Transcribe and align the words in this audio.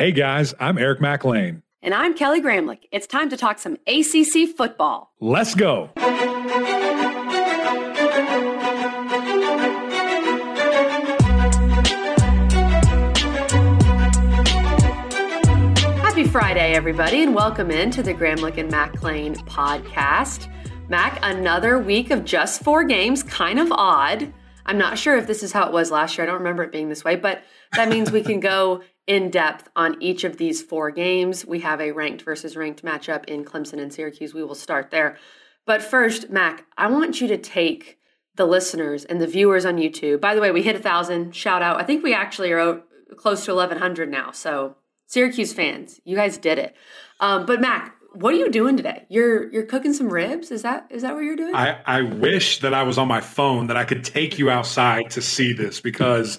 Hey 0.00 0.12
guys, 0.12 0.54
I'm 0.58 0.78
Eric 0.78 1.02
McLean. 1.02 1.62
And 1.82 1.92
I'm 1.92 2.14
Kelly 2.14 2.40
Gramlich. 2.40 2.88
It's 2.90 3.06
time 3.06 3.28
to 3.28 3.36
talk 3.36 3.58
some 3.58 3.76
ACC 3.86 4.48
football. 4.56 5.12
Let's 5.20 5.54
go. 5.54 5.90
Happy 15.98 16.24
Friday, 16.24 16.72
everybody, 16.72 17.22
and 17.22 17.34
welcome 17.34 17.70
in 17.70 17.90
to 17.90 18.02
the 18.02 18.14
Gramlich 18.14 18.56
and 18.56 18.70
McLean 18.70 19.34
podcast. 19.34 20.50
Mac, 20.88 21.18
another 21.20 21.78
week 21.78 22.10
of 22.10 22.24
just 22.24 22.64
four 22.64 22.84
games, 22.84 23.22
kind 23.22 23.58
of 23.58 23.70
odd. 23.70 24.32
I'm 24.64 24.78
not 24.78 24.96
sure 24.96 25.18
if 25.18 25.26
this 25.26 25.42
is 25.42 25.52
how 25.52 25.66
it 25.66 25.74
was 25.74 25.90
last 25.90 26.16
year. 26.16 26.26
I 26.26 26.26
don't 26.26 26.38
remember 26.38 26.62
it 26.62 26.72
being 26.72 26.88
this 26.88 27.04
way, 27.04 27.16
but 27.16 27.42
that 27.74 27.90
means 27.90 28.10
we 28.10 28.22
can 28.22 28.40
go 28.40 28.82
in 29.10 29.28
depth 29.28 29.68
on 29.74 30.00
each 30.00 30.22
of 30.22 30.36
these 30.36 30.62
four 30.62 30.92
games. 30.92 31.44
We 31.44 31.58
have 31.60 31.80
a 31.80 31.90
ranked 31.90 32.22
versus 32.22 32.56
ranked 32.56 32.84
matchup 32.84 33.24
in 33.24 33.44
Clemson 33.44 33.80
and 33.80 33.92
Syracuse. 33.92 34.32
We 34.32 34.44
will 34.44 34.54
start 34.54 34.92
there. 34.92 35.16
But 35.66 35.82
first, 35.82 36.30
Mac, 36.30 36.64
I 36.78 36.88
want 36.88 37.20
you 37.20 37.26
to 37.26 37.36
take 37.36 37.98
the 38.36 38.46
listeners 38.46 39.04
and 39.04 39.20
the 39.20 39.26
viewers 39.26 39.66
on 39.66 39.78
YouTube. 39.78 40.20
By 40.20 40.36
the 40.36 40.40
way, 40.40 40.52
we 40.52 40.62
hit 40.62 40.76
a 40.76 40.78
thousand. 40.78 41.34
Shout 41.34 41.60
out. 41.60 41.80
I 41.80 41.82
think 41.82 42.04
we 42.04 42.14
actually 42.14 42.52
are 42.52 42.82
close 43.16 43.44
to 43.46 43.54
1,100 43.56 44.08
now. 44.08 44.30
So, 44.30 44.76
Syracuse 45.06 45.52
fans, 45.52 46.00
you 46.04 46.14
guys 46.14 46.38
did 46.38 46.60
it. 46.60 46.76
Um, 47.18 47.46
but 47.46 47.60
Mac, 47.60 47.96
what 48.12 48.32
are 48.32 48.36
you 48.36 48.48
doing 48.48 48.76
today? 48.76 49.06
You're 49.08 49.52
you're 49.52 49.66
cooking 49.66 49.92
some 49.92 50.08
ribs. 50.08 50.52
Is 50.52 50.62
that 50.62 50.86
is 50.88 51.02
that 51.02 51.16
what 51.16 51.24
you're 51.24 51.34
doing? 51.34 51.56
I, 51.56 51.80
I 51.84 52.02
wish 52.02 52.60
that 52.60 52.74
I 52.74 52.84
was 52.84 52.96
on 52.96 53.08
my 53.08 53.20
phone 53.20 53.66
that 53.66 53.76
I 53.76 53.84
could 53.84 54.04
take 54.04 54.38
you 54.38 54.50
outside 54.50 55.10
to 55.10 55.20
see 55.20 55.52
this 55.52 55.80
because 55.80 56.38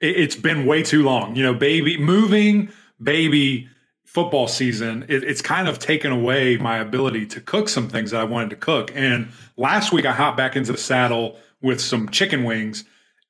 it, 0.00 0.16
it's 0.16 0.36
been 0.36 0.66
way 0.66 0.82
too 0.82 1.02
long. 1.02 1.36
You 1.36 1.42
know, 1.42 1.54
baby 1.54 1.98
moving, 1.98 2.70
baby 3.02 3.68
football 4.04 4.48
season. 4.48 5.04
It, 5.08 5.22
it's 5.22 5.40
kind 5.40 5.68
of 5.68 5.78
taken 5.78 6.10
away 6.10 6.56
my 6.56 6.78
ability 6.78 7.26
to 7.26 7.40
cook 7.40 7.68
some 7.68 7.88
things 7.88 8.10
that 8.10 8.20
I 8.20 8.24
wanted 8.24 8.50
to 8.50 8.56
cook. 8.56 8.90
And 8.94 9.28
last 9.56 9.92
week 9.92 10.04
I 10.04 10.12
hopped 10.12 10.36
back 10.36 10.56
into 10.56 10.72
the 10.72 10.78
saddle 10.78 11.38
with 11.62 11.80
some 11.80 12.08
chicken 12.08 12.42
wings. 12.42 12.84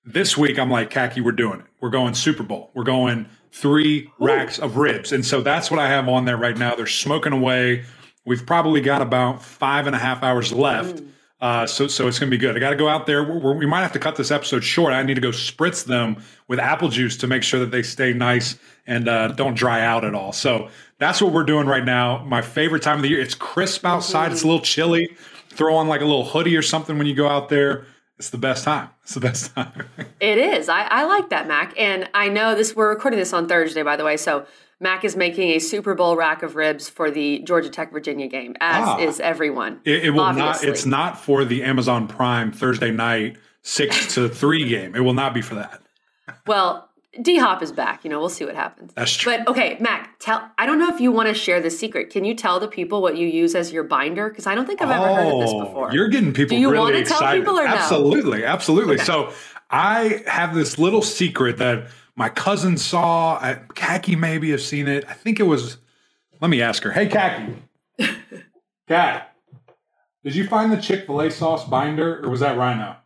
This 0.06 0.38
week 0.38 0.58
I'm 0.58 0.70
like, 0.70 0.88
Khaki, 0.88 1.20
we're 1.20 1.32
doing 1.32 1.60
it. 1.60 1.66
We're 1.80 1.90
going 1.90 2.14
Super 2.14 2.42
Bowl. 2.42 2.70
We're 2.74 2.84
going 2.84 3.26
three 3.52 4.04
Ooh. 4.04 4.24
racks 4.24 4.58
of 4.58 4.78
ribs. 4.78 5.12
And 5.12 5.24
so 5.26 5.42
that's 5.42 5.70
what 5.70 5.78
I 5.78 5.88
have 5.88 6.08
on 6.08 6.24
there 6.24 6.38
right 6.38 6.56
now. 6.56 6.74
They're 6.74 6.86
smoking 6.86 7.34
away. 7.34 7.84
We've 8.24 8.46
probably 8.46 8.80
got 8.80 9.02
about 9.02 9.42
five 9.42 9.86
and 9.86 9.94
a 9.94 9.98
half 9.98 10.22
hours 10.22 10.50
left. 10.50 10.96
Mm. 10.96 11.08
Uh, 11.40 11.66
so, 11.66 11.86
so 11.86 12.06
it's 12.06 12.18
going 12.18 12.30
to 12.30 12.36
be 12.36 12.40
good. 12.40 12.54
I 12.54 12.58
got 12.58 12.70
to 12.70 12.76
go 12.76 12.88
out 12.88 13.06
there. 13.06 13.24
We're, 13.24 13.54
we 13.54 13.66
might 13.66 13.80
have 13.80 13.92
to 13.92 13.98
cut 13.98 14.16
this 14.16 14.30
episode 14.30 14.62
short. 14.62 14.92
I 14.92 15.02
need 15.02 15.14
to 15.14 15.20
go 15.20 15.30
spritz 15.30 15.84
them 15.84 16.22
with 16.48 16.58
apple 16.58 16.88
juice 16.88 17.16
to 17.18 17.26
make 17.26 17.42
sure 17.42 17.60
that 17.60 17.70
they 17.70 17.82
stay 17.82 18.12
nice 18.12 18.58
and 18.86 19.08
uh, 19.08 19.28
don't 19.28 19.54
dry 19.54 19.80
out 19.80 20.04
at 20.04 20.14
all. 20.14 20.32
So 20.32 20.68
that's 20.98 21.22
what 21.22 21.32
we're 21.32 21.44
doing 21.44 21.66
right 21.66 21.84
now. 21.84 22.24
My 22.24 22.42
favorite 22.42 22.82
time 22.82 22.96
of 22.96 23.02
the 23.02 23.08
year. 23.08 23.20
It's 23.20 23.34
crisp 23.34 23.86
outside. 23.86 24.32
It's 24.32 24.42
a 24.42 24.46
little 24.46 24.60
chilly. 24.60 25.16
Throw 25.48 25.76
on 25.76 25.88
like 25.88 26.02
a 26.02 26.04
little 26.04 26.24
hoodie 26.24 26.56
or 26.56 26.62
something 26.62 26.98
when 26.98 27.06
you 27.06 27.14
go 27.14 27.28
out 27.28 27.48
there 27.48 27.86
it's 28.20 28.28
the 28.28 28.36
best 28.36 28.64
time. 28.64 28.90
It's 29.02 29.14
the 29.14 29.20
best 29.20 29.54
time. 29.54 29.72
it 30.20 30.36
is. 30.36 30.68
I, 30.68 30.82
I 30.82 31.04
like 31.04 31.30
that, 31.30 31.48
Mac. 31.48 31.72
And 31.78 32.06
I 32.12 32.28
know 32.28 32.54
this, 32.54 32.76
we're 32.76 32.90
recording 32.90 33.18
this 33.18 33.32
on 33.32 33.48
Thursday, 33.48 33.82
by 33.82 33.96
the 33.96 34.04
way. 34.04 34.18
So 34.18 34.44
Mac 34.80 35.04
is 35.04 35.14
making 35.14 35.50
a 35.50 35.58
Super 35.58 35.94
Bowl 35.94 36.16
rack 36.16 36.42
of 36.42 36.56
ribs 36.56 36.88
for 36.88 37.10
the 37.10 37.40
Georgia 37.40 37.68
Tech 37.68 37.92
Virginia 37.92 38.26
game, 38.28 38.56
as 38.60 38.84
ah, 38.86 38.98
is 38.98 39.20
everyone. 39.20 39.80
It, 39.84 40.06
it 40.06 40.10
will 40.10 40.20
obviously. 40.20 40.66
not, 40.66 40.72
it's 40.74 40.86
not 40.86 41.20
for 41.20 41.44
the 41.44 41.62
Amazon 41.62 42.08
Prime 42.08 42.50
Thursday 42.50 42.90
night 42.90 43.36
six 43.62 44.14
to 44.14 44.28
three 44.28 44.66
game. 44.66 44.94
It 44.96 45.00
will 45.00 45.12
not 45.12 45.34
be 45.34 45.42
for 45.42 45.54
that. 45.56 45.82
Well, 46.46 46.88
D 47.20 47.38
Hop 47.38 47.62
is 47.62 47.72
back. 47.72 48.04
You 48.04 48.10
know, 48.10 48.20
we'll 48.20 48.30
see 48.30 48.44
what 48.44 48.54
happens. 48.54 48.92
That's 48.94 49.12
true. 49.12 49.36
But 49.36 49.48
okay, 49.48 49.76
Mac, 49.80 50.18
tell. 50.18 50.48
I 50.56 50.64
don't 50.64 50.78
know 50.78 50.88
if 50.88 51.00
you 51.00 51.10
want 51.12 51.28
to 51.28 51.34
share 51.34 51.60
the 51.60 51.70
secret. 51.70 52.08
Can 52.08 52.24
you 52.24 52.34
tell 52.34 52.58
the 52.58 52.68
people 52.68 53.02
what 53.02 53.18
you 53.18 53.26
use 53.26 53.54
as 53.54 53.72
your 53.72 53.84
binder? 53.84 54.30
Because 54.30 54.46
I 54.46 54.54
don't 54.54 54.66
think 54.66 54.80
I've 54.80 54.90
ever 54.90 55.04
oh, 55.04 55.14
heard 55.14 55.32
of 55.34 55.40
this 55.40 55.50
oh, 55.52 55.64
before. 55.64 55.92
You're 55.92 56.08
getting 56.08 56.32
people. 56.32 56.56
Do 56.56 56.60
you 56.60 56.70
really 56.70 56.84
want 56.84 56.94
to 56.94 57.00
excited. 57.00 57.24
tell 57.24 57.34
people 57.34 57.58
or 57.58 57.66
absolutely, 57.66 58.40
no? 58.40 58.46
Absolutely, 58.46 58.94
okay. 58.94 59.04
So 59.04 59.32
I 59.70 60.22
have 60.26 60.54
this 60.54 60.78
little 60.78 61.02
secret 61.02 61.58
that 61.58 61.88
my 62.16 62.28
cousin 62.28 62.76
saw. 62.76 63.34
I, 63.36 63.60
Khaki 63.74 64.16
maybe 64.16 64.50
have 64.50 64.60
seen 64.60 64.88
it. 64.88 65.04
I 65.08 65.12
think 65.12 65.40
it 65.40 65.44
was. 65.44 65.78
Let 66.40 66.48
me 66.48 66.62
ask 66.62 66.82
her. 66.82 66.90
Hey, 66.90 67.06
Khaki. 67.06 67.54
Cat, 68.88 69.36
did 70.24 70.34
you 70.34 70.46
find 70.48 70.72
the 70.72 70.76
Chick 70.76 71.06
Fil 71.06 71.20
A 71.20 71.30
sauce 71.30 71.64
binder, 71.64 72.24
or 72.24 72.30
was 72.30 72.40
that 72.40 72.56
Rhino? 72.56 72.96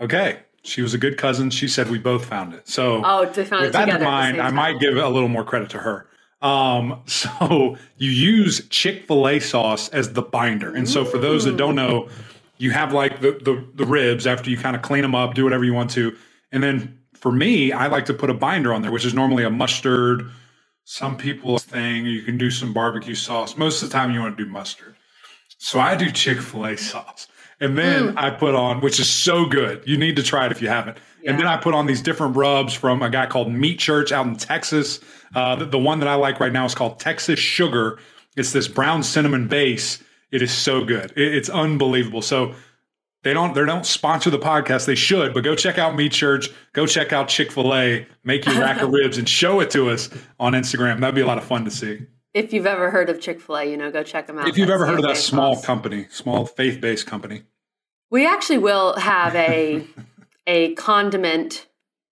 Okay. 0.00 0.40
She 0.64 0.82
was 0.82 0.94
a 0.94 0.98
good 0.98 1.18
cousin. 1.18 1.50
She 1.50 1.68
said 1.68 1.90
we 1.90 1.98
both 1.98 2.24
found 2.24 2.54
it. 2.54 2.66
So 2.66 3.02
oh, 3.04 3.20
with 3.20 3.72
that 3.72 3.88
in 3.88 4.02
mind, 4.02 4.40
I 4.40 4.50
might 4.50 4.80
give 4.80 4.96
a 4.96 5.08
little 5.08 5.28
more 5.28 5.44
credit 5.44 5.70
to 5.70 5.78
her. 5.78 6.08
Um, 6.42 7.02
so 7.06 7.76
you 7.96 8.10
use 8.10 8.66
Chick 8.68 9.06
Fil 9.06 9.28
A 9.28 9.38
sauce 9.38 9.88
as 9.90 10.14
the 10.14 10.22
binder, 10.22 10.74
and 10.74 10.88
so 10.88 11.04
for 11.04 11.18
those 11.18 11.44
that 11.44 11.56
don't 11.56 11.74
know, 11.74 12.08
you 12.58 12.70
have 12.70 12.92
like 12.92 13.20
the, 13.20 13.32
the 13.32 13.64
the 13.74 13.84
ribs 13.84 14.26
after 14.26 14.50
you 14.50 14.56
kind 14.56 14.74
of 14.74 14.82
clean 14.82 15.02
them 15.02 15.14
up, 15.14 15.34
do 15.34 15.44
whatever 15.44 15.64
you 15.64 15.74
want 15.74 15.90
to, 15.92 16.16
and 16.50 16.62
then 16.62 16.98
for 17.24 17.32
me, 17.32 17.72
I 17.72 17.86
like 17.86 18.04
to 18.04 18.12
put 18.12 18.28
a 18.28 18.34
binder 18.34 18.74
on 18.74 18.82
there, 18.82 18.92
which 18.92 19.06
is 19.06 19.14
normally 19.14 19.44
a 19.44 19.50
mustard. 19.50 20.30
Some 20.84 21.16
people 21.16 21.58
thing 21.58 22.04
you 22.04 22.20
can 22.20 22.36
do 22.36 22.50
some 22.50 22.74
barbecue 22.74 23.14
sauce. 23.14 23.56
Most 23.56 23.82
of 23.82 23.88
the 23.88 23.94
time, 23.94 24.10
you 24.12 24.20
want 24.20 24.36
to 24.36 24.44
do 24.44 24.50
mustard. 24.50 24.94
So 25.56 25.80
I 25.80 25.96
do 25.96 26.10
Chick 26.10 26.38
Fil 26.38 26.66
A 26.66 26.76
sauce. 26.76 27.26
And 27.60 27.78
then 27.78 28.08
mm. 28.08 28.18
I 28.18 28.28
put 28.28 28.54
on, 28.54 28.82
which 28.82 29.00
is 29.00 29.08
so 29.08 29.46
good. 29.46 29.82
You 29.86 29.96
need 29.96 30.16
to 30.16 30.22
try 30.22 30.44
it 30.44 30.52
if 30.52 30.60
you 30.60 30.68
haven't. 30.68 30.98
Yeah. 31.22 31.30
And 31.30 31.40
then 31.40 31.46
I 31.46 31.56
put 31.56 31.72
on 31.72 31.86
these 31.86 32.02
different 32.02 32.36
rubs 32.36 32.74
from 32.74 33.00
a 33.00 33.08
guy 33.08 33.24
called 33.24 33.50
Meat 33.50 33.78
Church 33.78 34.12
out 34.12 34.26
in 34.26 34.36
Texas. 34.36 35.00
Uh, 35.34 35.56
the, 35.56 35.64
the, 35.64 35.78
one 35.78 36.00
that 36.00 36.08
I 36.08 36.16
like 36.16 36.40
right 36.40 36.52
now 36.52 36.66
is 36.66 36.74
called 36.74 37.00
Texas 37.00 37.40
Sugar. 37.40 37.98
It's 38.36 38.52
this 38.52 38.68
brown 38.68 39.02
cinnamon 39.02 39.48
base. 39.48 40.02
It 40.30 40.42
is 40.42 40.52
so 40.52 40.84
good. 40.84 41.10
It, 41.16 41.34
it's 41.34 41.48
unbelievable. 41.48 42.20
So 42.20 42.54
they 43.24 43.32
don't 43.32 43.54
they 43.54 43.64
don't 43.64 43.86
sponsor 43.86 44.30
the 44.30 44.38
podcast. 44.38 44.84
They 44.86 44.94
should, 44.94 45.34
but 45.34 45.42
go 45.42 45.56
check 45.56 45.78
out 45.78 45.96
Meat 45.96 46.12
Church. 46.12 46.50
Go 46.74 46.86
check 46.86 47.12
out 47.12 47.28
Chick 47.28 47.50
Fil 47.50 47.74
A. 47.74 48.06
Make 48.22 48.44
your 48.44 48.60
rack 48.60 48.82
of 48.82 48.90
ribs 48.92 49.18
and 49.18 49.28
show 49.28 49.60
it 49.60 49.70
to 49.70 49.90
us 49.90 50.10
on 50.38 50.52
Instagram. 50.52 51.00
That'd 51.00 51.14
be 51.14 51.22
a 51.22 51.26
lot 51.26 51.38
of 51.38 51.44
fun 51.44 51.64
to 51.64 51.70
see. 51.70 52.02
If 52.34 52.52
you've 52.52 52.66
ever 52.66 52.90
heard 52.90 53.08
of 53.08 53.20
Chick 53.20 53.40
Fil 53.40 53.56
A, 53.56 53.64
you 53.64 53.76
know, 53.76 53.90
go 53.90 54.02
check 54.02 54.26
them 54.26 54.38
out. 54.38 54.46
If 54.46 54.58
you've 54.58 54.70
ever 54.70 54.86
heard 54.86 54.98
of 54.98 55.04
that 55.06 55.16
small 55.16 55.60
company, 55.60 56.06
small 56.10 56.46
faith 56.46 56.80
based 56.80 57.06
company. 57.06 57.42
We 58.10 58.26
actually 58.26 58.58
will 58.58 58.94
have 58.96 59.34
a 59.34 59.86
a 60.46 60.74
condiment 60.74 61.66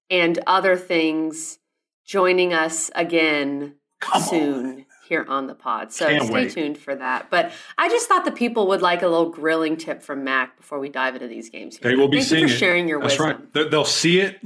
and 0.08 0.38
other 0.46 0.76
things 0.76 1.58
joining 2.06 2.52
us 2.54 2.90
again 2.94 3.74
Come 4.00 4.22
soon 4.22 4.66
on. 4.66 4.81
Here 5.08 5.24
on 5.28 5.46
the 5.46 5.54
pod. 5.54 5.92
So 5.92 6.06
Can't 6.06 6.24
stay 6.24 6.32
wait. 6.32 6.52
tuned 6.52 6.78
for 6.78 6.94
that. 6.94 7.28
But 7.30 7.52
I 7.76 7.88
just 7.88 8.08
thought 8.08 8.24
the 8.24 8.32
people 8.32 8.68
would 8.68 8.82
like 8.82 9.02
a 9.02 9.08
little 9.08 9.30
grilling 9.30 9.76
tip 9.76 10.02
from 10.02 10.24
Mac 10.24 10.56
before 10.56 10.78
we 10.78 10.88
dive 10.88 11.14
into 11.14 11.28
these 11.28 11.50
games. 11.50 11.76
Here. 11.76 11.90
They 11.90 11.96
will 11.96 12.08
be 12.08 12.18
Thank 12.18 12.28
seeing 12.28 12.42
you 12.42 12.48
for 12.48 12.54
sharing 12.54 12.88
your 12.88 13.00
That's 13.00 13.18
wisdom. 13.18 13.48
right. 13.54 13.70
They'll 13.70 13.84
see 13.84 14.20
it 14.20 14.40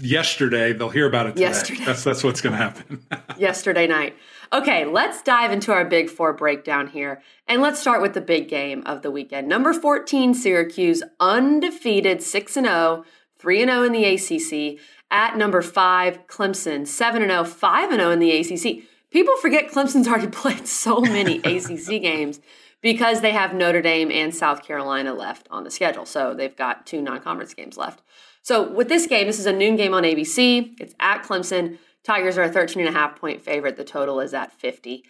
yesterday. 0.00 0.72
They'll 0.72 0.90
hear 0.90 1.06
about 1.06 1.26
it 1.26 1.30
today. 1.30 1.42
Yesterday. 1.42 1.84
That's 1.84 2.04
that's 2.04 2.24
what's 2.24 2.40
going 2.40 2.52
to 2.52 2.58
happen. 2.58 3.06
yesterday 3.38 3.86
night. 3.86 4.16
Okay, 4.52 4.84
let's 4.86 5.22
dive 5.22 5.52
into 5.52 5.72
our 5.72 5.84
Big 5.84 6.08
Four 6.08 6.32
breakdown 6.32 6.88
here. 6.88 7.22
And 7.46 7.60
let's 7.60 7.80
start 7.80 8.00
with 8.00 8.14
the 8.14 8.20
big 8.20 8.48
game 8.48 8.82
of 8.86 9.02
the 9.02 9.10
weekend. 9.10 9.48
Number 9.48 9.72
14, 9.72 10.34
Syracuse, 10.34 11.02
undefeated 11.20 12.22
6 12.22 12.54
0, 12.54 13.04
3 13.38 13.64
0 13.64 13.82
in 13.82 13.92
the 13.92 14.04
ACC. 14.04 14.80
At 15.10 15.38
number 15.38 15.62
5, 15.62 16.26
Clemson, 16.26 16.86
7 16.86 17.22
0, 17.22 17.44
5 17.44 17.90
0 17.92 18.10
in 18.10 18.18
the 18.18 18.32
ACC. 18.32 18.84
People 19.10 19.36
forget 19.38 19.70
Clemson's 19.70 20.08
already 20.08 20.26
played 20.28 20.66
so 20.66 21.00
many 21.00 21.38
ACC 21.44 22.02
games 22.02 22.40
because 22.80 23.20
they 23.20 23.32
have 23.32 23.54
Notre 23.54 23.82
Dame 23.82 24.10
and 24.10 24.34
South 24.34 24.64
Carolina 24.64 25.14
left 25.14 25.48
on 25.50 25.64
the 25.64 25.70
schedule. 25.70 26.06
So 26.06 26.34
they've 26.34 26.56
got 26.56 26.86
two 26.86 27.02
non 27.02 27.20
conference 27.20 27.54
games 27.54 27.76
left. 27.76 28.02
So 28.42 28.70
with 28.70 28.88
this 28.88 29.06
game, 29.06 29.26
this 29.26 29.38
is 29.38 29.46
a 29.46 29.52
noon 29.52 29.76
game 29.76 29.94
on 29.94 30.04
ABC. 30.04 30.76
It's 30.80 30.94
at 31.00 31.22
Clemson. 31.22 31.78
Tigers 32.04 32.38
are 32.38 32.44
a 32.44 32.48
13 32.48 32.86
and 32.86 32.94
a 32.94 32.98
half 32.98 33.16
point 33.16 33.42
favorite. 33.42 33.76
The 33.76 33.84
total 33.84 34.20
is 34.20 34.32
at 34.32 34.52
50. 34.52 35.04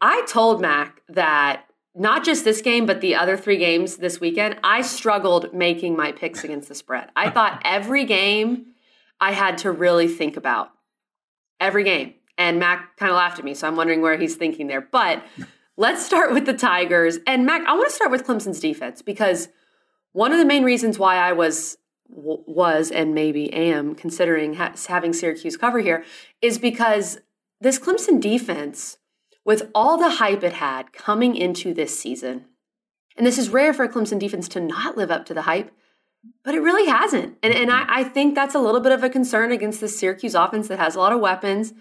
I 0.00 0.24
told 0.26 0.60
Mac 0.60 1.02
that 1.08 1.66
not 1.94 2.24
just 2.24 2.44
this 2.44 2.62
game, 2.62 2.86
but 2.86 3.00
the 3.00 3.14
other 3.14 3.36
three 3.36 3.58
games 3.58 3.96
this 3.96 4.20
weekend, 4.20 4.58
I 4.64 4.82
struggled 4.82 5.52
making 5.52 5.96
my 5.96 6.12
picks 6.12 6.44
against 6.44 6.68
the 6.68 6.74
spread. 6.74 7.10
I 7.16 7.30
thought 7.30 7.60
every 7.64 8.04
game 8.04 8.66
I 9.20 9.32
had 9.32 9.58
to 9.58 9.70
really 9.70 10.08
think 10.08 10.36
about. 10.36 10.70
Every 11.58 11.84
game. 11.84 12.14
And 12.40 12.58
Mac 12.58 12.96
kind 12.96 13.10
of 13.10 13.16
laughed 13.16 13.38
at 13.38 13.44
me, 13.44 13.52
so 13.52 13.68
I'm 13.68 13.76
wondering 13.76 14.00
where 14.00 14.16
he's 14.16 14.34
thinking 14.34 14.66
there. 14.66 14.80
But 14.80 15.22
let's 15.76 16.02
start 16.02 16.32
with 16.32 16.46
the 16.46 16.54
Tigers. 16.54 17.18
And 17.26 17.44
Mac, 17.44 17.66
I 17.66 17.74
want 17.74 17.90
to 17.90 17.94
start 17.94 18.10
with 18.10 18.26
Clemson's 18.26 18.60
defense 18.60 19.02
because 19.02 19.50
one 20.12 20.32
of 20.32 20.38
the 20.38 20.46
main 20.46 20.64
reasons 20.64 20.98
why 20.98 21.16
I 21.16 21.32
was 21.32 21.76
was 22.08 22.90
and 22.90 23.14
maybe 23.14 23.52
am 23.52 23.94
considering 23.94 24.54
ha- 24.54 24.72
having 24.88 25.12
Syracuse 25.12 25.58
cover 25.58 25.80
here 25.80 26.02
is 26.40 26.58
because 26.58 27.20
this 27.60 27.78
Clemson 27.78 28.20
defense, 28.20 28.96
with 29.44 29.70
all 29.74 29.98
the 29.98 30.12
hype 30.12 30.42
it 30.42 30.54
had 30.54 30.94
coming 30.94 31.36
into 31.36 31.74
this 31.74 31.96
season, 31.96 32.46
and 33.18 33.26
this 33.26 33.36
is 33.36 33.50
rare 33.50 33.74
for 33.74 33.84
a 33.84 33.88
Clemson 33.88 34.18
defense 34.18 34.48
to 34.48 34.60
not 34.60 34.96
live 34.96 35.10
up 35.10 35.26
to 35.26 35.34
the 35.34 35.42
hype, 35.42 35.70
but 36.42 36.54
it 36.54 36.60
really 36.60 36.90
hasn't. 36.90 37.36
And, 37.42 37.52
and 37.52 37.70
I, 37.70 37.84
I 37.86 38.04
think 38.04 38.34
that's 38.34 38.54
a 38.54 38.60
little 38.60 38.80
bit 38.80 38.92
of 38.92 39.04
a 39.04 39.10
concern 39.10 39.52
against 39.52 39.80
the 39.80 39.88
Syracuse 39.88 40.34
offense 40.34 40.68
that 40.68 40.78
has 40.78 40.94
a 40.94 40.98
lot 40.98 41.12
of 41.12 41.20
weapons 41.20 41.74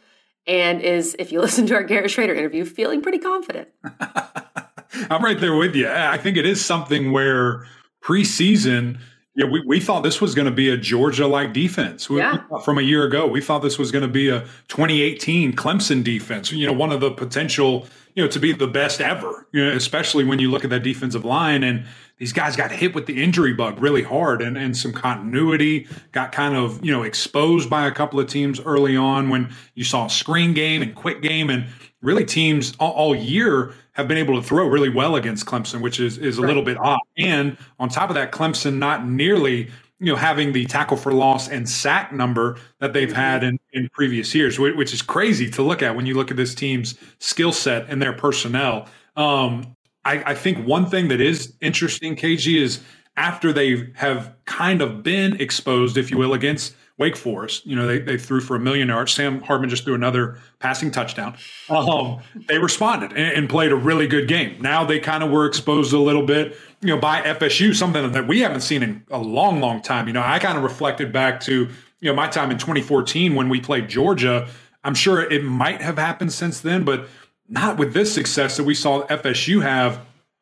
and 0.49 0.81
is, 0.81 1.15
if 1.19 1.31
you 1.31 1.39
listen 1.47 1.65
to 1.67 1.75
our 1.75 1.83
Garrett 1.83 2.11
Shrader 2.11 2.35
interview, 2.35 2.65
feeling 2.65 3.01
pretty 3.01 3.19
confident. 3.19 3.69
I'm 5.09 5.23
right 5.23 5.39
there 5.39 5.55
with 5.55 5.75
you. 5.75 5.87
I 5.87 6.17
think 6.17 6.35
it 6.35 6.45
is 6.45 6.63
something 6.65 7.11
where 7.11 7.65
preseason, 8.03 8.99
yeah, 9.35 9.45
we, 9.45 9.61
we 9.65 9.79
thought 9.79 10.01
this 10.01 10.19
was 10.19 10.33
going 10.35 10.47
to 10.47 10.51
be 10.51 10.69
a 10.69 10.77
Georgia 10.77 11.27
like 11.27 11.53
defense. 11.53 12.09
We, 12.09 12.17
Yeah. 12.17 12.39
we- 12.51 12.61
from 12.63 12.77
a 12.79 12.81
year 12.81 13.03
ago, 13.05 13.27
we 13.27 13.39
thought 13.39 13.59
this 13.59 13.77
was 13.77 13.91
going 13.91 14.01
to 14.01 14.07
be 14.07 14.29
a 14.29 14.41
2018 14.67 15.53
Clemson 15.53 16.03
defense. 16.03 16.51
You 16.51 16.65
know, 16.67 16.73
one 16.73 16.91
of 16.91 17.01
the 17.01 17.11
potential, 17.11 17.85
you 18.15 18.23
know, 18.23 18.29
to 18.29 18.39
be 18.39 18.51
the 18.51 18.67
best 18.67 18.99
ever. 18.99 19.47
You 19.53 19.65
know, 19.65 19.71
especially 19.71 20.23
when 20.23 20.39
you 20.39 20.49
look 20.49 20.63
at 20.63 20.69
that 20.71 20.83
defensive 20.83 21.23
line 21.23 21.63
and 21.63 21.85
these 22.19 22.33
guys 22.33 22.55
got 22.55 22.71
hit 22.71 22.93
with 22.93 23.07
the 23.07 23.23
injury 23.23 23.53
bug 23.53 23.81
really 23.81 24.03
hard 24.03 24.41
and, 24.41 24.57
and 24.57 24.77
some 24.77 24.93
continuity 24.93 25.87
got 26.11 26.31
kind 26.31 26.55
of 26.55 26.83
you 26.85 26.91
know 26.91 27.03
exposed 27.03 27.69
by 27.69 27.87
a 27.87 27.91
couple 27.91 28.19
of 28.19 28.27
teams 28.27 28.59
early 28.59 28.95
on 28.95 29.29
when 29.29 29.51
you 29.73 29.83
saw 29.83 30.07
screen 30.07 30.53
game 30.53 30.81
and 30.81 30.93
quick 30.93 31.21
game 31.21 31.49
and 31.49 31.65
really 32.01 32.25
teams 32.25 32.75
all, 32.79 32.91
all 32.91 33.15
year 33.15 33.73
have 33.93 34.07
been 34.07 34.17
able 34.17 34.39
to 34.39 34.47
throw 34.47 34.67
really 34.67 34.89
well 34.89 35.15
against 35.15 35.45
Clemson, 35.45 35.81
which 35.81 35.99
is 35.99 36.17
is 36.17 36.37
a 36.37 36.41
little 36.41 36.63
bit 36.63 36.77
odd. 36.77 36.99
And 37.17 37.57
on 37.79 37.89
top 37.89 38.09
of 38.09 38.15
that, 38.15 38.31
Clemson 38.31 38.77
not 38.77 39.07
nearly 39.07 39.69
you 39.99 40.05
know 40.05 40.15
having 40.15 40.53
the 40.53 40.65
tackle 40.65 40.97
for 40.97 41.11
loss 41.11 41.49
and 41.49 41.67
sack 41.67 42.13
number 42.13 42.57
that 42.79 42.93
they've 42.93 43.11
had 43.11 43.43
in, 43.43 43.59
in 43.73 43.89
previous 43.89 44.33
years, 44.33 44.59
which 44.59 44.93
is 44.93 45.01
crazy 45.01 45.49
to 45.51 45.61
look 45.61 45.81
at 45.81 45.95
when 45.95 46.05
you 46.05 46.15
look 46.15 46.31
at 46.31 46.37
this 46.37 46.55
team's 46.55 46.95
skill 47.19 47.51
set 47.51 47.89
and 47.89 48.01
their 48.01 48.13
personnel. 48.13 48.87
Um, 49.15 49.75
I, 50.09 50.31
I 50.31 50.33
think 50.33 50.65
one 50.65 50.87
thing 50.87 51.09
that 51.09 51.21
is 51.21 51.53
interesting, 51.61 52.15
KG, 52.15 52.59
is 52.59 52.79
after 53.15 53.53
they 53.53 53.91
have 53.95 54.33
kind 54.45 54.81
of 54.81 55.03
been 55.03 55.39
exposed, 55.39 55.97
if 55.97 56.09
you 56.09 56.17
will, 56.17 56.33
against 56.33 56.73
Wake 56.97 57.15
Forest. 57.15 57.63
You 57.67 57.75
know, 57.75 57.85
they, 57.85 57.99
they 57.99 58.17
threw 58.17 58.41
for 58.41 58.55
a 58.55 58.59
million 58.59 58.87
yards. 58.87 59.13
Sam 59.13 59.39
Hartman 59.41 59.69
just 59.69 59.83
threw 59.83 59.93
another 59.93 60.39
passing 60.57 60.89
touchdown. 60.89 61.37
Um, 61.69 62.21
they 62.47 62.57
responded 62.57 63.11
and, 63.11 63.37
and 63.37 63.49
played 63.49 63.71
a 63.71 63.75
really 63.75 64.07
good 64.07 64.27
game. 64.27 64.59
Now 64.59 64.83
they 64.83 64.99
kind 64.99 65.23
of 65.23 65.29
were 65.29 65.45
exposed 65.45 65.93
a 65.93 65.99
little 65.99 66.25
bit, 66.25 66.57
you 66.81 66.87
know, 66.87 66.99
by 66.99 67.21
FSU, 67.21 67.75
something 67.75 68.11
that 68.11 68.27
we 68.27 68.39
haven't 68.39 68.61
seen 68.61 68.81
in 68.81 69.03
a 69.11 69.19
long, 69.19 69.59
long 69.59 69.79
time. 69.79 70.07
You 70.07 70.13
know, 70.13 70.23
I 70.25 70.39
kind 70.39 70.57
of 70.57 70.63
reflected 70.63 71.13
back 71.13 71.39
to, 71.41 71.69
you 71.99 72.09
know, 72.09 72.15
my 72.15 72.27
time 72.27 72.49
in 72.49 72.57
2014 72.57 73.35
when 73.35 73.47
we 73.47 73.61
played 73.61 73.87
Georgia. 73.87 74.47
I'm 74.83 74.95
sure 74.95 75.21
it 75.21 75.43
might 75.43 75.81
have 75.81 75.99
happened 75.99 76.33
since 76.33 76.61
then, 76.61 76.83
but 76.83 77.07
not 77.49 77.77
with 77.77 77.93
this 77.93 78.13
success 78.13 78.57
that 78.57 78.63
we 78.63 78.75
saw 78.75 79.05
FSU 79.07 79.61
have 79.61 79.99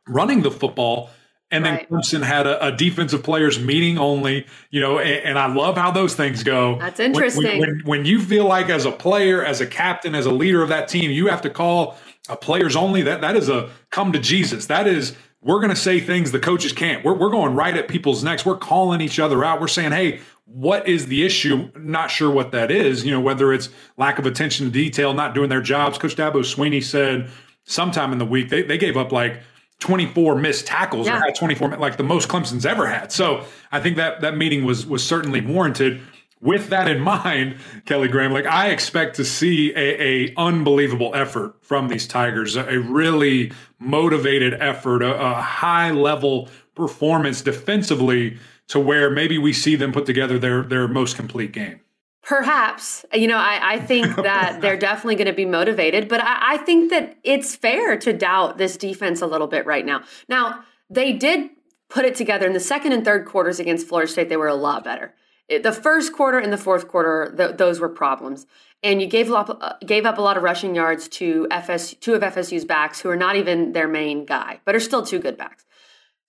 running 0.08 0.42
the 0.42 0.52
football. 0.52 1.10
And 1.50 1.64
then 1.64 1.76
Right. 1.76 1.90
Clemson 1.90 2.24
had 2.24 2.46
a, 2.46 2.68
a 2.68 2.72
defensive 2.74 3.24
players 3.24 3.58
meeting 3.58 3.98
only, 3.98 4.46
you 4.70 4.82
know, 4.82 5.00
and, 5.00 5.24
and 5.24 5.40
I 5.40 5.48
love 5.48 5.78
how 5.78 5.92
those 5.92 6.14
things 6.14 6.44
go. 6.44 6.78
That's 6.78 7.00
When- 7.00 7.14
when- 7.14 7.24
interesting. 7.24 7.60
When, 7.62 7.82
when 7.86 8.06
you 8.06 8.22
feel 8.22 8.46
like 8.46 8.70
as 8.70 8.86
a 8.86 8.92
player, 8.92 9.46
as 9.46 9.62
a 9.62 9.66
captain, 9.66 10.14
as 10.14 10.26
a 10.26 10.32
leader 10.32 10.62
of 10.62 10.68
that 10.70 10.90
team, 10.90 11.10
you 11.10 11.28
have 11.28 11.42
to 11.44 11.50
call 11.50 11.96
a 12.28 12.36
players 12.36 12.76
only. 12.76 13.02
That 13.04 13.22
that 13.22 13.38
is 13.38 13.48
a 13.48 13.70
come 13.92 14.12
to 14.12 14.20
Jesus. 14.20 14.66
That 14.66 14.88
is 14.88 15.16
we're 15.42 15.60
going 15.60 15.70
to 15.70 15.76
say 15.78 16.02
things 16.02 16.34
the 16.34 16.40
coaches 16.40 16.74
can't. 16.74 17.06
We're 17.06 17.14
we're 17.14 17.30
going 17.30 17.56
right 17.56 17.78
at 17.78 17.88
people's 17.88 18.22
necks. 18.26 18.46
We're 18.46 18.58
calling 18.58 19.00
each 19.00 19.18
other 19.18 19.46
out. 19.46 19.62
We're 19.62 19.70
saying, 19.70 19.94
hey, 19.94 20.20
what 20.48 20.88
is 20.88 21.08
the 21.08 21.26
issue? 21.26 21.70
Not 21.78 22.10
sure 22.10 22.32
what 22.32 22.52
that 22.52 22.72
is. 22.72 23.06
You 23.06 23.12
know, 23.12 23.20
whether 23.20 23.54
it's 23.54 23.70
lack 23.98 24.18
of 24.18 24.26
attention 24.26 24.66
to 24.68 24.72
detail, 24.72 25.14
not 25.14 25.36
doing 25.36 25.50
their 25.50 25.62
jobs. 25.62 25.98
Coach 25.98 26.16
Dabo 26.16 26.36
Swinney 26.36 26.84
said 26.84 27.30
sometime 27.66 28.14
in 28.14 28.18
the 28.18 28.26
week 28.26 28.50
they, 28.50 28.62
they 28.62 28.78
gave 28.78 28.96
up 28.96 29.12
like 29.12 29.42
24 29.80 30.36
missed 30.36 30.66
tackles 30.66 31.08
or 31.08 31.12
had 31.12 31.36
24 31.36 31.78
like 31.78 31.98
the 31.98 32.04
most 32.04 32.30
Clemson's 32.30 32.66
ever 32.66 32.88
had. 32.88 33.12
So 33.12 33.44
I 33.72 33.80
think 33.80 33.98
that 33.98 34.22
that 34.22 34.38
meeting 34.38 34.66
was 34.66 34.86
was 34.86 35.06
certainly 35.06 35.42
warranted. 35.42 36.02
With 36.40 36.70
that 36.70 36.88
in 36.88 37.00
mind, 37.02 37.58
Kelly 37.86 38.08
Graham, 38.08 38.32
like 38.32 38.46
I 38.46 38.70
expect 38.70 39.16
to 39.18 39.26
see 39.26 39.74
a, 39.74 40.02
a 40.02 40.34
unbelievable 40.38 41.12
effort 41.14 41.56
from 41.62 41.90
these 41.90 42.08
Tigers, 42.08 42.56
a, 42.56 42.64
a 42.68 42.80
really 42.80 43.52
motivated 43.80 44.54
effort, 44.56 45.04
a, 45.04 45.20
a 45.20 45.34
high 45.42 45.92
level 45.92 46.50
performance 46.74 47.42
defensively, 47.42 48.38
to 48.70 48.80
where 48.80 49.10
maybe 49.10 49.38
we 49.38 49.54
see 49.54 49.76
them 49.76 49.92
put 49.92 50.06
together 50.06 50.38
their 50.40 50.64
their 50.64 50.88
most 50.88 51.16
complete 51.16 51.52
game. 51.52 51.82
Perhaps. 52.24 53.06
You 53.14 53.28
know, 53.28 53.38
I, 53.38 53.76
I 53.76 53.80
think 53.80 54.16
that 54.18 54.60
they're 54.60 54.78
definitely 54.78 55.16
going 55.16 55.28
to 55.28 55.34
be 55.34 55.46
motivated, 55.46 56.10
but 56.10 56.22
I, 56.22 56.56
I 56.56 56.58
think 56.58 56.90
that 56.90 57.18
it's 57.24 57.56
fair 57.56 57.98
to 58.00 58.12
doubt 58.12 58.58
this 58.58 58.76
defense 58.76 59.22
a 59.22 59.28
little 59.28 59.48
bit 59.48 59.66
right 59.66 59.86
now. 59.86 60.04
Now, 60.28 60.64
they 60.90 61.14
did 61.14 61.52
put 61.90 62.06
it 62.06 62.16
together 62.16 62.46
in 62.46 62.54
the 62.54 62.60
second 62.60 62.92
and 62.92 63.06
third 63.06 63.26
quarters 63.26 63.60
against 63.60 63.88
Florida 63.88 64.12
State, 64.12 64.30
they 64.30 64.38
were 64.38 64.48
a 64.48 64.56
lot 64.56 64.84
better. 64.84 65.14
The 65.50 65.72
first 65.72 66.12
quarter 66.12 66.38
and 66.38 66.52
the 66.52 66.58
fourth 66.58 66.88
quarter, 66.88 67.34
th- 67.36 67.58
those 67.58 67.80
were 67.80 67.90
problems. 67.90 68.46
And 68.84 69.02
you 69.02 69.08
gave 69.08 69.32
up, 69.32 69.58
uh, 69.62 69.74
gave 69.86 70.06
up 70.06 70.18
a 70.18 70.22
lot 70.22 70.38
of 70.38 70.44
rushing 70.44 70.76
yards 70.76 71.08
to 71.10 71.48
FS, 71.50 71.94
two 71.96 72.14
of 72.14 72.22
FSU's 72.22 72.66
backs, 72.66 73.00
who 73.00 73.10
are 73.10 73.16
not 73.16 73.38
even 73.38 73.72
their 73.72 73.88
main 73.88 74.26
guy, 74.26 74.60
but 74.66 74.76
are 74.76 74.80
still 74.80 75.06
two 75.06 75.20
good 75.20 75.38
backs. 75.38 75.66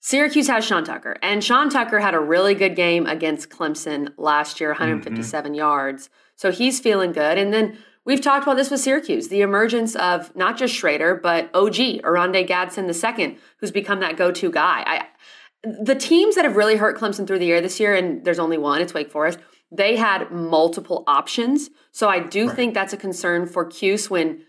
Syracuse 0.01 0.47
has 0.47 0.65
Sean 0.65 0.83
Tucker, 0.85 1.17
and 1.21 1.43
Sean 1.43 1.69
Tucker 1.69 1.99
had 1.99 2.13
a 2.13 2.19
really 2.19 2.53
good 2.53 2.75
game 2.75 3.05
against 3.05 3.49
Clemson 3.49 4.13
last 4.17 4.59
year, 4.59 4.71
mm-hmm. 4.71 4.83
157 4.83 5.53
yards. 5.53 6.09
So 6.35 6.51
he's 6.51 6.79
feeling 6.79 7.11
good. 7.11 7.37
And 7.37 7.53
then 7.53 7.77
we've 8.05 8.21
talked 8.21 8.43
about 8.43 8.55
this 8.55 8.71
with 8.71 8.79
Syracuse, 8.79 9.27
the 9.27 9.41
emergence 9.41 9.95
of 9.97 10.33
not 10.35 10.57
just 10.57 10.73
Shrader, 10.73 11.21
but 11.21 11.49
OG, 11.53 12.05
Oronde 12.05 12.47
Gadsden 12.47 12.89
II, 12.89 13.37
who's 13.57 13.71
become 13.71 13.99
that 13.99 14.15
go-to 14.15 14.49
guy. 14.49 14.83
I, 14.87 15.07
the 15.63 15.95
teams 15.95 16.35
that 16.35 16.45
have 16.45 16.55
really 16.55 16.77
hurt 16.77 16.97
Clemson 16.97 17.27
through 17.27 17.39
the 17.39 17.51
air 17.51 17.59
this 17.59 17.79
year, 17.79 17.93
and 17.93 18.23
there's 18.23 18.39
only 18.39 18.57
one, 18.57 18.81
it's 18.81 18.93
Wake 18.93 19.11
Forest, 19.11 19.39
they 19.71 19.97
had 19.97 20.31
multiple 20.31 21.03
options. 21.07 21.69
So 21.91 22.07
I 22.07 22.19
do 22.19 22.49
think 22.49 22.73
that's 22.73 22.93
a 22.93 22.97
concern 22.97 23.45
for 23.45 23.65
Cuse 23.65 24.09
when 24.09 24.43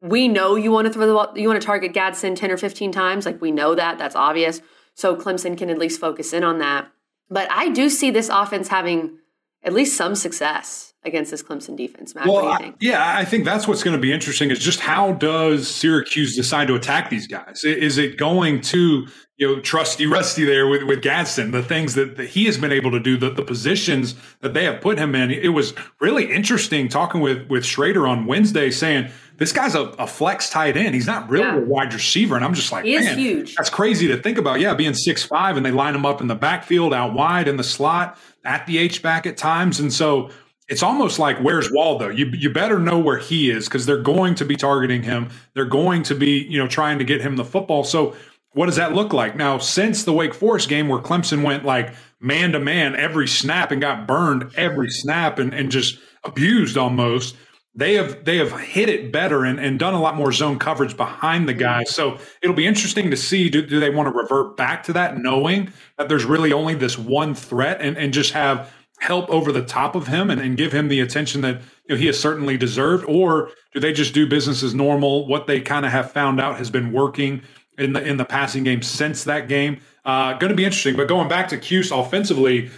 we 0.00 0.28
know 0.28 0.56
you 0.56 0.70
want 0.70 0.86
to 0.86 0.92
throw 0.92 1.06
the 1.06 1.12
ball, 1.12 1.32
you 1.36 1.48
want 1.48 1.60
to 1.60 1.66
target 1.66 1.92
Gadsden 1.92 2.34
10 2.34 2.50
or 2.50 2.56
15 2.56 2.92
times. 2.92 3.26
Like 3.26 3.40
we 3.40 3.50
know 3.50 3.74
that, 3.74 3.98
that's 3.98 4.16
obvious. 4.16 4.60
So 4.94 5.16
Clemson 5.16 5.58
can 5.58 5.70
at 5.70 5.78
least 5.78 6.00
focus 6.00 6.32
in 6.32 6.44
on 6.44 6.58
that. 6.58 6.88
But 7.28 7.50
I 7.50 7.70
do 7.70 7.88
see 7.88 8.10
this 8.10 8.28
offense 8.28 8.68
having 8.68 9.18
at 9.62 9.72
least 9.72 9.96
some 9.96 10.14
success 10.14 10.94
against 11.04 11.30
this 11.30 11.42
Clemson 11.42 11.76
defense. 11.76 12.14
Matt, 12.14 12.26
you 12.26 12.34
I- 12.34 12.74
yeah, 12.80 13.16
I 13.16 13.24
think 13.24 13.44
that's 13.44 13.66
what's 13.66 13.82
going 13.82 13.96
to 13.96 14.00
be 14.00 14.12
interesting 14.12 14.50
is 14.50 14.58
just 14.58 14.80
how 14.80 15.12
does 15.12 15.68
Syracuse 15.68 16.36
decide 16.36 16.68
to 16.68 16.74
attack 16.74 17.10
these 17.10 17.26
guys? 17.26 17.64
Is 17.64 17.98
it 17.98 18.16
going 18.16 18.60
to 18.62 19.06
you 19.36 19.46
know 19.46 19.60
trusty 19.60 20.06
Rusty 20.06 20.44
there 20.44 20.68
with 20.68 20.84
with 20.84 21.02
Gadsden, 21.02 21.50
the 21.50 21.62
things 21.62 21.94
that, 21.94 22.16
that 22.16 22.28
he 22.28 22.44
has 22.44 22.56
been 22.58 22.72
able 22.72 22.90
to 22.90 23.00
do, 23.00 23.16
the, 23.16 23.30
the 23.30 23.42
positions 23.42 24.14
that 24.40 24.54
they 24.54 24.64
have 24.64 24.80
put 24.80 24.98
him 24.98 25.14
in? 25.14 25.30
It 25.30 25.48
was 25.48 25.74
really 26.00 26.30
interesting 26.32 26.88
talking 26.88 27.20
with 27.20 27.48
with 27.48 27.64
Shrader 27.64 28.08
on 28.08 28.26
Wednesday, 28.26 28.70
saying 28.70 29.10
this 29.36 29.52
guy's 29.52 29.74
a, 29.74 29.82
a 29.98 30.06
flex 30.06 30.48
tight 30.50 30.76
end. 30.76 30.94
He's 30.94 31.06
not 31.06 31.28
really 31.28 31.44
Yeah. 31.44 31.56
a 31.58 31.64
wide 31.64 31.92
receiver, 31.92 32.36
and 32.36 32.44
I'm 32.44 32.54
just 32.54 32.70
like, 32.72 32.84
He 32.84 32.98
man, 32.98 33.18
huge. 33.18 33.54
That's 33.56 33.70
crazy 33.70 34.06
to 34.08 34.16
think 34.16 34.38
about. 34.38 34.60
Yeah, 34.60 34.74
being 34.74 34.94
six 34.94 35.24
five, 35.24 35.56
and 35.56 35.64
they 35.64 35.70
line 35.72 35.94
him 35.94 36.06
up 36.06 36.20
in 36.20 36.26
the 36.28 36.34
backfield, 36.34 36.94
out 36.94 37.14
wide 37.14 37.48
in 37.48 37.56
the 37.56 37.64
slot, 37.64 38.18
at 38.44 38.66
the 38.66 38.78
H 38.78 39.02
back 39.02 39.26
at 39.26 39.36
times, 39.36 39.80
and 39.80 39.92
so 39.92 40.30
it's 40.68 40.82
almost 40.82 41.18
like 41.18 41.38
where's 41.38 41.70
Waldo? 41.72 42.08
You 42.08 42.26
you 42.26 42.50
better 42.50 42.78
know 42.78 42.98
where 42.98 43.18
he 43.18 43.50
is 43.50 43.66
because 43.66 43.86
they're 43.86 44.02
going 44.02 44.34
to 44.36 44.44
be 44.44 44.56
targeting 44.56 45.02
him. 45.02 45.28
They're 45.54 45.64
going 45.66 46.02
to 46.04 46.14
be 46.14 46.46
you 46.48 46.58
know 46.58 46.66
trying 46.68 46.98
to 46.98 47.04
get 47.04 47.20
him 47.20 47.36
the 47.36 47.44
football. 47.44 47.84
So 47.84 48.14
what 48.52 48.66
does 48.66 48.76
that 48.76 48.94
look 48.94 49.12
like 49.12 49.36
now? 49.36 49.58
Since 49.58 50.04
the 50.04 50.12
Wake 50.12 50.32
Forest 50.32 50.68
game 50.68 50.88
where 50.88 51.00
Clemson 51.00 51.42
went 51.42 51.64
like 51.64 51.92
man 52.20 52.52
to 52.52 52.60
man 52.60 52.94
every 52.96 53.26
snap 53.28 53.72
and 53.72 53.80
got 53.80 54.06
burned 54.06 54.50
every 54.56 54.88
snap 54.90 55.38
and, 55.38 55.52
and 55.52 55.70
just 55.70 55.98
abused 56.24 56.78
almost. 56.78 57.36
They 57.76 57.94
have 57.94 58.24
they 58.24 58.36
have 58.36 58.52
hit 58.60 58.88
it 58.88 59.10
better 59.10 59.44
and, 59.44 59.58
and 59.58 59.78
done 59.78 59.94
a 59.94 60.00
lot 60.00 60.14
more 60.14 60.30
zone 60.30 60.58
coverage 60.58 60.96
behind 60.96 61.48
the 61.48 61.54
guy. 61.54 61.84
So 61.84 62.18
it'll 62.40 62.54
be 62.54 62.66
interesting 62.66 63.10
to 63.10 63.16
see 63.16 63.50
do, 63.50 63.66
do 63.66 63.80
they 63.80 63.90
want 63.90 64.08
to 64.08 64.16
revert 64.16 64.56
back 64.56 64.84
to 64.84 64.92
that, 64.92 65.18
knowing 65.18 65.72
that 65.98 66.08
there's 66.08 66.24
really 66.24 66.52
only 66.52 66.74
this 66.74 66.96
one 66.96 67.34
threat 67.34 67.80
and, 67.80 67.96
and 67.96 68.12
just 68.12 68.32
have 68.32 68.72
help 69.00 69.28
over 69.28 69.50
the 69.50 69.64
top 69.64 69.96
of 69.96 70.06
him 70.06 70.30
and, 70.30 70.40
and 70.40 70.56
give 70.56 70.72
him 70.72 70.88
the 70.88 71.00
attention 71.00 71.40
that 71.40 71.60
you 71.88 71.94
know, 71.94 71.96
he 71.96 72.06
has 72.06 72.18
certainly 72.18 72.56
deserved, 72.56 73.04
or 73.06 73.50
do 73.72 73.80
they 73.80 73.92
just 73.92 74.14
do 74.14 74.26
business 74.26 74.62
as 74.62 74.72
normal? 74.72 75.26
What 75.26 75.46
they 75.46 75.60
kind 75.60 75.84
of 75.84 75.92
have 75.92 76.12
found 76.12 76.40
out 76.40 76.56
has 76.58 76.70
been 76.70 76.92
working 76.92 77.42
in 77.76 77.92
the 77.92 78.02
in 78.06 78.16
the 78.16 78.24
passing 78.24 78.64
game 78.64 78.82
since 78.82 79.24
that 79.24 79.48
game. 79.48 79.80
Uh, 80.04 80.34
going 80.34 80.50
to 80.50 80.56
be 80.56 80.64
interesting. 80.64 80.96
But 80.96 81.08
going 81.08 81.28
back 81.28 81.48
to 81.48 81.58
Cuse 81.58 81.90
offensively, 81.90 82.70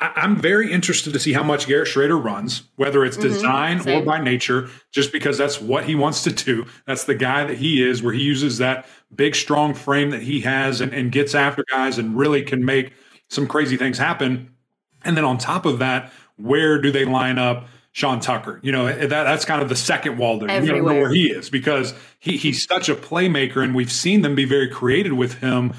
I'm 0.00 0.36
very 0.36 0.70
interested 0.70 1.12
to 1.12 1.18
see 1.18 1.32
how 1.32 1.42
much 1.42 1.66
Garrett 1.66 1.88
Shrader 1.88 2.22
runs, 2.22 2.64
whether 2.76 3.04
it's 3.04 3.16
design 3.16 3.78
or 3.78 3.80
Mm-hmm. 3.80 3.88
Same. 3.90 4.04
by 4.04 4.20
nature, 4.20 4.68
just 4.90 5.12
because 5.12 5.38
that's 5.38 5.60
what 5.60 5.84
he 5.84 5.94
wants 5.94 6.22
to 6.24 6.30
do. 6.30 6.66
That's 6.86 7.04
the 7.04 7.14
guy 7.14 7.44
that 7.44 7.56
he 7.56 7.82
is, 7.82 8.02
where 8.02 8.12
he 8.12 8.22
uses 8.22 8.58
that 8.58 8.86
big, 9.14 9.34
strong 9.34 9.74
frame 9.74 10.10
that 10.10 10.22
he 10.22 10.40
has 10.40 10.80
and, 10.80 10.92
and 10.92 11.10
gets 11.10 11.34
after 11.34 11.64
guys 11.70 11.98
and 11.98 12.16
really 12.16 12.42
can 12.42 12.64
make 12.64 12.92
some 13.28 13.46
crazy 13.46 13.76
things 13.76 13.98
happen. 13.98 14.50
And 15.04 15.16
then 15.16 15.24
on 15.24 15.38
top 15.38 15.64
of 15.66 15.78
that, 15.78 16.12
where 16.36 16.80
do 16.80 16.90
they 16.90 17.04
line 17.04 17.38
up 17.38 17.66
Sean 17.92 18.20
Tucker? 18.20 18.60
You 18.62 18.72
know, 18.72 18.86
that, 18.86 19.08
that's 19.08 19.44
kind 19.44 19.62
of 19.62 19.68
the 19.68 19.76
second 19.76 20.18
wall 20.18 20.38
Waldo. 20.38 20.52
You 20.60 20.66
don't 20.66 20.84
know 20.86 20.94
where 20.94 21.12
he 21.12 21.30
is 21.30 21.50
because 21.50 21.94
he, 22.18 22.36
he's 22.36 22.64
such 22.64 22.88
a 22.88 22.94
playmaker, 22.94 23.62
and 23.64 23.74
we've 23.74 23.92
seen 23.92 24.22
them 24.22 24.34
be 24.34 24.44
very 24.44 24.68
creative 24.68 25.16
with 25.16 25.34
him. 25.34 25.72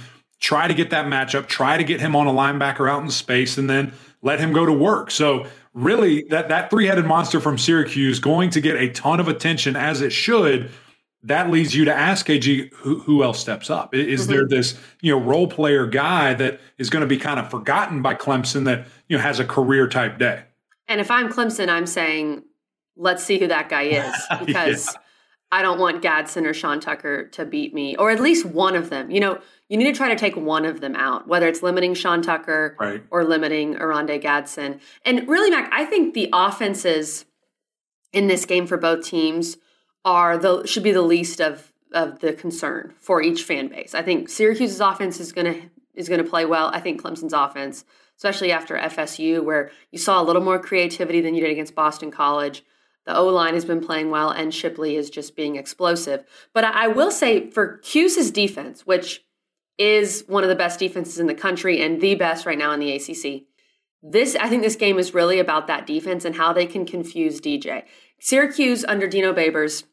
Try 0.43 0.67
to 0.67 0.73
get 0.73 0.89
that 0.89 1.05
matchup, 1.05 1.47
try 1.47 1.77
to 1.77 1.85
get 1.85 2.01
him 2.01 2.17
on 2.17 2.27
a 2.27 2.31
linebacker 2.33 2.91
out 2.91 3.01
in 3.01 3.09
space, 3.09 3.57
and 3.57 3.69
then 3.69 3.93
let 4.21 4.41
him 4.41 4.51
go 4.51 4.65
to 4.65 4.73
work. 4.73 5.09
So 5.09 5.47
really 5.73 6.23
that 6.23 6.49
that 6.49 6.69
three-headed 6.69 7.05
monster 7.05 7.39
from 7.39 7.57
Syracuse 7.57 8.19
going 8.19 8.49
to 8.49 8.59
get 8.59 8.75
a 8.75 8.89
ton 8.89 9.21
of 9.21 9.29
attention 9.29 9.77
as 9.77 10.01
it 10.01 10.11
should. 10.11 10.69
That 11.25 11.49
leads 11.49 11.73
you 11.73 11.85
to 11.85 11.93
ask 11.93 12.27
KG 12.27 12.73
who, 12.73 12.99
who 12.99 13.23
else 13.23 13.39
steps 13.39 13.69
up. 13.69 13.95
Is 13.95 14.23
mm-hmm. 14.23 14.31
there 14.33 14.45
this 14.45 14.77
you 14.99 15.13
know 15.13 15.23
role 15.23 15.47
player 15.47 15.87
guy 15.87 16.33
that 16.33 16.59
is 16.77 16.89
going 16.89 17.03
to 17.03 17.07
be 17.07 17.17
kind 17.17 17.39
of 17.39 17.49
forgotten 17.49 18.01
by 18.01 18.13
Clemson 18.13 18.65
that 18.65 18.85
you 19.07 19.15
know 19.15 19.23
has 19.23 19.39
a 19.39 19.45
career 19.45 19.87
type 19.87 20.19
day? 20.19 20.43
And 20.89 20.99
if 20.99 21.09
I'm 21.09 21.31
Clemson, 21.31 21.69
I'm 21.69 21.87
saying 21.87 22.43
let's 22.97 23.23
see 23.23 23.39
who 23.39 23.47
that 23.47 23.69
guy 23.69 23.83
is 23.83 24.13
because. 24.45 24.93
I 25.53 25.61
don't 25.61 25.79
want 25.79 26.01
Gadsden 26.01 26.47
or 26.47 26.53
Sean 26.55 26.79
Tucker 26.79 27.25
to 27.27 27.45
beat 27.45 27.75
me, 27.75 27.95
or 27.97 28.09
at 28.09 28.19
least 28.19 28.43
one 28.43 28.75
of 28.75 28.89
them. 28.89 29.11
You 29.11 29.19
know, 29.19 29.39
you 29.69 29.77
need 29.77 29.83
to 29.83 29.93
try 29.93 30.09
to 30.09 30.15
take 30.15 30.35
one 30.35 30.65
of 30.65 30.81
them 30.81 30.95
out, 30.95 31.27
whether 31.27 31.47
it's 31.47 31.61
limiting 31.61 31.93
Sean 31.93 32.23
Tucker 32.23 32.75
right. 32.79 33.03
or 33.11 33.23
limiting 33.23 33.77
Oronde 33.77 34.19
Gadsden. 34.19 34.79
And 35.05 35.27
really, 35.27 35.51
Mac, 35.51 35.69
I 35.71 35.85
think 35.85 36.15
the 36.15 36.27
offenses 36.33 37.25
in 38.11 38.25
this 38.25 38.45
game 38.45 38.65
for 38.65 38.77
both 38.77 39.05
teams 39.05 39.57
are 40.03 40.39
the 40.39 40.65
should 40.65 40.81
be 40.81 40.91
the 40.91 41.03
least 41.03 41.39
of 41.39 41.71
of 41.91 42.19
the 42.21 42.33
concern 42.33 42.95
for 42.99 43.21
each 43.21 43.43
fan 43.43 43.67
base. 43.67 43.93
I 43.93 44.01
think 44.01 44.29
Syracuse's 44.29 44.81
offense 44.81 45.19
is 45.19 45.31
gonna 45.31 45.69
is 45.93 46.09
gonna 46.09 46.23
play 46.23 46.45
well. 46.45 46.71
I 46.73 46.79
think 46.79 46.99
Clemson's 46.99 47.31
offense, 47.31 47.85
especially 48.17 48.51
after 48.51 48.75
FSU, 48.75 49.43
where 49.43 49.69
you 49.91 49.99
saw 49.99 50.19
a 50.19 50.25
little 50.25 50.41
more 50.41 50.57
creativity 50.57 51.21
than 51.21 51.35
you 51.35 51.41
did 51.41 51.51
against 51.51 51.75
Boston 51.75 52.09
College 52.09 52.63
the 53.05 53.15
O 53.15 53.27
line 53.27 53.53
has 53.53 53.65
been 53.65 53.81
playing 53.81 54.09
well, 54.09 54.29
and 54.29 54.53
Shipley 54.53 54.95
is 54.95 55.09
just 55.09 55.35
being 55.35 55.55
explosive. 55.55 56.23
But 56.53 56.63
I 56.63 56.87
will 56.87 57.11
say 57.11 57.49
for 57.49 57.77
Cuse's 57.79 58.31
defense, 58.31 58.85
which 58.85 59.23
is 59.77 60.23
one 60.27 60.43
of 60.43 60.49
the 60.49 60.55
best 60.55 60.79
defenses 60.79 61.19
in 61.19 61.27
the 61.27 61.33
country 61.33 61.81
and 61.81 61.99
the 61.99 62.15
best 62.15 62.45
right 62.45 62.57
now 62.57 62.71
in 62.71 62.79
the 62.79 62.93
ACC, 62.93 63.43
this 64.01 64.35
I 64.35 64.49
think 64.49 64.63
this 64.63 64.75
game 64.75 64.99
is 64.99 65.13
really 65.13 65.39
about 65.39 65.67
that 65.67 65.87
defense 65.87 66.25
and 66.25 66.35
how 66.35 66.53
they 66.53 66.65
can 66.65 66.85
confuse 66.85 67.41
DJ. 67.41 67.83
Syracuse 68.19 68.85
under 68.85 69.07
Dino 69.07 69.33
Babers, 69.33 69.83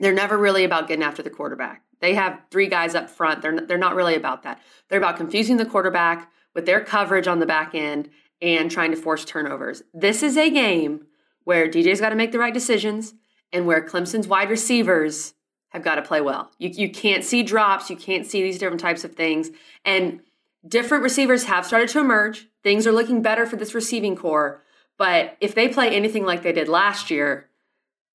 they're 0.00 0.12
never 0.12 0.38
really 0.38 0.64
about 0.64 0.88
getting 0.88 1.04
after 1.04 1.22
the 1.22 1.30
quarterback. 1.30 1.82
They 2.00 2.14
have 2.14 2.40
three 2.50 2.68
guys 2.68 2.94
up 2.94 3.10
front. 3.10 3.42
They're 3.42 3.60
they're 3.60 3.78
not 3.78 3.94
really 3.94 4.14
about 4.14 4.42
that. 4.42 4.60
They're 4.88 4.98
about 4.98 5.16
confusing 5.16 5.56
the 5.56 5.66
quarterback 5.66 6.30
with 6.54 6.66
their 6.66 6.80
coverage 6.80 7.26
on 7.26 7.40
the 7.40 7.46
back 7.46 7.74
end 7.74 8.08
and 8.40 8.70
trying 8.70 8.90
to 8.90 8.96
force 8.96 9.24
turnovers. 9.24 9.82
This 9.92 10.22
is 10.22 10.36
a 10.36 10.50
game 10.50 11.06
where 11.44 11.68
DJ's 11.68 12.00
got 12.00 12.10
to 12.10 12.16
make 12.16 12.32
the 12.32 12.38
right 12.38 12.54
decisions 12.54 13.14
and 13.52 13.66
where 13.66 13.82
Clemson's 13.86 14.26
wide 14.26 14.50
receivers 14.50 15.34
have 15.68 15.82
got 15.82 15.96
to 15.96 16.02
play 16.02 16.20
well. 16.20 16.50
You, 16.58 16.70
you 16.70 16.90
can't 16.90 17.24
see 17.24 17.42
drops, 17.42 17.90
you 17.90 17.96
can't 17.96 18.26
see 18.26 18.42
these 18.42 18.58
different 18.58 18.80
types 18.80 19.04
of 19.04 19.14
things. 19.14 19.50
And 19.84 20.20
different 20.66 21.02
receivers 21.02 21.44
have 21.44 21.66
started 21.66 21.88
to 21.90 22.00
emerge. 22.00 22.48
Things 22.62 22.86
are 22.86 22.92
looking 22.92 23.22
better 23.22 23.46
for 23.46 23.56
this 23.56 23.74
receiving 23.74 24.16
core. 24.16 24.62
But 24.96 25.36
if 25.40 25.54
they 25.54 25.68
play 25.68 25.90
anything 25.90 26.24
like 26.24 26.42
they 26.42 26.52
did 26.52 26.68
last 26.68 27.10
year, 27.10 27.48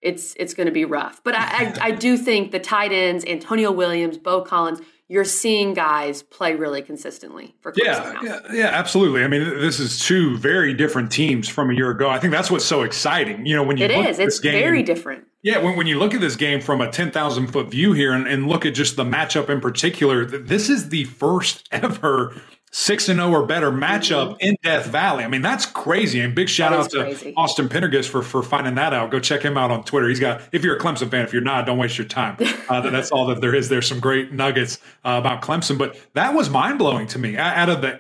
it's 0.01 0.33
it's 0.38 0.53
going 0.53 0.67
to 0.67 0.71
be 0.71 0.86
rough. 0.86 1.21
But 1.24 1.36
I, 1.36 1.41
I, 1.41 1.77
I 1.81 1.91
do 1.91 2.15
think 2.17 2.51
the 2.51 2.59
tight 2.59 2.93
ends, 2.93 3.25
Antonio 3.25 3.71
Williams, 3.71 4.17
Beaux 4.17 4.41
Collins, 4.41 4.79
you're 5.09 5.25
seeing 5.25 5.73
guys 5.73 6.21
play 6.21 6.53
really 6.53 6.83
consistently 6.83 7.55
for 7.61 7.71
Clemson 7.71 7.83
yeah, 7.83 8.21
yeah, 8.23 8.39
yeah, 8.53 8.67
absolutely. 8.67 9.23
I 9.23 9.27
mean, 9.27 9.43
this 9.59 9.79
is 9.79 9.99
two 9.99 10.37
very 10.37 10.73
different 10.73 11.11
teams 11.11 11.49
from 11.49 11.71
a 11.71 11.73
year 11.73 11.89
ago. 11.89 12.09
I 12.09 12.19
think 12.19 12.31
that's 12.31 12.51
what's 12.51 12.63
so 12.63 12.83
exciting. 12.83 13.45
You 13.45 13.55
know, 13.55 13.63
when 13.63 13.77
you 13.77 13.85
it 13.85 13.91
look 13.91 14.05
is, 14.05 14.19
it's 14.19 14.39
game, 14.39 14.53
very 14.53 14.83
different. 14.83 15.25
Yeah, 15.41 15.57
when, 15.57 15.75
when 15.75 15.87
you 15.87 15.97
look 15.97 16.13
at 16.13 16.21
this 16.21 16.35
game 16.35 16.61
from 16.61 16.79
a 16.79 16.91
ten 16.91 17.09
thousand 17.09 17.47
foot 17.47 17.71
view 17.71 17.93
here, 17.93 18.13
and, 18.13 18.27
and 18.27 18.47
look 18.47 18.67
at 18.67 18.75
just 18.75 18.95
the 18.95 19.03
matchup 19.03 19.49
in 19.49 19.59
particular, 19.59 20.25
this 20.25 20.69
is 20.69 20.89
the 20.89 21.05
first 21.05 21.67
ever 21.71 22.39
six 22.71 23.09
and 23.09 23.19
zero 23.19 23.29
oh 23.29 23.33
or 23.33 23.45
better 23.45 23.71
matchup 23.71 24.31
mm-hmm. 24.31 24.41
in 24.41 24.57
Death 24.63 24.88
Valley. 24.88 25.23
I 25.23 25.27
mean, 25.27 25.41
that's 25.41 25.65
crazy. 25.65 26.19
And 26.19 26.35
big 26.35 26.49
shout 26.49 26.73
out 26.73 26.89
to 26.91 27.03
crazy. 27.03 27.33
Austin 27.35 27.69
Pendergast 27.69 28.09
for 28.09 28.21
for 28.21 28.43
finding 28.43 28.75
that 28.75 28.93
out. 28.93 29.11
Go 29.11 29.19
check 29.19 29.41
him 29.41 29.57
out 29.57 29.71
on 29.71 29.83
Twitter. 29.83 30.07
He's 30.09 30.19
got. 30.19 30.41
If 30.51 30.63
you're 30.63 30.75
a 30.75 30.79
Clemson 30.79 31.09
fan, 31.09 31.23
if 31.23 31.33
you're 31.33 31.41
not, 31.41 31.65
don't 31.65 31.77
waste 31.77 31.97
your 31.97 32.07
time. 32.07 32.38
Uh, 32.69 32.88
that's 32.91 33.09
all 33.09 33.25
that 33.25 33.41
there 33.41 33.55
is. 33.55 33.67
There's 33.67 33.88
some 33.88 33.99
great 33.99 34.31
nuggets 34.31 34.77
uh, 35.03 35.15
about 35.17 35.41
Clemson, 35.41 35.75
but 35.79 35.97
that 36.13 36.35
was 36.35 36.51
mind 36.51 36.77
blowing 36.77 37.07
to 37.07 37.17
me. 37.17 37.35
Out 37.35 37.67
of 37.67 37.81
the 37.81 37.97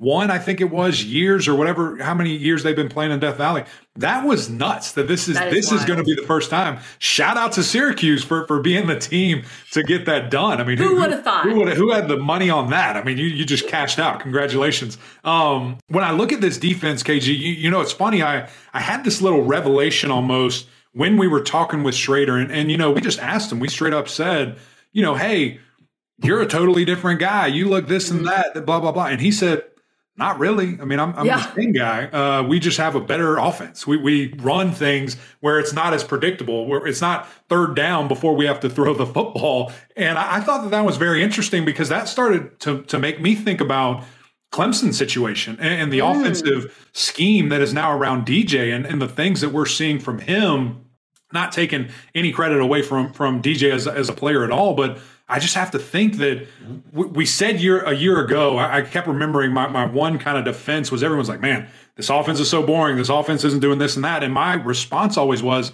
81, 0.00 0.30
I 0.30 0.38
think 0.38 0.60
it 0.62 0.70
was 0.70 1.04
years 1.04 1.46
or 1.46 1.54
whatever, 1.54 2.02
how 2.02 2.14
many 2.14 2.34
years 2.34 2.62
they've 2.62 2.74
been 2.74 2.88
playing 2.88 3.12
in 3.12 3.20
Death 3.20 3.36
Valley. 3.36 3.64
That 3.96 4.24
was 4.24 4.48
nuts. 4.48 4.92
That 4.92 5.08
this 5.08 5.28
is, 5.28 5.38
is 5.38 5.52
this 5.52 5.70
wild. 5.70 5.80
is 5.80 5.86
going 5.86 5.98
to 5.98 6.04
be 6.04 6.14
the 6.14 6.26
first 6.26 6.48
time. 6.48 6.80
Shout 6.98 7.36
out 7.36 7.52
to 7.52 7.62
Syracuse 7.62 8.24
for 8.24 8.46
for 8.46 8.60
being 8.60 8.86
the 8.86 8.98
team 8.98 9.42
to 9.72 9.82
get 9.82 10.06
that 10.06 10.30
done. 10.30 10.60
I 10.60 10.64
mean, 10.64 10.78
who, 10.78 10.88
who 10.88 11.00
would 11.00 11.10
have 11.12 11.22
thought? 11.22 11.44
Who, 11.44 11.66
who 11.66 11.92
had 11.92 12.08
the 12.08 12.16
money 12.16 12.48
on 12.48 12.70
that? 12.70 12.96
I 12.96 13.02
mean, 13.02 13.18
you 13.18 13.26
you 13.26 13.44
just 13.44 13.68
cashed 13.68 13.98
out. 13.98 14.20
Congratulations. 14.20 14.96
Um, 15.22 15.76
when 15.88 16.02
I 16.02 16.12
look 16.12 16.32
at 16.32 16.40
this 16.40 16.56
defense, 16.56 17.02
KG, 17.02 17.26
you, 17.26 17.34
you 17.34 17.70
know, 17.70 17.80
it's 17.82 17.92
funny. 17.92 18.22
I 18.22 18.48
I 18.72 18.80
had 18.80 19.04
this 19.04 19.20
little 19.20 19.44
revelation 19.44 20.10
almost 20.10 20.66
when 20.92 21.18
we 21.18 21.28
were 21.28 21.42
talking 21.42 21.82
with 21.82 21.94
Shrader 21.94 22.40
and, 22.40 22.50
and 22.50 22.70
you 22.70 22.78
know, 22.78 22.90
we 22.90 23.00
just 23.00 23.18
asked 23.18 23.52
him. 23.52 23.60
We 23.60 23.68
straight 23.68 23.92
up 23.92 24.08
said, 24.08 24.56
you 24.92 25.02
know, 25.02 25.14
hey, 25.14 25.60
you're 26.22 26.40
a 26.40 26.46
totally 26.46 26.84
different 26.84 27.20
guy. 27.20 27.48
You 27.48 27.68
look 27.68 27.86
this 27.86 28.10
and 28.10 28.20
mm-hmm. 28.20 28.54
that, 28.54 28.64
blah 28.64 28.80
blah 28.80 28.92
blah. 28.92 29.06
And 29.06 29.20
he 29.20 29.30
said, 29.30 29.64
not 30.20 30.38
really. 30.38 30.78
I 30.80 30.84
mean, 30.84 31.00
I'm, 31.00 31.14
I'm 31.16 31.24
yeah. 31.24 31.38
the 31.38 31.54
same 31.54 31.72
guy. 31.72 32.04
Uh, 32.04 32.42
we 32.42 32.60
just 32.60 32.76
have 32.76 32.94
a 32.94 33.00
better 33.00 33.38
offense. 33.38 33.86
We, 33.86 33.96
we 33.96 34.34
run 34.34 34.70
things 34.70 35.16
where 35.40 35.58
it's 35.58 35.72
not 35.72 35.94
as 35.94 36.04
predictable, 36.04 36.66
where 36.66 36.86
it's 36.86 37.00
not 37.00 37.26
third 37.48 37.74
down 37.74 38.06
before 38.06 38.36
we 38.36 38.44
have 38.44 38.60
to 38.60 38.68
throw 38.68 38.92
the 38.92 39.06
football. 39.06 39.72
And 39.96 40.18
I, 40.18 40.36
I 40.36 40.40
thought 40.40 40.62
that 40.62 40.70
that 40.72 40.84
was 40.84 40.98
very 40.98 41.22
interesting 41.22 41.64
because 41.64 41.88
that 41.88 42.06
started 42.06 42.60
to, 42.60 42.82
to 42.82 42.98
make 42.98 43.20
me 43.22 43.34
think 43.34 43.62
about 43.62 44.04
Clemson 44.52 44.92
situation 44.92 45.56
and, 45.58 45.82
and 45.82 45.92
the 45.92 46.00
mm. 46.00 46.10
offensive 46.10 46.90
scheme 46.92 47.48
that 47.48 47.62
is 47.62 47.72
now 47.72 47.90
around 47.90 48.26
DJ 48.26 48.74
and, 48.76 48.84
and 48.84 49.00
the 49.00 49.08
things 49.08 49.40
that 49.40 49.50
we're 49.50 49.66
seeing 49.66 49.98
from 49.98 50.18
him. 50.18 50.84
Not 51.32 51.52
taking 51.52 51.90
any 52.12 52.32
credit 52.32 52.60
away 52.60 52.82
from 52.82 53.12
from 53.12 53.40
DJ 53.40 53.70
as, 53.70 53.86
as 53.86 54.08
a 54.08 54.12
player 54.12 54.42
at 54.42 54.50
all, 54.50 54.74
but 54.74 54.98
I 55.30 55.38
just 55.38 55.54
have 55.54 55.70
to 55.70 55.78
think 55.78 56.16
that 56.16 56.46
we, 56.92 57.24
said 57.24 57.60
year 57.60 57.82
a 57.82 57.94
year 57.94 58.20
ago. 58.20 58.58
I, 58.58 58.78
I, 58.78 58.82
kept 58.82 59.06
remembering 59.06 59.52
my, 59.52 59.68
my 59.68 59.86
one 59.86 60.18
kind 60.18 60.36
of 60.36 60.44
defense 60.44 60.90
was 60.90 61.04
everyone's 61.04 61.28
like, 61.28 61.40
man, 61.40 61.68
this 61.94 62.10
offense 62.10 62.40
is 62.40 62.50
so 62.50 62.64
boring. 62.64 62.96
This 62.96 63.08
offense 63.08 63.44
isn't 63.44 63.60
doing 63.60 63.78
this 63.78 63.94
and 63.94 64.04
that. 64.04 64.24
And 64.24 64.34
my 64.34 64.54
response 64.54 65.16
always 65.16 65.42
was, 65.42 65.72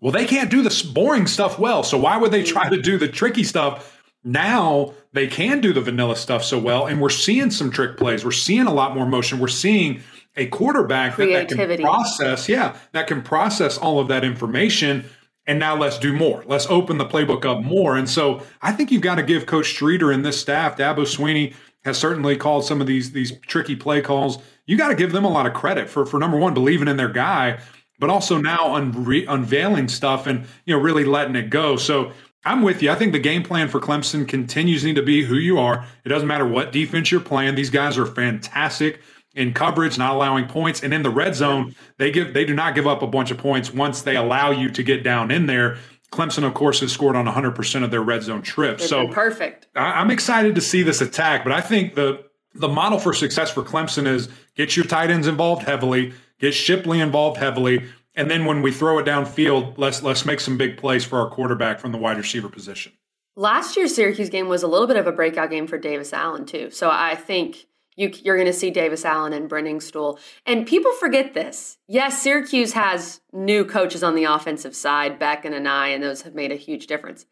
well, 0.00 0.12
they 0.12 0.24
can't 0.24 0.50
do 0.50 0.62
the 0.62 0.90
boring 0.94 1.26
stuff 1.26 1.58
well. 1.58 1.82
So 1.82 1.98
why 1.98 2.16
would 2.16 2.30
they 2.30 2.44
try 2.44 2.68
to 2.68 2.80
do 2.80 2.96
the 2.96 3.08
tricky 3.08 3.42
stuff? 3.42 4.00
Now 4.24 4.94
they 5.12 5.26
can 5.26 5.60
do 5.60 5.72
the 5.72 5.80
vanilla 5.80 6.14
stuff 6.14 6.44
so 6.44 6.58
well, 6.58 6.86
and 6.86 7.00
we're 7.00 7.10
seeing 7.10 7.50
some 7.50 7.70
trick 7.70 7.96
plays. 7.96 8.24
We're 8.24 8.30
seeing 8.30 8.66
a 8.66 8.72
lot 8.72 8.94
more 8.94 9.06
motion. 9.06 9.40
We're 9.40 9.48
seeing 9.48 10.00
a 10.36 10.46
quarterback 10.46 11.16
that, 11.16 11.26
that 11.26 11.48
can 11.48 11.78
process, 11.78 12.48
yeah, 12.48 12.76
that 12.92 13.08
can 13.08 13.22
process 13.22 13.76
all 13.76 13.98
of 13.98 14.08
that 14.08 14.24
information 14.24 15.04
and 15.46 15.58
now 15.58 15.76
let's 15.76 15.98
do 15.98 16.12
more. 16.12 16.44
Let's 16.46 16.66
open 16.68 16.98
the 16.98 17.04
playbook 17.04 17.44
up 17.44 17.62
more. 17.62 17.96
And 17.96 18.08
so 18.08 18.42
I 18.60 18.72
think 18.72 18.90
you've 18.90 19.02
got 19.02 19.16
to 19.16 19.22
give 19.22 19.46
Coach 19.46 19.70
Streeter 19.70 20.12
and 20.12 20.24
this 20.24 20.40
staff, 20.40 20.76
Dabo 20.76 20.98
Swinney 20.98 21.54
has 21.84 21.98
certainly 21.98 22.36
called 22.36 22.64
some 22.64 22.80
of 22.80 22.86
these 22.86 23.12
these 23.12 23.36
tricky 23.40 23.76
play 23.76 24.00
calls. 24.00 24.38
You 24.66 24.76
got 24.76 24.88
to 24.88 24.94
give 24.94 25.12
them 25.12 25.24
a 25.24 25.30
lot 25.30 25.46
of 25.46 25.54
credit 25.54 25.88
for 25.88 26.06
for 26.06 26.18
number 26.18 26.38
one 26.38 26.54
believing 26.54 26.88
in 26.88 26.96
their 26.96 27.08
guy, 27.08 27.58
but 27.98 28.10
also 28.10 28.38
now 28.38 28.58
unre- 28.58 29.26
unveiling 29.28 29.88
stuff 29.88 30.26
and 30.26 30.46
you 30.64 30.74
know 30.74 30.80
really 30.80 31.04
letting 31.04 31.34
it 31.34 31.50
go. 31.50 31.76
So 31.76 32.12
I'm 32.44 32.62
with 32.62 32.82
you. 32.82 32.90
I 32.90 32.94
think 32.94 33.12
the 33.12 33.18
game 33.18 33.42
plan 33.42 33.68
for 33.68 33.80
Clemson 33.80 34.26
continues 34.26 34.84
need 34.84 34.96
to 34.96 35.02
be 35.02 35.24
who 35.24 35.36
you 35.36 35.58
are. 35.58 35.84
It 36.04 36.08
doesn't 36.08 36.28
matter 36.28 36.46
what 36.46 36.72
defense 36.72 37.10
you're 37.10 37.20
playing. 37.20 37.54
These 37.54 37.70
guys 37.70 37.98
are 37.98 38.06
fantastic 38.06 39.00
in 39.34 39.52
coverage, 39.54 39.98
not 39.98 40.14
allowing 40.14 40.46
points, 40.46 40.82
and 40.82 40.92
in 40.92 41.02
the 41.02 41.10
red 41.10 41.34
zone, 41.34 41.74
they 41.98 42.10
give 42.10 42.34
they 42.34 42.44
do 42.44 42.54
not 42.54 42.74
give 42.74 42.86
up 42.86 43.02
a 43.02 43.06
bunch 43.06 43.30
of 43.30 43.38
points 43.38 43.72
once 43.72 44.02
they 44.02 44.16
allow 44.16 44.50
you 44.50 44.70
to 44.70 44.82
get 44.82 45.02
down 45.02 45.30
in 45.30 45.46
there. 45.46 45.78
Clemson, 46.10 46.44
of 46.44 46.52
course, 46.52 46.80
has 46.80 46.92
scored 46.92 47.16
on 47.16 47.24
100% 47.24 47.84
of 47.84 47.90
their 47.90 48.02
red 48.02 48.22
zone 48.22 48.42
trips. 48.42 48.86
so 48.86 49.08
perfect. 49.08 49.66
I, 49.74 50.02
am 50.02 50.10
excited 50.10 50.54
to 50.56 50.60
see 50.60 50.82
this 50.82 51.00
attack, 51.00 51.42
but 51.42 51.52
I 51.52 51.62
think 51.62 51.94
the 51.94 52.24
the 52.54 52.68
model 52.68 52.98
for 52.98 53.14
success 53.14 53.50
for 53.50 53.62
Clemson 53.62 54.06
is 54.06 54.28
get 54.54 54.76
your 54.76 54.84
tight 54.84 55.10
ends 55.10 55.26
involved 55.26 55.62
heavily, 55.62 56.12
get 56.38 56.52
Shipley 56.52 57.00
involved 57.00 57.38
heavily, 57.38 57.84
and 58.14 58.30
then 58.30 58.44
when 58.44 58.60
we 58.60 58.70
throw 58.72 58.98
it 58.98 59.06
downfield, 59.06 59.74
let's 59.78 60.02
let's 60.02 60.26
make 60.26 60.40
some 60.40 60.58
big 60.58 60.76
plays 60.76 61.04
for 61.04 61.18
our 61.18 61.30
quarterback 61.30 61.80
from 61.80 61.92
the 61.92 61.98
wide 61.98 62.18
receiver 62.18 62.48
position. 62.48 62.92
Last 63.34 63.76
year's 63.76 63.94
Syracuse 63.94 64.28
game 64.28 64.48
was 64.48 64.62
a 64.62 64.68
little 64.68 64.86
bit 64.86 64.96
of 64.96 65.06
a 65.06 65.12
breakout 65.12 65.48
game 65.48 65.66
for 65.66 65.78
Davis 65.78 66.12
Allen 66.12 66.44
too. 66.44 66.70
So 66.70 66.90
I 66.90 67.14
think 67.14 67.66
you, 67.96 68.08
are 68.26 68.36
going 68.36 68.46
to 68.46 68.52
see 68.52 68.70
Davis 68.70 69.04
Allen 69.04 69.32
and 69.32 69.82
Stool, 69.82 70.18
And 70.46 70.66
people 70.66 70.92
forget 70.92 71.34
this. 71.34 71.78
Yes, 71.86 72.22
Syracuse 72.22 72.72
has 72.72 73.20
new 73.32 73.64
coaches 73.64 74.02
on 74.02 74.14
the 74.14 74.24
offensive 74.24 74.74
side, 74.74 75.18
Beck 75.18 75.44
and 75.44 75.54
Anae, 75.54 75.94
and 75.94 76.02
those 76.02 76.22
have 76.22 76.34
made 76.34 76.52
a 76.52 76.56
huge 76.56 76.86
difference. 76.86 77.26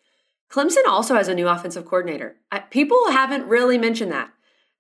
Clemson 0.51 0.87
also 0.87 1.15
has 1.15 1.29
a 1.29 1.35
new 1.35 1.49
offensive 1.49 1.87
coordinator. 1.87 2.37
People 2.71 3.11
haven't 3.11 3.47
really 3.47 3.79
mentioned 3.79 4.13
that. 4.13 4.31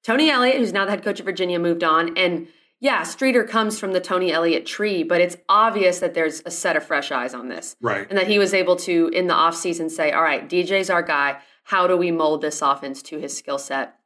Tony 0.02 0.30
Elliott, 0.30 0.56
who's 0.56 0.72
now 0.72 0.84
the 0.84 0.90
head 0.90 1.04
coach 1.04 1.20
of 1.20 1.26
Virginia, 1.26 1.58
moved 1.58 1.84
on. 1.84 2.16
And 2.16 2.48
yeah, 2.80 3.02
Streeter 3.02 3.44
comes 3.44 3.78
from 3.78 3.92
the 3.92 4.00
Tony 4.00 4.32
Elliott 4.32 4.66
tree, 4.66 5.02
but 5.02 5.20
it's 5.20 5.36
obvious 5.48 6.00
that 6.00 6.14
there's 6.14 6.42
a 6.44 6.50
set 6.50 6.76
of 6.76 6.84
fresh 6.84 7.12
eyes 7.12 7.34
on 7.34 7.48
this. 7.48 7.76
Right. 7.80 8.06
And 8.08 8.18
that 8.18 8.26
he 8.26 8.38
was 8.38 8.54
able 8.54 8.76
to, 8.76 9.08
in 9.08 9.26
the 9.26 9.34
offseason, 9.34 9.90
say, 9.90 10.10
all 10.12 10.22
right, 10.22 10.48
DJ's 10.48 10.90
our 10.90 11.02
guy. 11.02 11.40
How 11.64 11.86
do 11.86 11.96
we 11.96 12.10
mold 12.10 12.40
this 12.40 12.62
offense 12.62 13.02
to 13.02 13.18
his 13.20 13.36
skill 13.36 13.58
set? 13.58 13.99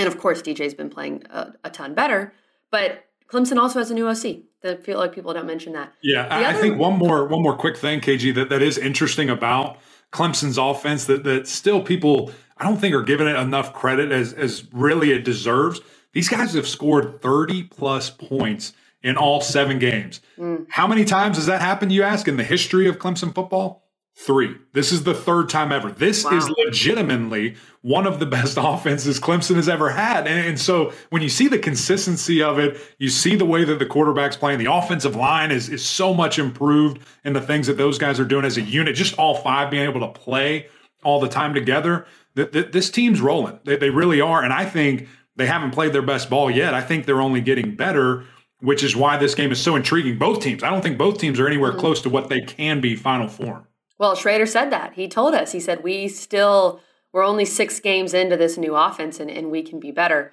And 0.00 0.08
of 0.08 0.18
course, 0.18 0.40
DJ's 0.40 0.74
been 0.74 0.88
playing 0.88 1.24
a, 1.30 1.52
a 1.64 1.70
ton 1.70 1.94
better. 1.94 2.32
But 2.70 3.04
Clemson 3.30 3.58
also 3.58 3.78
has 3.78 3.90
a 3.90 3.94
new 3.94 4.08
OC. 4.08 4.44
I 4.64 4.76
feel 4.76 4.98
like 4.98 5.12
people 5.14 5.32
don't 5.32 5.46
mention 5.46 5.74
that. 5.74 5.92
Yeah, 6.02 6.26
I, 6.30 6.44
other, 6.44 6.58
think 6.58 6.78
one 6.78 6.98
more 6.98 7.26
one 7.26 7.42
more 7.42 7.56
quick 7.56 7.76
thing, 7.76 8.00
KG, 8.00 8.34
that, 8.34 8.48
that 8.48 8.62
is 8.62 8.78
interesting 8.78 9.30
about 9.30 9.78
Clemson's 10.12 10.58
offense 10.58 11.04
that 11.06 11.24
that 11.24 11.46
still 11.46 11.82
people 11.82 12.32
I 12.56 12.64
don't 12.64 12.78
think 12.78 12.94
are 12.94 13.02
giving 13.02 13.26
it 13.26 13.36
enough 13.36 13.72
credit 13.74 14.10
as 14.10 14.32
as 14.32 14.64
really 14.72 15.12
it 15.12 15.24
deserves. 15.24 15.80
These 16.12 16.28
guys 16.28 16.54
have 16.54 16.66
scored 16.66 17.22
30 17.22 17.64
plus 17.64 18.10
points 18.10 18.72
in 19.02 19.16
all 19.16 19.40
seven 19.40 19.78
games. 19.78 20.20
Mm. 20.38 20.66
How 20.68 20.86
many 20.86 21.04
times 21.04 21.36
has 21.36 21.46
that 21.46 21.60
happened, 21.60 21.92
you 21.92 22.02
ask, 22.02 22.26
in 22.26 22.36
the 22.36 22.42
history 22.44 22.88
of 22.88 22.98
Clemson 22.98 23.34
football? 23.34 23.84
Three. 24.14 24.54
This 24.74 24.92
is 24.92 25.04
the 25.04 25.14
third 25.14 25.48
time 25.48 25.72
ever. 25.72 25.90
This 25.90 26.24
wow. 26.24 26.36
is 26.36 26.50
legitimately 26.50 27.56
one 27.80 28.06
of 28.06 28.18
the 28.18 28.26
best 28.26 28.58
offenses 28.60 29.18
Clemson 29.18 29.56
has 29.56 29.68
ever 29.68 29.88
had. 29.88 30.26
And, 30.26 30.48
and, 30.48 30.60
so 30.60 30.92
when 31.08 31.22
you 31.22 31.30
see 31.30 31.48
the 31.48 31.58
consistency 31.58 32.42
of 32.42 32.58
it, 32.58 32.78
you 32.98 33.08
see 33.08 33.34
the 33.34 33.46
way 33.46 33.64
that 33.64 33.78
the 33.78 33.86
quarterback's 33.86 34.36
playing, 34.36 34.58
the 34.58 34.70
offensive 34.70 35.16
line 35.16 35.50
is, 35.50 35.70
is 35.70 35.84
so 35.84 36.12
much 36.12 36.38
improved 36.38 37.00
in 37.24 37.32
the 37.32 37.40
things 37.40 37.66
that 37.68 37.78
those 37.78 37.96
guys 37.96 38.20
are 38.20 38.24
doing 38.26 38.44
as 38.44 38.58
a 38.58 38.62
unit, 38.62 38.94
just 38.94 39.18
all 39.18 39.36
five 39.36 39.70
being 39.70 39.88
able 39.88 40.00
to 40.00 40.08
play 40.08 40.68
all 41.02 41.18
the 41.18 41.28
time 41.28 41.54
together. 41.54 42.06
Th- 42.36 42.50
th- 42.50 42.72
this 42.72 42.90
team's 42.90 43.22
rolling. 43.22 43.58
They, 43.64 43.76
they 43.76 43.90
really 43.90 44.20
are. 44.20 44.42
And 44.42 44.52
I 44.52 44.66
think 44.66 45.08
they 45.36 45.46
haven't 45.46 45.70
played 45.70 45.94
their 45.94 46.02
best 46.02 46.28
ball 46.28 46.50
yet. 46.50 46.74
I 46.74 46.82
think 46.82 47.06
they're 47.06 47.22
only 47.22 47.40
getting 47.40 47.74
better 47.74 48.24
which 48.62 48.82
is 48.82 48.94
why 48.94 49.16
this 49.16 49.34
game 49.34 49.50
is 49.50 49.58
so 49.58 49.74
intriguing. 49.74 50.18
Both 50.18 50.42
teams, 50.42 50.62
I 50.62 50.70
don't 50.70 50.82
think 50.82 50.98
both 50.98 51.18
teams 51.18 51.40
are 51.40 51.46
anywhere 51.46 51.70
mm-hmm. 51.70 51.80
close 51.80 52.02
to 52.02 52.10
what 52.10 52.28
they 52.28 52.40
can 52.40 52.80
be 52.80 52.94
final 52.94 53.26
form. 53.28 53.66
Well, 54.00 54.16
Shrader 54.16 54.48
said 54.48 54.70
that. 54.70 54.94
He 54.94 55.08
told 55.08 55.34
us, 55.34 55.52
he 55.52 55.60
said, 55.60 55.82
we 55.82 56.08
still, 56.08 56.80
we're 57.12 57.22
only 57.22 57.44
six 57.44 57.80
games 57.80 58.14
into 58.14 58.34
this 58.34 58.56
new 58.56 58.74
offense 58.74 59.20
and, 59.20 59.30
and 59.30 59.50
we 59.50 59.62
can 59.62 59.78
be 59.78 59.90
better. 59.90 60.32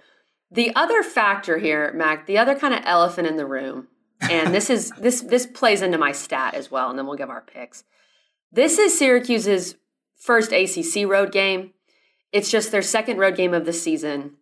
The 0.49 0.73
other 0.73 1.03
factor 1.03 1.57
here, 1.57 1.91
Mac, 1.91 2.27
the 2.27 2.37
other 2.37 2.55
kind 2.55 2.73
of 2.73 2.79
elephant 2.85 3.27
in 3.27 3.35
the 3.35 3.45
room, 3.45 3.89
and 4.21 4.53
this 4.53 4.69
is 4.69 4.91
this 5.01 5.19
this 5.19 5.45
plays 5.45 5.81
into 5.81 5.97
my 5.97 6.13
stat 6.13 6.53
as 6.53 6.71
well, 6.71 6.89
and 6.89 6.97
then 6.97 7.05
we'll 7.05 7.17
give 7.17 7.29
our 7.29 7.41
picks. 7.41 7.83
This 8.53 8.79
is 8.79 8.97
Syracuse's 8.97 9.75
first 10.15 10.53
ACC 10.53 11.05
road 11.05 11.33
game. 11.33 11.73
It's 12.31 12.49
just 12.49 12.71
their 12.71 12.81
second 12.81 13.17
road 13.17 13.35
game 13.35 13.53
of 13.53 13.65
the 13.65 13.73
season. 13.73 14.37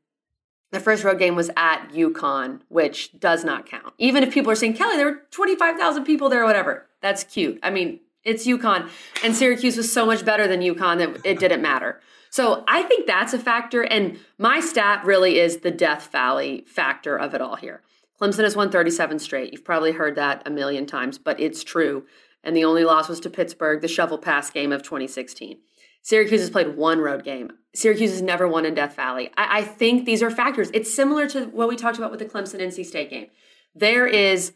The 0.71 0.79
first 0.79 1.03
road 1.03 1.17
game 1.17 1.35
was 1.35 1.49
at 1.57 1.89
UConn, 1.89 2.61
which 2.69 3.19
does 3.19 3.43
not 3.43 3.65
count. 3.65 3.95
Even 3.97 4.21
if 4.21 4.31
people 4.31 4.51
are 4.51 4.55
saying, 4.55 4.75
Kelly, 4.75 4.97
there 4.97 5.07
were 5.07 5.21
25,000 5.31 6.03
people 6.03 6.29
there 6.29 6.45
whatever. 6.45 6.85
That's 7.01 7.23
cute. 7.23 7.59
I 7.63 7.71
mean, 7.71 8.01
it's 8.25 8.45
UConn. 8.45 8.89
And 9.23 9.35
Syracuse 9.35 9.77
was 9.77 9.91
so 9.91 10.05
much 10.05 10.25
better 10.25 10.47
than 10.47 10.59
UConn 10.61 10.97
that 10.97 11.25
it 11.25 11.39
didn't 11.39 11.61
matter. 11.61 12.01
So 12.29 12.65
I 12.67 12.83
think 12.83 13.07
that's 13.07 13.33
a 13.33 13.39
factor. 13.39 13.83
And 13.83 14.19
my 14.37 14.59
stat 14.59 15.05
really 15.05 15.39
is 15.39 15.57
the 15.57 15.71
Death 15.71 16.11
Valley 16.11 16.65
factor 16.67 17.17
of 17.17 17.33
it 17.33 17.41
all 17.41 17.55
here. 17.55 17.81
Clemson 18.19 18.43
has 18.43 18.55
won 18.55 18.69
37 18.69 19.19
straight. 19.19 19.53
You've 19.53 19.63
probably 19.63 19.91
heard 19.93 20.15
that 20.15 20.41
a 20.45 20.49
million 20.49 20.85
times, 20.85 21.17
but 21.17 21.39
it's 21.39 21.63
true. 21.63 22.05
And 22.43 22.55
the 22.55 22.65
only 22.65 22.83
loss 22.83 23.07
was 23.07 23.19
to 23.21 23.29
Pittsburgh, 23.29 23.81
the 23.81 23.87
shovel 23.87 24.17
pass 24.17 24.49
game 24.49 24.71
of 24.71 24.83
2016. 24.83 25.59
Syracuse 26.01 26.41
has 26.41 26.49
played 26.49 26.77
one 26.77 26.99
road 26.99 27.23
game. 27.23 27.51
Syracuse 27.73 28.11
has 28.11 28.21
never 28.21 28.47
won 28.47 28.65
in 28.65 28.73
Death 28.73 28.95
Valley. 28.95 29.31
I, 29.35 29.59
I 29.59 29.63
think 29.63 30.05
these 30.05 30.21
are 30.21 30.29
factors. 30.29 30.69
It's 30.73 30.93
similar 30.93 31.27
to 31.29 31.45
what 31.45 31.67
we 31.67 31.75
talked 31.75 31.97
about 31.97 32.11
with 32.11 32.19
the 32.19 32.25
Clemson 32.25 32.61
NC 32.61 32.85
State 32.85 33.09
game. 33.09 33.27
There 33.73 34.05
is 34.05 34.53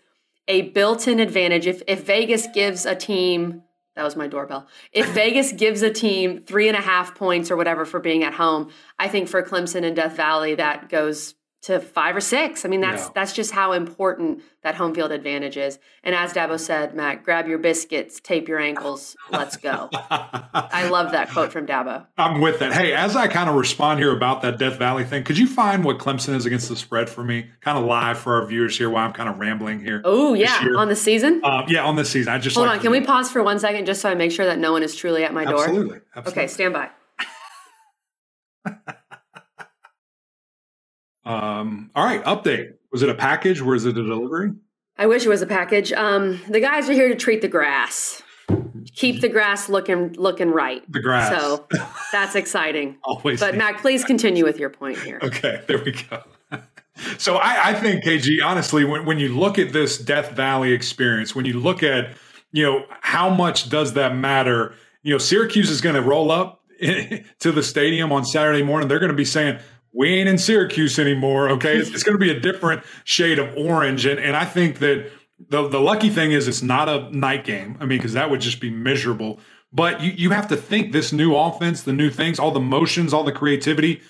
a 0.48 0.63
built-in 0.63 1.19
advantage 1.19 1.67
if 1.67 1.81
if 1.88 2.05
Vegas 2.05 2.48
gives 2.53 2.86
a 2.86 2.96
team 2.96 3.63
that 3.96 4.05
was 4.05 4.15
my 4.15 4.27
doorbell. 4.27 4.65
If 4.93 5.08
Vegas 5.13 5.51
gives 5.51 5.81
a 5.81 5.91
team 5.91 6.43
three 6.43 6.69
and 6.69 6.77
a 6.77 6.81
half 6.81 7.15
points 7.15 7.51
or 7.51 7.58
whatever 7.58 7.84
for 7.84 8.00
being 8.00 8.24
at 8.24 8.34
home, 8.34 8.72
I 8.98 9.10
think 9.10 9.27
for 9.27 9.43
Clemson 9.43 9.84
and 9.84 9.96
Death 9.96 10.15
Valley 10.15 10.55
that 10.55 10.88
goes 10.88 11.36
to 11.61 11.79
five 11.79 12.15
or 12.15 12.21
six. 12.21 12.63
I 12.63 12.69
mean, 12.69 12.79
that's 12.79 13.09
that's 13.09 13.33
just 13.33 13.51
how 13.51 13.73
important 13.73 14.41
that 14.63 14.75
home 14.75 14.93
field 14.95 15.11
advantage 15.11 15.57
is. 15.57 15.77
And 16.03 16.15
as 16.15 16.33
Dabo 16.33 16.59
said, 16.59 16.95
Matt, 16.95 17.23
grab 17.23 17.47
your 17.47 17.57
biscuits, 17.57 18.19
tape 18.19 18.47
your 18.47 18.59
ankles, 18.59 19.17
let's 19.31 19.57
go. 19.57 19.89
I 19.93 20.87
love 20.89 21.11
that 21.11 21.29
quote 21.29 21.51
from 21.51 21.65
Dabo. 21.65 22.05
I'm 22.17 22.39
with 22.39 22.61
it. 22.61 22.71
Hey, 22.71 22.93
as 22.93 23.15
I 23.15 23.27
kind 23.27 23.49
of 23.49 23.55
respond 23.55 23.99
here 23.99 24.15
about 24.15 24.41
that 24.41 24.57
Death 24.57 24.77
Valley 24.77 25.03
thing, 25.03 25.23
could 25.23 25.38
you 25.38 25.47
find 25.47 25.84
what 25.84 25.97
Clemson 25.97 26.34
is 26.36 26.45
against 26.45 26.69
the 26.69 26.75
spread 26.77 27.10
for 27.10 27.23
me? 27.23 27.47
Kind 27.62 27.77
of 27.77 27.84
live 27.84 28.17
for 28.17 28.36
our 28.39 28.45
viewers 28.45 28.77
here 28.77 28.89
while 28.89 29.05
I'm 29.05 29.13
kind 29.13 29.29
of 29.29 29.38
rambling 29.38 29.81
here. 29.81 30.01
Oh 30.05 30.34
yeah, 30.34 30.65
on 30.77 30.88
the 30.88 30.95
season. 30.95 31.41
Um, 31.43 31.65
yeah, 31.67 31.84
on 31.84 31.97
the 31.97 32.05
season. 32.05 32.31
I 32.31 32.38
just 32.38 32.55
hold 32.55 32.67
like 32.67 32.77
on. 32.77 32.81
Can 32.84 32.91
we 32.91 33.01
pause 33.01 33.29
for 33.29 33.43
one 33.43 33.60
second 33.60 33.86
just 33.86 34.01
so 34.01 34.10
I 34.10 34.15
make 34.15 34.31
sure 34.31 34.45
that 34.45 34.60
no 34.60 34.71
one 34.71 34.84
is 34.84 34.95
truly 34.95 35.25
at 35.25 35.34
my 35.34 35.43
door? 35.43 35.63
Absolutely. 35.63 35.99
Absolutely. 36.15 36.43
Okay, 36.43 36.47
stand 36.47 36.73
by. 36.73 36.89
Um, 41.25 41.91
all 41.95 42.05
right, 42.05 42.23
update. 42.23 42.73
Was 42.91 43.03
it 43.03 43.10
a 43.10 43.15
package? 43.15 43.62
Was 43.62 43.86
it 43.86 43.97
a 43.97 44.03
delivery? 44.03 44.51
I 44.97 45.08
wish 45.08 45.25
it 45.25 45.29
was 45.29 45.41
a 45.41 45.47
package. 45.47 45.93
Um, 45.93 46.41
the 46.49 46.60
guys 46.60 46.89
are 46.89 46.93
here 46.93 47.08
to 47.08 47.15
treat 47.15 47.41
the 47.41 47.47
grass, 47.47 48.21
keep 48.93 49.21
the 49.21 49.29
grass 49.29 49.69
looking 49.69 50.13
looking 50.13 50.49
right. 50.49 50.84
The 50.91 50.99
grass. 50.99 51.29
So 51.29 51.67
that's 52.12 52.36
exciting. 52.36 52.97
Always. 53.03 53.39
But 53.39 53.55
Mac, 53.55 53.82
please 53.82 54.03
continue 54.03 54.43
with 54.43 54.60
your 54.60 54.69
point 54.69 54.97
here. 54.99 55.19
Okay, 55.23 55.63
there 55.67 55.82
we 55.84 55.93
go. 55.93 56.23
so 57.17 57.38
I, 57.38 57.69
I, 57.69 57.73
think 57.75 58.03
KG, 58.03 58.43
honestly, 58.43 58.84
when, 58.84 59.05
when 59.05 59.19
you 59.19 59.29
look 59.29 59.58
at 59.58 59.71
this 59.71 59.97
Death 59.97 60.32
Valley 60.32 60.73
experience, 60.73 61.34
when 61.34 61.45
you 61.45 61.60
look 61.60 61.82
at 61.82 62.17
you 62.51 62.63
know 62.63 62.86
how 63.01 63.29
much 63.29 63.69
does 63.69 63.93
that 63.93 64.15
matter? 64.15 64.73
You 65.03 65.13
know, 65.13 65.17
Syracuse 65.17 65.69
is 65.69 65.82
going 65.82 65.95
to 65.95 66.01
roll 66.01 66.32
up 66.32 66.62
to 66.82 67.51
the 67.51 67.63
stadium 67.63 68.12
on 68.12 68.25
Saturday 68.25 68.63
morning. 68.63 68.89
They're 68.89 68.99
going 68.99 69.12
to 69.12 69.17
be 69.17 69.25
saying, 69.25 69.60
we 69.93 70.10
ain't 70.10 70.30
in 70.30 70.38
Syracuse 70.38 70.99
anymore. 70.99 71.49
Okay. 71.49 71.78
It's, 71.78 71.89
it's 71.89 72.04
going 72.04 72.17
to 72.17 72.23
be 72.23 72.32
a 72.32 72.39
different 72.39 72.84
shade 73.04 73.39
of 73.39 73.56
orange. 73.58 74.06
And, 74.06 74.19
and 74.19 74.36
I 74.36 74.45
think 74.45 74.80
that 74.80 75.12
the, 75.49 75.67
the 75.67 75.80
lucky 75.80 76.10
thing 76.10 76.32
is 76.32 76.47
it's 76.47 76.62
not 76.62 76.89
a 76.89 77.15
night 77.15 77.45
game. 77.45 77.78
I 77.80 77.86
mean, 77.86 77.99
because 77.99 78.13
that 78.13 78.30
would 78.30 78.41
just 78.41 78.60
be 78.60 78.69
miserable. 78.69 79.39
But 79.71 80.02
you, 80.02 80.12
you 80.12 80.30
have 80.32 80.47
to 80.49 80.56
think 80.56 80.91
this 80.91 81.13
new 81.13 81.36
offense, 81.36 81.84
the 81.84 81.93
new 81.93 82.10
things, 82.10 82.39
all 82.39 82.52
the 82.52 82.60
motions, 82.60 83.13
all 83.13 83.23
the 83.23 83.32
creativity, 83.32 84.02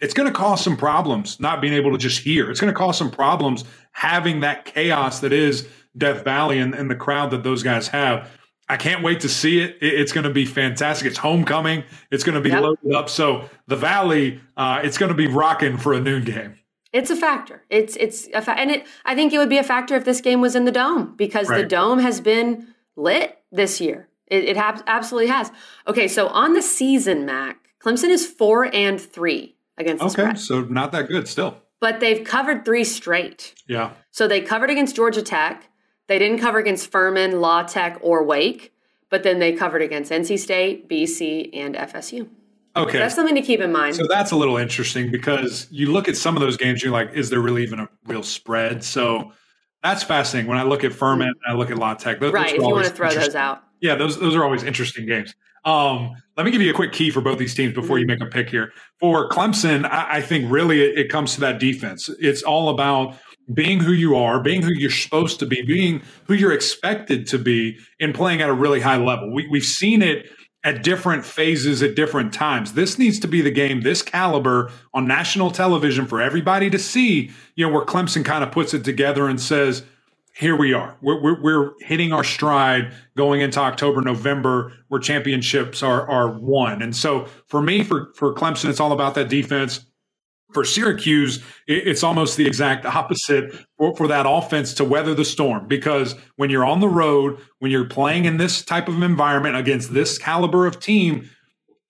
it's 0.00 0.14
going 0.14 0.26
to 0.26 0.34
cause 0.34 0.62
some 0.62 0.76
problems 0.76 1.38
not 1.40 1.60
being 1.60 1.72
able 1.72 1.92
to 1.92 1.98
just 1.98 2.20
hear. 2.20 2.50
It's 2.50 2.60
going 2.60 2.72
to 2.72 2.76
cause 2.76 2.98
some 2.98 3.10
problems 3.10 3.64
having 3.92 4.40
that 4.40 4.64
chaos 4.64 5.20
that 5.20 5.32
is 5.32 5.68
Death 5.96 6.24
Valley 6.24 6.58
and, 6.58 6.74
and 6.74 6.90
the 6.90 6.96
crowd 6.96 7.30
that 7.30 7.42
those 7.42 7.62
guys 7.62 7.88
have. 7.88 8.28
I 8.68 8.76
can't 8.76 9.02
wait 9.02 9.20
to 9.20 9.28
see 9.28 9.60
it. 9.60 9.76
It's 9.80 10.12
going 10.12 10.24
to 10.24 10.32
be 10.32 10.46
fantastic. 10.46 11.06
It's 11.06 11.18
homecoming. 11.18 11.84
It's 12.10 12.24
going 12.24 12.34
to 12.34 12.40
be 12.40 12.48
yep. 12.48 12.62
loaded 12.62 12.94
up. 12.94 13.10
So 13.10 13.48
the 13.66 13.76
Valley, 13.76 14.40
uh, 14.56 14.80
it's 14.82 14.96
going 14.96 15.10
to 15.10 15.16
be 15.16 15.26
rocking 15.26 15.76
for 15.76 15.92
a 15.92 16.00
noon 16.00 16.24
game. 16.24 16.58
It's 16.92 17.10
a 17.10 17.16
factor. 17.16 17.64
It's 17.70 17.96
it's 17.96 18.28
a 18.32 18.40
fa- 18.40 18.56
and 18.56 18.70
it. 18.70 18.86
I 19.04 19.16
think 19.16 19.32
it 19.32 19.38
would 19.38 19.48
be 19.48 19.58
a 19.58 19.64
factor 19.64 19.96
if 19.96 20.04
this 20.04 20.20
game 20.20 20.40
was 20.40 20.54
in 20.54 20.64
the 20.64 20.72
dome 20.72 21.14
because 21.16 21.48
right. 21.48 21.62
the 21.62 21.66
dome 21.66 21.98
has 21.98 22.20
been 22.20 22.68
lit 22.96 23.36
this 23.50 23.80
year. 23.80 24.08
It, 24.28 24.44
it 24.44 24.56
ha- 24.56 24.82
absolutely 24.86 25.28
has. 25.30 25.50
Okay, 25.88 26.06
so 26.06 26.28
on 26.28 26.54
the 26.54 26.62
season, 26.62 27.26
Mac 27.26 27.58
Clemson 27.84 28.10
is 28.10 28.24
four 28.24 28.72
and 28.72 29.00
three 29.00 29.56
against. 29.76 30.04
Okay, 30.18 30.36
so 30.36 30.62
not 30.62 30.92
that 30.92 31.08
good 31.08 31.26
still. 31.26 31.60
But 31.80 32.00
they've 32.00 32.24
covered 32.24 32.64
three 32.64 32.84
straight. 32.84 33.54
Yeah. 33.68 33.92
So 34.10 34.26
they 34.28 34.40
covered 34.40 34.70
against 34.70 34.96
Georgia 34.96 35.20
Tech. 35.20 35.68
They 36.06 36.18
didn't 36.18 36.38
cover 36.38 36.58
against 36.58 36.90
Furman, 36.90 37.40
La 37.40 37.62
Tech, 37.62 37.98
or 38.02 38.24
Wake, 38.24 38.72
but 39.10 39.22
then 39.22 39.38
they 39.38 39.52
covered 39.52 39.82
against 39.82 40.10
NC 40.12 40.38
State, 40.38 40.88
BC, 40.88 41.50
and 41.54 41.74
FSU. 41.74 42.28
Okay. 42.76 42.98
That's 42.98 43.14
something 43.14 43.36
to 43.36 43.42
keep 43.42 43.60
in 43.60 43.70
mind. 43.70 43.94
So 43.94 44.06
that's 44.08 44.32
a 44.32 44.36
little 44.36 44.56
interesting 44.56 45.10
because 45.10 45.68
you 45.70 45.92
look 45.92 46.08
at 46.08 46.16
some 46.16 46.36
of 46.36 46.42
those 46.42 46.56
games, 46.56 46.82
you're 46.82 46.92
like, 46.92 47.12
is 47.12 47.30
there 47.30 47.40
really 47.40 47.62
even 47.62 47.78
a 47.78 47.88
real 48.06 48.24
spread? 48.24 48.82
So 48.82 49.32
that's 49.82 50.02
fascinating. 50.02 50.48
When 50.48 50.58
I 50.58 50.64
look 50.64 50.82
at 50.82 50.92
Furman, 50.92 51.32
I 51.46 51.52
look 51.52 51.70
at 51.70 51.78
La 51.78 51.94
Tech. 51.94 52.18
Those, 52.18 52.32
right. 52.32 52.48
Those 52.48 52.54
if 52.54 52.62
you 52.62 52.74
want 52.74 52.86
to 52.86 52.92
throw 52.92 53.10
those 53.10 53.36
out. 53.36 53.62
Yeah, 53.80 53.94
those 53.94 54.18
those 54.18 54.34
are 54.34 54.42
always 54.42 54.64
interesting 54.64 55.06
games. 55.06 55.34
Um, 55.64 56.14
let 56.36 56.44
me 56.44 56.50
give 56.50 56.60
you 56.60 56.70
a 56.70 56.74
quick 56.74 56.92
key 56.92 57.10
for 57.10 57.20
both 57.20 57.38
these 57.38 57.54
teams 57.54 57.74
before 57.74 57.96
mm-hmm. 57.96 58.10
you 58.10 58.18
make 58.18 58.20
a 58.20 58.26
pick 58.26 58.50
here. 58.50 58.72
For 58.98 59.28
Clemson, 59.28 59.84
I, 59.86 60.16
I 60.16 60.20
think 60.20 60.50
really 60.50 60.82
it, 60.82 60.98
it, 60.98 61.08
comes 61.08 61.34
to 61.34 61.40
that 61.40 61.58
defense. 61.58 62.10
It's 62.20 62.42
all 62.42 62.68
about 62.68 63.16
being 63.52 63.80
who 63.80 63.92
you 63.92 64.16
are, 64.16 64.40
being 64.40 64.62
who 64.62 64.72
you're 64.72 64.90
supposed 64.90 65.38
to 65.40 65.46
be, 65.46 65.62
being 65.62 66.02
who 66.26 66.34
you're 66.34 66.52
expected 66.52 67.26
to 67.28 67.38
be, 67.38 67.78
and 68.00 68.14
playing 68.14 68.40
at 68.40 68.48
a 68.48 68.54
really 68.54 68.80
high 68.80 68.96
level. 68.96 69.32
We, 69.32 69.46
we've 69.48 69.64
seen 69.64 70.02
it 70.02 70.30
at 70.64 70.82
different 70.82 71.26
phases 71.26 71.82
at 71.82 71.94
different 71.94 72.32
times. 72.32 72.72
This 72.72 72.98
needs 72.98 73.20
to 73.20 73.28
be 73.28 73.42
the 73.42 73.50
game, 73.50 73.82
this 73.82 74.00
caliber 74.00 74.72
on 74.94 75.06
national 75.06 75.50
television 75.50 76.06
for 76.06 76.22
everybody 76.22 76.70
to 76.70 76.78
see, 76.78 77.30
you 77.54 77.66
know, 77.66 77.72
where 77.72 77.84
Clemson 77.84 78.24
kind 78.24 78.42
of 78.42 78.50
puts 78.50 78.72
it 78.72 78.82
together 78.82 79.28
and 79.28 79.38
says, 79.38 79.84
here 80.34 80.56
we 80.56 80.72
are. 80.72 80.96
We're, 81.00 81.22
we're, 81.22 81.42
we're, 81.42 81.70
hitting 81.80 82.12
our 82.12 82.24
stride 82.24 82.92
going 83.16 83.40
into 83.40 83.60
October, 83.60 84.00
November, 84.00 84.72
where 84.88 85.00
championships 85.00 85.82
are, 85.82 86.08
are 86.08 86.30
won. 86.30 86.82
And 86.82 86.96
so 86.96 87.26
for 87.46 87.62
me, 87.62 87.84
for, 87.84 88.12
for 88.16 88.34
Clemson, 88.34 88.68
it's 88.68 88.80
all 88.80 88.92
about 88.92 89.14
that 89.14 89.28
defense 89.28 89.84
for 90.54 90.64
Syracuse, 90.64 91.42
it's 91.66 92.02
almost 92.02 92.36
the 92.36 92.46
exact 92.46 92.86
opposite 92.86 93.54
for, 93.76 93.94
for, 93.96 94.08
that 94.08 94.24
offense 94.28 94.72
to 94.74 94.84
weather 94.84 95.14
the 95.14 95.24
storm. 95.24 95.66
Because 95.66 96.14
when 96.36 96.48
you're 96.48 96.64
on 96.64 96.80
the 96.80 96.88
road, 96.88 97.40
when 97.58 97.70
you're 97.70 97.88
playing 97.88 98.24
in 98.24 98.36
this 98.36 98.64
type 98.64 98.88
of 98.88 99.02
environment 99.02 99.56
against 99.56 99.92
this 99.92 100.16
caliber 100.16 100.66
of 100.66 100.80
team, 100.80 101.28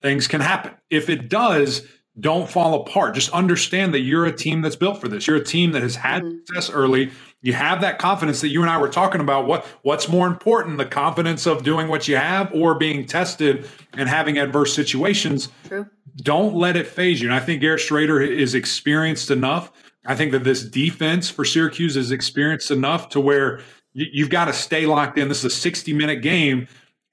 things 0.01 0.27
can 0.27 0.41
happen. 0.41 0.73
If 0.89 1.09
it 1.09 1.29
does, 1.29 1.87
don't 2.19 2.49
fall 2.49 2.81
apart. 2.81 3.15
Just 3.15 3.29
understand 3.31 3.93
that 3.93 3.99
you're 3.99 4.25
a 4.25 4.35
team 4.35 4.61
that's 4.61 4.75
built 4.75 4.99
for 4.99 5.07
this. 5.07 5.27
You're 5.27 5.37
a 5.37 5.43
team 5.43 5.71
that 5.73 5.81
has 5.81 5.95
had 5.95 6.23
mm-hmm. 6.23 6.37
success 6.45 6.69
early. 6.69 7.11
You 7.45 7.53
have 7.53 7.81
that 7.81 7.99
confidence 7.99 8.41
that 8.41 8.47
you 8.47 8.61
and 8.63 8.71
I 8.71 8.79
were 8.79 8.89
talking 8.89 9.21
about. 9.21 9.45
What 9.45 9.65
what's 9.83 10.09
more 10.09 10.25
important, 10.25 10.79
the 10.79 10.85
confidence 10.85 11.45
of 11.45 11.63
doing 11.63 11.87
what 11.87 12.07
you 12.07 12.17
have 12.17 12.51
or 12.55 12.73
being 12.73 13.05
tested 13.05 13.69
and 13.93 14.09
having 14.09 14.39
adverse 14.39 14.73
situations? 14.73 15.49
True. 15.67 15.85
Don't 16.17 16.55
let 16.55 16.75
it 16.75 16.87
phase 16.87 17.21
you. 17.21 17.27
And 17.27 17.35
I 17.35 17.39
think 17.39 17.61
Garrett 17.61 17.81
Shrader 17.81 18.27
is 18.27 18.55
experienced 18.55 19.29
enough. 19.29 19.71
I 20.07 20.15
think 20.15 20.31
that 20.31 20.43
this 20.43 20.63
defense 20.63 21.29
for 21.29 21.45
Syracuse 21.45 21.95
is 21.95 22.09
experienced 22.09 22.71
enough 22.71 23.09
to 23.09 23.19
where 23.19 23.61
you've 23.93 24.31
got 24.31 24.45
to 24.45 24.53
stay 24.53 24.87
locked 24.87 25.19
in. 25.19 25.27
This 25.27 25.39
is 25.39 25.45
a 25.45 25.55
60 25.55 25.93
minute 25.93 26.23
game, 26.23 26.67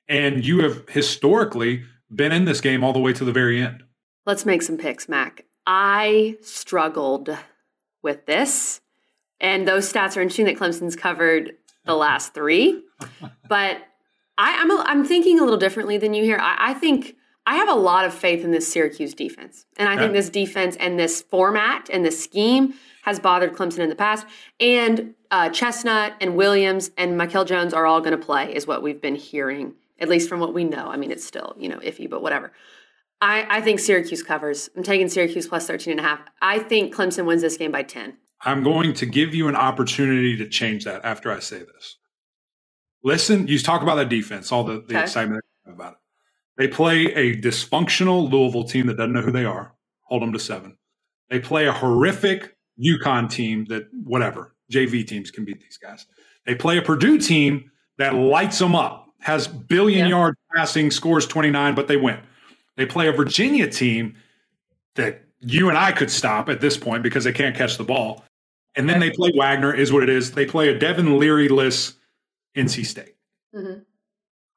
and 0.09 0.47
you 0.47 0.61
have 0.61 0.89
historically 0.89 1.85
been 2.11 2.33
in 2.33 2.47
this 2.47 2.63
game 2.63 2.83
all 2.83 2.95
the 2.95 3.01
way 3.01 3.13
to 3.13 3.25
the 3.25 3.33
very 3.33 3.61
end. 3.61 3.83
Let's 4.25 4.47
make 4.47 4.63
some 4.63 4.79
picks, 4.79 5.11
Mac. 5.11 5.45
I 5.67 6.39
struggled 6.41 7.37
with 8.03 8.25
this. 8.25 8.82
And 9.43 9.69
those 9.69 9.93
stats 9.93 10.17
are 10.17 10.21
interesting 10.23 10.47
that 10.47 10.57
Clemson's 10.57 10.97
covered 10.97 11.57
the 11.85 11.95
last 11.95 12.33
three. 12.33 12.83
But 13.49 13.83
I, 14.39 14.53
am 14.53 14.71
I'm, 14.71 14.87
I'm 14.87 15.05
thinking 15.05 15.39
a 15.39 15.43
little 15.43 15.59
differently 15.59 15.99
than 15.99 16.15
you 16.15 16.25
here. 16.25 16.39
I, 16.39 16.71
I, 16.71 16.75
think 16.75 17.17
I 17.45 17.57
have 17.57 17.69
a 17.69 17.75
lot 17.75 18.07
of 18.07 18.15
faith 18.15 18.45
in 18.45 18.51
this 18.51 18.67
Syracuse 18.67 19.13
defense. 19.13 19.67
And 19.77 19.91
I 19.91 19.99
think 19.99 20.15
this 20.15 20.31
defense 20.31 20.75
and 20.77 20.99
this 20.99 21.21
format 21.21 21.91
and 21.93 22.03
this 22.03 22.23
scheme 22.23 22.73
has 23.03 23.21
bothered 23.21 23.53
Clemson 23.53 23.81
in 23.81 23.91
the 23.91 23.95
past. 23.95 24.27
And 24.59 25.15
uh, 25.31 25.51
Chestnut 25.51 26.15
and 26.19 26.35
Williams 26.35 26.93
and 26.97 27.19
Mikel 27.19 27.45
Jones 27.45 27.75
are 27.75 27.85
all 27.85 28.01
going 28.01 28.19
to 28.19 28.25
play, 28.25 28.55
is 28.55 28.67
what 28.67 28.83
we've 28.83 29.03
been 29.03 29.17
hearing, 29.17 29.75
at 29.99 30.09
least 30.09 30.31
from 30.31 30.41
what 30.41 30.55
we 30.55 30.65
know. 30.65 30.87
I 30.87 30.97
mean, 30.97 31.11
it's 31.11 31.27
still, 31.27 31.55
you 31.59 31.69
know, 31.69 31.79
iffy, 31.81 32.09
but 32.09 32.23
whatever. 32.23 32.53
I, 33.21 33.59
I 33.59 33.61
think 33.61 33.81
Syracuse 33.81 34.23
covers. 34.23 34.71
I'm 34.75 34.83
taking 34.83 35.11
Syracuse 35.11 35.47
plus 35.47 35.67
13 35.67 35.91
and 35.91 36.01
a 36.01 36.05
half. 36.05 36.21
I 36.41 36.59
think 36.59 36.95
Clemson 36.95 37.27
wins 37.27 37.43
this 37.43 37.59
game 37.59 37.71
by 37.71 37.83
10. 37.83 38.17
I'm 38.45 38.63
going 38.63 38.93
to 38.95 39.07
give 39.07 39.35
you 39.35 39.49
an 39.49 39.57
opportunity 39.57 40.37
to 40.37 40.49
change 40.49 40.85
that 40.85 41.05
after 41.05 41.31
I 41.31 41.39
say 41.39 41.59
this. 41.59 41.97
Listen, 43.05 43.47
you 43.47 43.59
talk 43.59 43.83
about 43.83 43.97
the 43.97 44.05
defense, 44.05 44.53
all 44.53 44.65
the, 44.65 44.75
the 44.75 44.95
okay. 44.95 45.03
excitement 45.03 45.45
about 45.67 45.93
it. 45.93 45.99
They 46.57 46.69
play 46.69 47.07
a 47.15 47.37
dysfunctional 47.37 48.31
Louisville 48.31 48.65
team 48.65 48.87
that 48.87 48.97
doesn't 48.97 49.13
know 49.13 49.23
who 49.23 49.33
they 49.33 49.45
are, 49.45 49.75
hold 50.03 50.23
them 50.23 50.33
to 50.33 50.39
seven. 50.39 50.77
They 51.31 51.41
play 51.41 51.67
a 51.67 51.73
horrific 51.73 52.57
UConn 52.79 53.31
team 53.31 53.65
that, 53.67 53.89
whatever, 54.05 54.55
JV 54.71 55.07
teams 55.07 55.31
can 55.31 55.45
beat 55.45 55.61
these 55.61 55.79
guys. 55.79 56.07
They 56.47 56.55
play 56.55 56.79
a 56.79 56.83
Purdue 56.83 57.19
team 57.19 57.71
that 57.99 58.15
lights 58.15 58.59
them 58.59 58.75
up, 58.75 59.09
has 59.21 59.47
billion 59.47 60.07
yeah. 60.07 60.17
yard 60.17 60.37
passing, 60.55 60.91
scores 60.91 61.27
29, 61.27 61.75
but 61.75 61.89
they 61.89 61.97
win. 61.97 62.19
They 62.77 62.87
play 62.87 63.09
a 63.09 63.13
Virginia 63.13 63.69
team 63.69 64.17
that 64.97 65.25
you 65.41 65.69
and 65.69 65.79
I 65.79 65.93
could 65.93 66.11
stop 66.11 66.49
at 66.49 66.61
this 66.61 66.77
point 66.77 67.03
because 67.03 67.25
they 67.25 67.33
can't 67.33 67.57
catch 67.57 67.79
the 67.79 67.85
ball. 67.85 68.25
And 68.75 68.89
then 68.89 69.01
they 69.01 69.11
play 69.11 69.33
Wagner, 69.37 69.75
is 69.75 69.93
what 69.93 70.03
it 70.03 70.09
is. 70.09 70.33
They 70.33 70.47
play 70.47 70.69
a 70.69 70.79
Devin 70.79 71.19
Leary 71.19 71.49
less 71.49 71.95
NC 72.57 72.87
State. 72.87 73.17
Mm-hmm. 73.55 73.81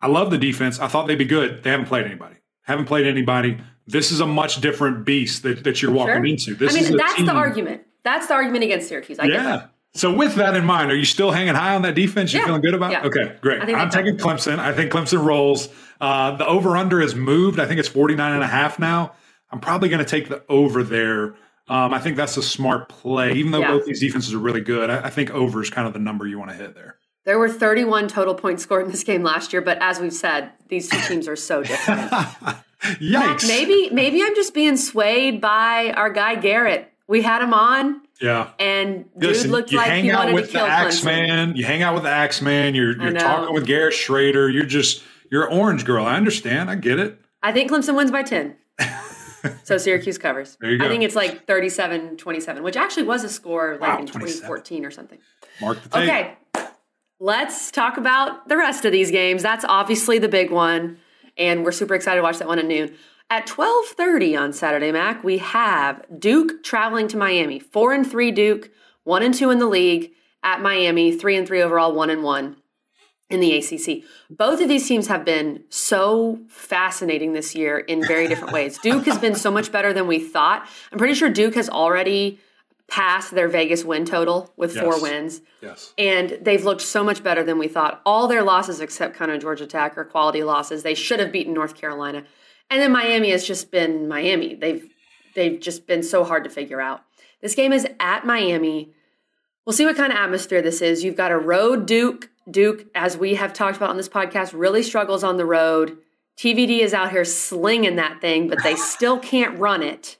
I 0.01 0.07
love 0.07 0.31
the 0.31 0.37
defense. 0.37 0.79
I 0.79 0.87
thought 0.87 1.07
they'd 1.07 1.15
be 1.15 1.25
good. 1.25 1.63
They 1.63 1.69
haven't 1.69 1.87
played 1.87 2.05
anybody. 2.05 2.35
Haven't 2.61 2.85
played 2.85 3.07
anybody. 3.07 3.57
This 3.87 4.11
is 4.11 4.19
a 4.19 4.27
much 4.27 4.61
different 4.61 5.05
beast 5.05 5.43
that, 5.43 5.63
that 5.63 5.81
you're 5.81 5.91
walking 5.91 6.15
sure. 6.15 6.25
into. 6.25 6.55
This 6.55 6.75
I 6.75 6.81
mean, 6.81 6.97
that's 6.97 7.15
team. 7.15 7.25
the 7.25 7.33
argument. 7.33 7.83
That's 8.03 8.27
the 8.27 8.33
argument 8.33 8.63
against 8.63 8.87
Syracuse. 8.87 9.19
I 9.19 9.25
yeah. 9.25 9.67
So 9.93 10.13
with 10.13 10.35
that 10.35 10.55
in 10.55 10.65
mind, 10.65 10.91
are 10.91 10.95
you 10.95 11.05
still 11.05 11.31
hanging 11.31 11.55
high 11.55 11.73
on 11.73 11.81
that 11.83 11.95
defense? 11.95 12.33
You 12.33 12.39
yeah. 12.39 12.47
feeling 12.47 12.61
good 12.61 12.73
about 12.73 12.91
yeah. 12.91 13.03
it? 13.03 13.07
Okay, 13.07 13.37
great. 13.41 13.61
I'm 13.61 13.89
taking 13.89 14.17
Clemson. 14.17 14.59
I 14.59 14.73
think 14.73 14.91
Clemson 14.91 15.23
rolls. 15.23 15.69
Uh, 16.01 16.35
the 16.35 16.45
over 16.45 16.75
under 16.75 16.99
has 16.99 17.15
moved. 17.15 17.59
I 17.59 17.65
think 17.65 17.79
it's 17.79 17.87
49 17.87 18.33
and 18.33 18.43
a 18.43 18.47
half 18.47 18.77
now. 18.77 19.13
I'm 19.51 19.61
probably 19.61 19.87
going 19.87 20.03
to 20.03 20.09
take 20.09 20.27
the 20.27 20.43
over 20.49 20.83
there. 20.83 21.35
Um, 21.67 21.93
I 21.93 21.99
think 21.99 22.15
that's 22.15 22.37
a 22.37 22.43
smart 22.43 22.89
play, 22.89 23.33
even 23.33 23.51
though 23.51 23.59
yeah. 23.59 23.71
both 23.71 23.85
these 23.85 23.99
defenses 23.99 24.33
are 24.33 24.39
really 24.39 24.61
good. 24.61 24.89
I, 24.89 25.05
I 25.05 25.09
think 25.09 25.31
over 25.31 25.61
is 25.61 25.69
kind 25.69 25.87
of 25.87 25.93
the 25.93 25.99
number 25.99 26.27
you 26.27 26.37
want 26.37 26.51
to 26.51 26.57
hit 26.57 26.75
there. 26.75 26.97
There 27.25 27.39
were 27.39 27.49
31 27.49 28.07
total 28.07 28.35
points 28.35 28.61
scored 28.61 28.85
in 28.85 28.91
this 28.91 29.03
game 29.03 29.23
last 29.23 29.51
year, 29.51 29.63
but 29.63 29.79
as 29.81 29.99
we've 29.99 30.13
said, 30.13 30.51
these 30.67 30.89
two 30.89 30.99
teams 31.07 31.27
are 31.27 31.35
so 31.35 31.63
different. 31.63 32.11
Yikes! 32.81 33.11
Mac, 33.11 33.41
maybe 33.47 33.89
maybe 33.91 34.21
I'm 34.21 34.35
just 34.35 34.53
being 34.53 34.77
swayed 34.77 35.41
by 35.41 35.91
our 35.95 36.11
guy 36.11 36.35
Garrett. 36.35 36.91
We 37.07 37.23
had 37.23 37.41
him 37.41 37.53
on. 37.53 38.01
Yeah. 38.21 38.51
And 38.59 39.05
dude 39.17 39.29
Listen, 39.29 39.51
looked 39.51 39.73
like 39.73 40.03
he 40.03 40.11
wanted 40.11 40.35
to 40.35 40.47
kill 40.47 40.65
Axe 40.65 41.03
Man. 41.03 41.55
You 41.55 41.65
hang 41.65 41.81
out 41.81 41.95
with 41.95 42.03
the 42.03 42.09
Axe 42.09 42.43
Man. 42.43 42.75
You're 42.75 43.01
you're 43.01 43.13
talking 43.13 43.55
with 43.55 43.65
Garrett 43.65 43.95
Shrader. 43.95 44.53
You're 44.53 44.65
just 44.65 45.01
you're 45.31 45.49
orange 45.51 45.83
girl. 45.83 46.05
I 46.05 46.15
understand. 46.15 46.69
I 46.69 46.75
get 46.75 46.99
it. 46.99 47.19
I 47.41 47.51
think 47.51 47.71
Clemson 47.71 47.95
wins 47.95 48.11
by 48.11 48.21
10 48.21 48.55
so 49.63 49.77
Syracuse 49.77 50.17
covers. 50.17 50.57
There 50.59 50.71
you 50.71 50.79
go. 50.79 50.85
I 50.85 50.89
think 50.89 51.03
it's 51.03 51.15
like 51.15 51.45
37 51.45 52.17
27, 52.17 52.63
which 52.63 52.77
actually 52.77 53.03
was 53.03 53.23
a 53.23 53.29
score 53.29 53.77
like 53.79 53.89
wow, 53.89 53.99
in 53.99 54.05
2014 54.05 54.85
or 54.85 54.91
something. 54.91 55.19
Mark 55.61 55.81
the 55.83 55.89
tape. 55.89 56.03
Okay. 56.03 56.33
Let's 57.19 57.71
talk 57.71 57.97
about 57.97 58.49
the 58.49 58.57
rest 58.57 58.83
of 58.85 58.91
these 58.91 59.09
games. 59.09 59.41
That's 59.41 59.63
obviously 59.65 60.19
the 60.19 60.27
big 60.27 60.51
one. 60.51 60.97
And 61.37 61.63
we're 61.63 61.71
super 61.71 61.95
excited 61.95 62.17
to 62.17 62.23
watch 62.23 62.39
that 62.39 62.47
one 62.47 62.59
at 62.59 62.65
noon. 62.65 62.95
At 63.29 63.47
12:30 63.47 64.39
on 64.39 64.53
Saturday, 64.53 64.91
Mac, 64.91 65.23
we 65.23 65.39
have 65.39 66.05
Duke 66.19 66.63
traveling 66.63 67.07
to 67.09 67.17
Miami. 67.17 67.59
4 67.59 67.93
and 67.93 68.09
3 68.09 68.31
Duke, 68.31 68.69
1 69.03 69.23
and 69.23 69.33
2 69.33 69.49
in 69.49 69.59
the 69.59 69.65
league 69.65 70.11
at 70.43 70.61
Miami, 70.61 71.11
3 71.11 71.35
and 71.35 71.47
3 71.47 71.61
overall, 71.61 71.93
1 71.93 72.09
and 72.09 72.23
1 72.23 72.57
in 73.29 73.39
the 73.39 73.57
ACC. 73.57 74.03
Both 74.29 74.61
of 74.61 74.67
these 74.67 74.87
teams 74.87 75.07
have 75.07 75.25
been 75.25 75.63
so 75.69 76.39
fascinating 76.47 77.33
this 77.33 77.55
year 77.55 77.79
in 77.79 78.05
very 78.05 78.27
different 78.27 78.53
ways. 78.59 78.77
Duke 78.77 79.05
has 79.05 79.17
been 79.17 79.35
so 79.35 79.49
much 79.49 79.71
better 79.71 79.93
than 79.93 80.07
we 80.07 80.19
thought. 80.19 80.67
I'm 80.91 80.97
pretty 80.97 81.15
sure 81.15 81.29
Duke 81.29 81.55
has 81.55 81.69
already 81.69 82.39
passed 82.87 83.33
their 83.33 83.47
Vegas 83.47 83.83
win 83.83 84.05
total 84.05 84.53
with 84.57 84.75
yes. 84.75 84.83
four 84.83 85.01
wins. 85.01 85.41
Yes. 85.61 85.93
And 85.97 86.37
they've 86.41 86.63
looked 86.63 86.81
so 86.81 87.03
much 87.03 87.23
better 87.23 87.43
than 87.43 87.57
we 87.57 87.67
thought. 87.67 88.01
All 88.05 88.27
their 88.27 88.43
losses 88.43 88.79
except 88.79 89.15
kind 89.15 89.31
of 89.31 89.41
Georgia 89.41 89.65
Tech 89.65 89.97
are 89.97 90.05
quality 90.05 90.43
losses. 90.43 90.83
They 90.83 90.93
should 90.93 91.19
have 91.19 91.31
beaten 91.31 91.53
North 91.53 91.75
Carolina. 91.75 92.23
And 92.69 92.81
then 92.81 92.91
Miami 92.91 93.31
has 93.31 93.45
just 93.45 93.71
been 93.71 94.07
Miami. 94.07 94.55
They've 94.55 94.87
they've 95.35 95.59
just 95.59 95.87
been 95.87 96.03
so 96.03 96.23
hard 96.23 96.43
to 96.43 96.49
figure 96.49 96.79
out. 96.79 97.01
This 97.41 97.55
game 97.55 97.73
is 97.73 97.87
at 97.99 98.25
Miami. 98.25 98.93
We'll 99.65 99.73
see 99.73 99.85
what 99.85 99.97
kind 99.97 100.13
of 100.13 100.17
atmosphere 100.19 100.61
this 100.61 100.81
is. 100.81 101.03
You've 101.03 101.15
got 101.15 101.31
a 101.31 101.37
road 101.37 101.85
Duke 101.87 102.29
Duke, 102.49 102.85
as 102.93 103.17
we 103.17 103.35
have 103.35 103.53
talked 103.53 103.77
about 103.77 103.89
on 103.89 103.97
this 103.97 104.09
podcast, 104.09 104.53
really 104.53 104.83
struggles 104.83 105.23
on 105.23 105.37
the 105.37 105.45
road. 105.45 105.97
TVD 106.37 106.79
is 106.79 106.93
out 106.93 107.11
here 107.11 107.25
slinging 107.25 107.95
that 107.95 108.21
thing, 108.21 108.47
but 108.47 108.61
they 108.63 108.75
still 108.75 109.19
can't 109.19 109.57
run 109.57 109.81
it. 109.81 110.17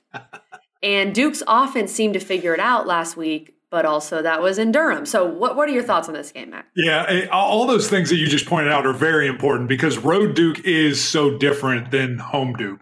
And 0.82 1.14
Duke's 1.14 1.42
offense 1.46 1.92
seemed 1.92 2.14
to 2.14 2.20
figure 2.20 2.54
it 2.54 2.60
out 2.60 2.86
last 2.86 3.16
week, 3.16 3.54
but 3.70 3.84
also 3.84 4.22
that 4.22 4.42
was 4.42 4.58
in 4.58 4.72
Durham. 4.72 5.06
So, 5.06 5.24
what, 5.24 5.56
what 5.56 5.68
are 5.68 5.72
your 5.72 5.82
thoughts 5.82 6.08
on 6.08 6.14
this 6.14 6.32
game, 6.32 6.50
Matt? 6.50 6.66
Yeah, 6.74 7.04
eh, 7.08 7.26
all 7.26 7.66
those 7.66 7.88
things 7.88 8.10
that 8.10 8.16
you 8.16 8.26
just 8.26 8.46
pointed 8.46 8.72
out 8.72 8.86
are 8.86 8.92
very 8.92 9.28
important 9.28 9.68
because 9.68 9.98
road 9.98 10.34
Duke 10.34 10.60
is 10.64 11.02
so 11.02 11.36
different 11.38 11.90
than 11.90 12.18
home 12.18 12.54
Duke, 12.54 12.80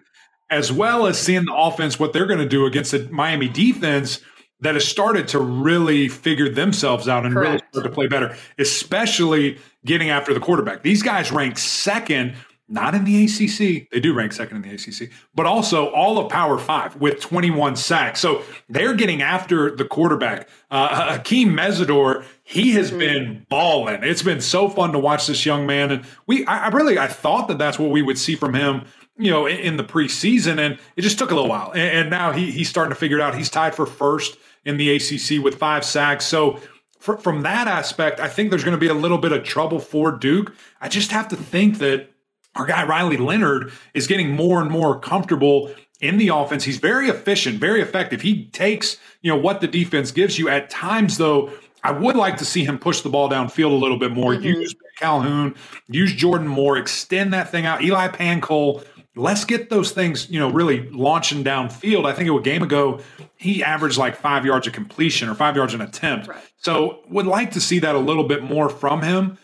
as 0.51 0.73
well 0.73 1.07
as 1.07 1.19
seeing 1.19 1.45
the 1.45 1.55
offense, 1.55 1.99
what 1.99 2.13
they're 2.13 2.27
going 2.27 2.41
to 2.41 2.49
do 2.49 2.67
against 2.67 2.93
the 2.93 3.09
Miami 3.11 3.49
defense 3.49 4.21
that 4.61 4.75
has 4.75 4.87
started 4.87 5.29
to 5.29 5.39
really 5.39 6.09
figure 6.09 6.49
themselves 6.49 7.09
out 7.09 7.25
and 7.27 7.35
Correct. 7.35 7.49
really 7.49 7.63
start 7.73 7.85
to 7.85 7.91
play 7.91 8.07
better, 8.07 8.37
especially 8.59 9.59
getting 9.85 10.11
after 10.11 10.33
the 10.33 10.41
quarterback. 10.41 10.83
These 10.83 11.03
guys 11.03 11.31
rank 11.31 11.59
second, 11.59 12.35
not 12.69 12.95
in 12.95 13.05
the 13.05 13.25
ACC. 13.25 13.91
They 13.91 14.01
do 14.01 14.15
rank 14.15 14.33
second 14.33 14.57
in 14.57 14.63
the 14.63 14.75
ACC, 14.75 15.11
but 15.35 15.45
also 15.45 15.89
all 15.89 16.19
of 16.19 16.31
Power 16.31 16.59
Five 16.59 16.97
with 16.97 17.21
21 17.21 17.77
sacks. 17.77 18.21
So 18.21 18.43
they're 18.69 18.95
getting 18.95 19.23
after 19.23 19.75
the 19.75 19.85
quarterback. 19.85 20.49
Uh, 20.71 21.19
Akeem 21.19 21.49
Mesidor, 21.49 22.25
he 22.43 22.73
has 22.73 22.91
mm-hmm. 22.91 22.99
been 22.99 23.47
balling. 23.51 24.03
It's 24.03 24.23
been 24.23 24.41
so 24.41 24.69
fun 24.69 24.93
to 24.93 24.99
watch 24.99 25.27
this 25.27 25.45
young 25.45 25.67
man, 25.67 25.91
and 25.91 26.05
we, 26.27 26.47
I, 26.47 26.67
I 26.67 26.69
really, 26.69 26.99
I 26.99 27.09
thought 27.09 27.49
that 27.49 27.59
that's 27.59 27.79
what 27.79 27.91
we 27.91 28.03
would 28.03 28.19
see 28.19 28.37
from 28.37 28.55
him 28.55 28.85
you 29.17 29.31
know, 29.31 29.47
in, 29.47 29.77
the 29.77 29.85
preseason, 29.85 30.59
and 30.59 30.77
it 30.97 31.03
just 31.03 31.21
took 31.21 31.31
a 31.31 31.35
little 31.35 31.49
while. 31.49 31.71
And, 31.71 31.99
and, 31.99 32.11
now 32.11 32.33
he, 32.33 32.51
he's 32.51 32.69
starting 32.69 32.91
to 32.91 32.99
figure 32.99 33.19
it 33.19 33.23
out. 33.23 33.37
He's 33.37 33.49
tied 33.49 33.73
for 33.73 33.87
first 33.87 34.37
in 34.65 34.77
the 34.77 34.95
ACC 34.95 35.43
with 35.43 35.57
five 35.57 35.85
sacks. 35.85 36.25
So 36.25 36.61
for, 36.99 37.17
from 37.19 37.43
that 37.43 37.69
aspect, 37.69 38.21
I 38.21 38.29
think 38.29 38.51
there's 38.51 38.65
going 38.65 38.77
to 38.77 38.81
be 38.81 38.89
a 38.89 38.95
little 38.95 39.19
bit 39.19 39.33
of 39.33 39.45
trouble 39.45 39.79
for 39.79 40.11
Duke. 40.11 40.55
I 40.81 40.89
just 40.89 41.11
have 41.13 41.29
to 41.29 41.37
think 41.37 41.79
that 41.79 42.11
our 42.55 42.67
guy 42.67 42.85
Riley 42.87 43.17
Leonard 43.17 43.73
is 43.95 44.07
getting 44.07 44.31
more 44.31 44.61
and 44.61 44.71
more 44.71 44.99
comfortable 44.99 45.71
in 46.01 46.19
the 46.19 46.29
offense. 46.29 46.65
He's 46.65 46.79
very 46.79 47.09
efficient, 47.09 47.59
very 47.59 47.81
effective. 47.81 48.23
He 48.23 48.47
takes, 48.47 48.97
you 49.23 49.31
know, 49.31 49.39
what 49.39 49.61
the 49.61 49.67
defense 49.67 50.13
gives 50.13 50.39
you. 50.39 50.49
At 50.49 50.71
times, 50.71 51.19
though, 51.19 51.53
I 51.83 51.93
would 51.93 52.17
like 52.17 52.39
to 52.39 52.45
see 52.45 52.65
him 52.65 52.79
push 52.79 53.03
the 53.03 53.11
ball 53.11 53.29
downfield 53.29 53.71
a 53.71 53.75
little 53.75 53.99
bit 53.99 54.13
more. 54.13 54.33
Mm-hmm. 54.33 54.45
Use 54.45 54.75
Calhoun, 54.99 55.55
use 55.89 56.13
Jordan 56.13 56.47
Moore, 56.47 56.79
extend 56.79 57.33
that 57.35 57.51
thing 57.51 57.67
out. 57.67 57.83
Eli 57.83 58.09
Pancol 58.09 58.85
let's 59.17 59.45
get 59.45 59.71
those 59.71 59.93
things, 59.93 60.29
you 60.31 60.39
know, 60.39 60.51
really 60.51 60.89
launching 60.91 61.45
downfield. 61.45 62.07
I 62.07 62.13
think 62.13 62.31
a 62.31 62.41
game 62.43 62.63
ago, 62.63 63.01
he 63.37 63.63
averaged 63.63 63.97
like 63.97 64.17
five 64.17 64.45
yards 64.45 64.67
of 64.67 64.73
completion 64.73 65.29
or 65.29 65.35
five 65.35 65.57
yards 65.57 65.75
an 65.75 65.81
attempt. 65.81 66.29
Right. 66.29 66.43
So 66.57 67.01
would 67.09 67.27
like 67.27 67.53
to 67.53 67.61
see 67.61 67.79
that 67.81 67.95
a 67.95 67.99
little 67.99 68.25
bit 68.25 68.43
more 68.43 68.69
from 68.69 69.03
him. 69.03 69.39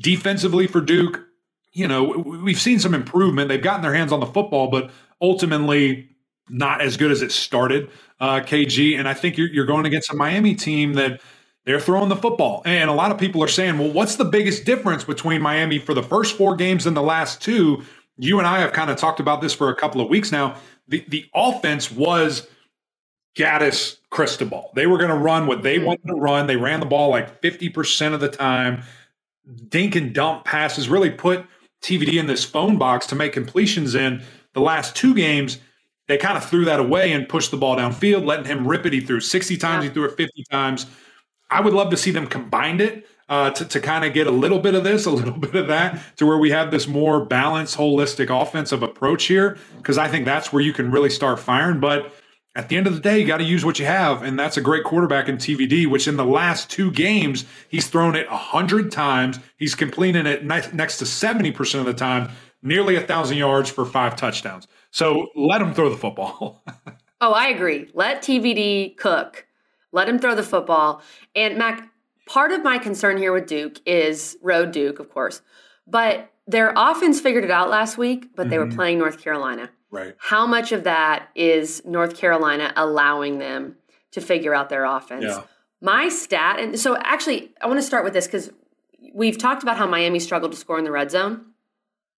Defensively 0.00 0.66
for 0.66 0.80
Duke, 0.80 1.22
you 1.72 1.86
know, 1.86 2.04
we've 2.04 2.60
seen 2.60 2.78
some 2.80 2.94
improvement. 2.94 3.48
They've 3.48 3.62
gotten 3.62 3.82
their 3.82 3.94
hands 3.94 4.12
on 4.12 4.20
the 4.20 4.26
football, 4.26 4.68
but 4.68 4.90
ultimately 5.20 6.08
not 6.48 6.80
as 6.80 6.96
good 6.96 7.10
as 7.10 7.22
it 7.22 7.32
started, 7.32 7.90
uh, 8.20 8.40
KG. 8.40 8.98
And 8.98 9.08
I 9.08 9.14
think 9.14 9.38
you're, 9.38 9.48
you're 9.48 9.66
going 9.66 9.86
against 9.86 10.12
a 10.12 10.16
Miami 10.16 10.54
team 10.54 10.94
that, 10.94 11.20
they're 11.64 11.80
throwing 11.80 12.10
the 12.10 12.16
football. 12.16 12.62
And 12.66 12.90
a 12.90 12.92
lot 12.92 13.10
of 13.10 13.18
people 13.18 13.42
are 13.42 13.48
saying, 13.48 13.78
well, 13.78 13.90
what's 13.90 14.16
the 14.16 14.24
biggest 14.24 14.64
difference 14.64 15.04
between 15.04 15.40
Miami 15.40 15.78
for 15.78 15.94
the 15.94 16.02
first 16.02 16.36
four 16.36 16.56
games 16.56 16.86
and 16.86 16.96
the 16.96 17.02
last 17.02 17.40
two? 17.40 17.82
You 18.16 18.38
and 18.38 18.46
I 18.46 18.60
have 18.60 18.72
kind 18.72 18.90
of 18.90 18.96
talked 18.96 19.20
about 19.20 19.40
this 19.40 19.54
for 19.54 19.70
a 19.70 19.74
couple 19.74 20.00
of 20.00 20.08
weeks 20.08 20.30
now. 20.30 20.56
The, 20.88 21.04
the 21.08 21.26
offense 21.34 21.90
was 21.90 22.46
Gattis 23.36 23.98
Cristobal. 24.10 24.70
They 24.74 24.86
were 24.86 24.98
going 24.98 25.10
to 25.10 25.16
run 25.16 25.46
what 25.46 25.62
they 25.62 25.76
mm-hmm. 25.76 25.86
wanted 25.86 26.06
to 26.08 26.14
run. 26.14 26.46
They 26.46 26.56
ran 26.56 26.80
the 26.80 26.86
ball 26.86 27.10
like 27.10 27.40
50% 27.40 28.14
of 28.14 28.20
the 28.20 28.28
time. 28.28 28.82
Dink 29.68 29.96
and 29.96 30.14
dump 30.14 30.44
passes 30.44 30.88
really 30.88 31.10
put 31.10 31.44
TVD 31.82 32.18
in 32.18 32.26
this 32.26 32.44
phone 32.44 32.78
box 32.78 33.06
to 33.08 33.14
make 33.14 33.32
completions 33.32 33.94
in 33.94 34.22
the 34.52 34.60
last 34.60 34.96
two 34.96 35.14
games. 35.14 35.58
They 36.06 36.16
kind 36.16 36.36
of 36.36 36.44
threw 36.44 36.64
that 36.66 36.80
away 36.80 37.12
and 37.12 37.28
pushed 37.28 37.50
the 37.50 37.56
ball 37.56 37.76
downfield, 37.76 38.24
letting 38.24 38.46
him 38.46 38.66
rip 38.66 38.86
it. 38.86 38.92
He 38.92 39.00
threw 39.00 39.20
60 39.20 39.56
times, 39.56 39.84
yeah. 39.84 39.90
he 39.90 39.94
threw 39.94 40.04
it 40.04 40.16
50 40.16 40.44
times. 40.50 40.86
I 41.50 41.60
would 41.60 41.74
love 41.74 41.90
to 41.90 41.96
see 41.96 42.10
them 42.10 42.26
combined 42.26 42.80
it 42.80 43.06
uh, 43.28 43.50
to, 43.50 43.64
to 43.64 43.80
kind 43.80 44.04
of 44.04 44.12
get 44.12 44.26
a 44.26 44.30
little 44.30 44.58
bit 44.58 44.74
of 44.74 44.84
this, 44.84 45.06
a 45.06 45.10
little 45.10 45.32
bit 45.38 45.54
of 45.54 45.68
that, 45.68 46.00
to 46.16 46.26
where 46.26 46.38
we 46.38 46.50
have 46.50 46.70
this 46.70 46.86
more 46.86 47.24
balanced, 47.24 47.76
holistic 47.76 48.30
offensive 48.30 48.82
approach 48.82 49.24
here, 49.24 49.56
because 49.78 49.98
I 49.98 50.08
think 50.08 50.24
that's 50.24 50.52
where 50.52 50.62
you 50.62 50.72
can 50.72 50.90
really 50.90 51.10
start 51.10 51.38
firing. 51.38 51.80
But 51.80 52.12
at 52.56 52.68
the 52.68 52.76
end 52.76 52.86
of 52.86 52.94
the 52.94 53.00
day, 53.00 53.18
you 53.18 53.26
got 53.26 53.38
to 53.38 53.44
use 53.44 53.64
what 53.64 53.78
you 53.78 53.86
have. 53.86 54.22
And 54.22 54.38
that's 54.38 54.56
a 54.56 54.60
great 54.60 54.84
quarterback 54.84 55.28
in 55.28 55.36
TVD, 55.38 55.86
which 55.86 56.06
in 56.06 56.16
the 56.16 56.24
last 56.24 56.70
two 56.70 56.90
games, 56.92 57.44
he's 57.68 57.88
thrown 57.88 58.14
it 58.14 58.30
100 58.30 58.92
times. 58.92 59.40
He's 59.56 59.74
completing 59.74 60.26
it 60.26 60.44
next 60.44 60.98
to 60.98 61.04
70% 61.04 61.80
of 61.80 61.86
the 61.86 61.94
time, 61.94 62.30
nearly 62.62 62.94
a 62.94 63.00
1,000 63.00 63.36
yards 63.36 63.70
for 63.70 63.84
five 63.84 64.14
touchdowns. 64.14 64.68
So 64.90 65.28
let 65.34 65.60
him 65.60 65.74
throw 65.74 65.90
the 65.90 65.96
football. 65.96 66.62
oh, 67.20 67.32
I 67.32 67.48
agree. 67.48 67.90
Let 67.92 68.22
TVD 68.22 68.96
cook. 68.96 69.46
Let 69.90 70.08
him 70.08 70.20
throw 70.20 70.36
the 70.36 70.42
football. 70.44 71.02
And 71.34 71.58
Mac, 71.58 71.88
part 72.26 72.52
of 72.52 72.62
my 72.62 72.78
concern 72.78 73.16
here 73.16 73.32
with 73.32 73.46
Duke 73.46 73.80
is 73.86 74.36
road 74.42 74.72
Duke, 74.72 74.98
of 74.98 75.10
course, 75.10 75.42
but 75.86 76.30
their 76.46 76.72
offense 76.76 77.20
figured 77.20 77.44
it 77.44 77.50
out 77.50 77.70
last 77.70 77.96
week, 77.96 78.30
but 78.34 78.50
they 78.50 78.56
mm-hmm. 78.56 78.70
were 78.70 78.74
playing 78.74 78.98
North 78.98 79.22
Carolina. 79.22 79.70
Right. 79.90 80.14
How 80.18 80.46
much 80.46 80.72
of 80.72 80.84
that 80.84 81.28
is 81.34 81.82
North 81.84 82.16
Carolina 82.16 82.72
allowing 82.76 83.38
them 83.38 83.76
to 84.12 84.20
figure 84.20 84.54
out 84.54 84.68
their 84.68 84.84
offense? 84.84 85.24
Yeah. 85.24 85.42
My 85.80 86.08
stat, 86.08 86.58
and 86.60 86.78
so 86.78 86.96
actually, 86.96 87.52
I 87.60 87.66
want 87.66 87.78
to 87.78 87.82
start 87.82 88.04
with 88.04 88.12
this 88.12 88.26
because 88.26 88.50
we've 89.14 89.38
talked 89.38 89.62
about 89.62 89.76
how 89.76 89.86
Miami 89.86 90.18
struggled 90.18 90.52
to 90.52 90.58
score 90.58 90.78
in 90.78 90.84
the 90.84 90.90
red 90.90 91.10
zone. 91.10 91.46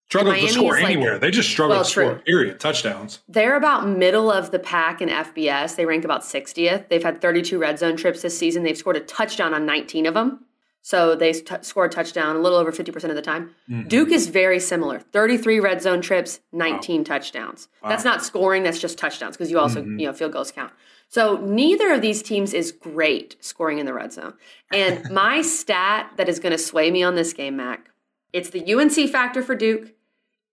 Struggled 0.08 0.36
to 0.36 0.48
score 0.48 0.76
anywhere. 0.76 1.12
Like, 1.12 1.20
they 1.20 1.30
just 1.32 1.48
struggled 1.50 1.78
well, 1.78 1.84
to 1.84 1.90
score, 1.90 2.14
period. 2.20 2.60
Touchdowns. 2.60 3.20
They're 3.28 3.56
about 3.56 3.88
middle 3.88 4.30
of 4.30 4.52
the 4.52 4.60
pack 4.60 5.00
in 5.00 5.08
FBS. 5.08 5.74
They 5.74 5.84
rank 5.84 6.04
about 6.04 6.22
60th. 6.22 6.88
They've 6.88 7.02
had 7.02 7.20
32 7.20 7.58
red 7.58 7.78
zone 7.80 7.96
trips 7.96 8.22
this 8.22 8.38
season. 8.38 8.62
They've 8.62 8.76
scored 8.76 8.96
a 8.96 9.00
touchdown 9.00 9.52
on 9.52 9.66
19 9.66 10.06
of 10.06 10.14
them. 10.14 10.46
So 10.86 11.16
they 11.16 11.32
t- 11.32 11.56
score 11.62 11.86
a 11.86 11.88
touchdown 11.88 12.36
a 12.36 12.38
little 12.38 12.56
over 12.56 12.70
50% 12.70 12.94
of 13.08 13.16
the 13.16 13.22
time. 13.22 13.52
Mm-hmm. 13.68 13.88
Duke 13.88 14.10
is 14.12 14.28
very 14.28 14.60
similar 14.60 15.00
33 15.00 15.58
red 15.58 15.82
zone 15.82 16.00
trips, 16.00 16.38
19 16.52 17.00
wow. 17.00 17.04
touchdowns. 17.04 17.66
Wow. 17.82 17.88
That's 17.88 18.04
not 18.04 18.24
scoring, 18.24 18.62
that's 18.62 18.80
just 18.80 18.96
touchdowns 18.96 19.36
because 19.36 19.50
you 19.50 19.58
also, 19.58 19.82
mm-hmm. 19.82 19.98
you 19.98 20.06
know, 20.06 20.12
field 20.12 20.30
goals 20.30 20.52
count. 20.52 20.72
So 21.08 21.38
neither 21.38 21.92
of 21.92 22.02
these 22.02 22.22
teams 22.22 22.54
is 22.54 22.70
great 22.70 23.36
scoring 23.40 23.78
in 23.78 23.86
the 23.86 23.92
red 23.92 24.12
zone. 24.12 24.34
And 24.72 25.10
my 25.10 25.42
stat 25.42 26.12
that 26.18 26.28
is 26.28 26.38
going 26.38 26.52
to 26.52 26.58
sway 26.58 26.92
me 26.92 27.02
on 27.02 27.16
this 27.16 27.32
game, 27.32 27.56
Mac, 27.56 27.90
it's 28.32 28.50
the 28.50 28.72
UNC 28.72 29.10
factor 29.10 29.42
for 29.42 29.56
Duke, 29.56 29.92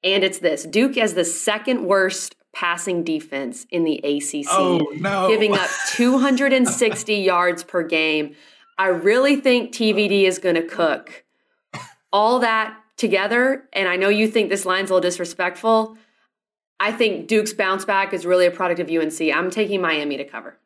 and 0.03 0.23
it's 0.23 0.39
this 0.39 0.63
Duke 0.63 0.97
as 0.97 1.13
the 1.13 1.25
second 1.25 1.85
worst 1.85 2.35
passing 2.53 3.03
defense 3.03 3.65
in 3.71 3.83
the 3.83 3.97
ACC, 3.97 4.45
oh, 4.51 4.77
no. 4.97 5.27
giving 5.27 5.53
up 5.55 5.69
260 5.93 7.15
yards 7.15 7.63
per 7.63 7.83
game. 7.83 8.35
I 8.77 8.87
really 8.87 9.35
think 9.35 9.71
TVD 9.71 10.23
is 10.23 10.39
going 10.39 10.55
to 10.55 10.63
cook. 10.63 11.23
All 12.11 12.39
that 12.39 12.77
together, 12.95 13.67
and 13.73 13.87
I 13.87 13.95
know 13.95 14.09
you 14.09 14.27
think 14.27 14.49
this 14.49 14.65
line's 14.65 14.91
a 14.91 14.93
little 14.93 15.09
disrespectful. 15.09 15.97
I 16.79 16.91
think 16.91 17.27
Duke's 17.27 17.53
bounce 17.53 17.85
back 17.85 18.13
is 18.13 18.25
really 18.25 18.45
a 18.45 18.51
product 18.51 18.79
of 18.79 18.89
UNC. 18.89 19.19
I'm 19.33 19.49
taking 19.49 19.81
Miami 19.81 20.17
to 20.17 20.25
cover. 20.25 20.57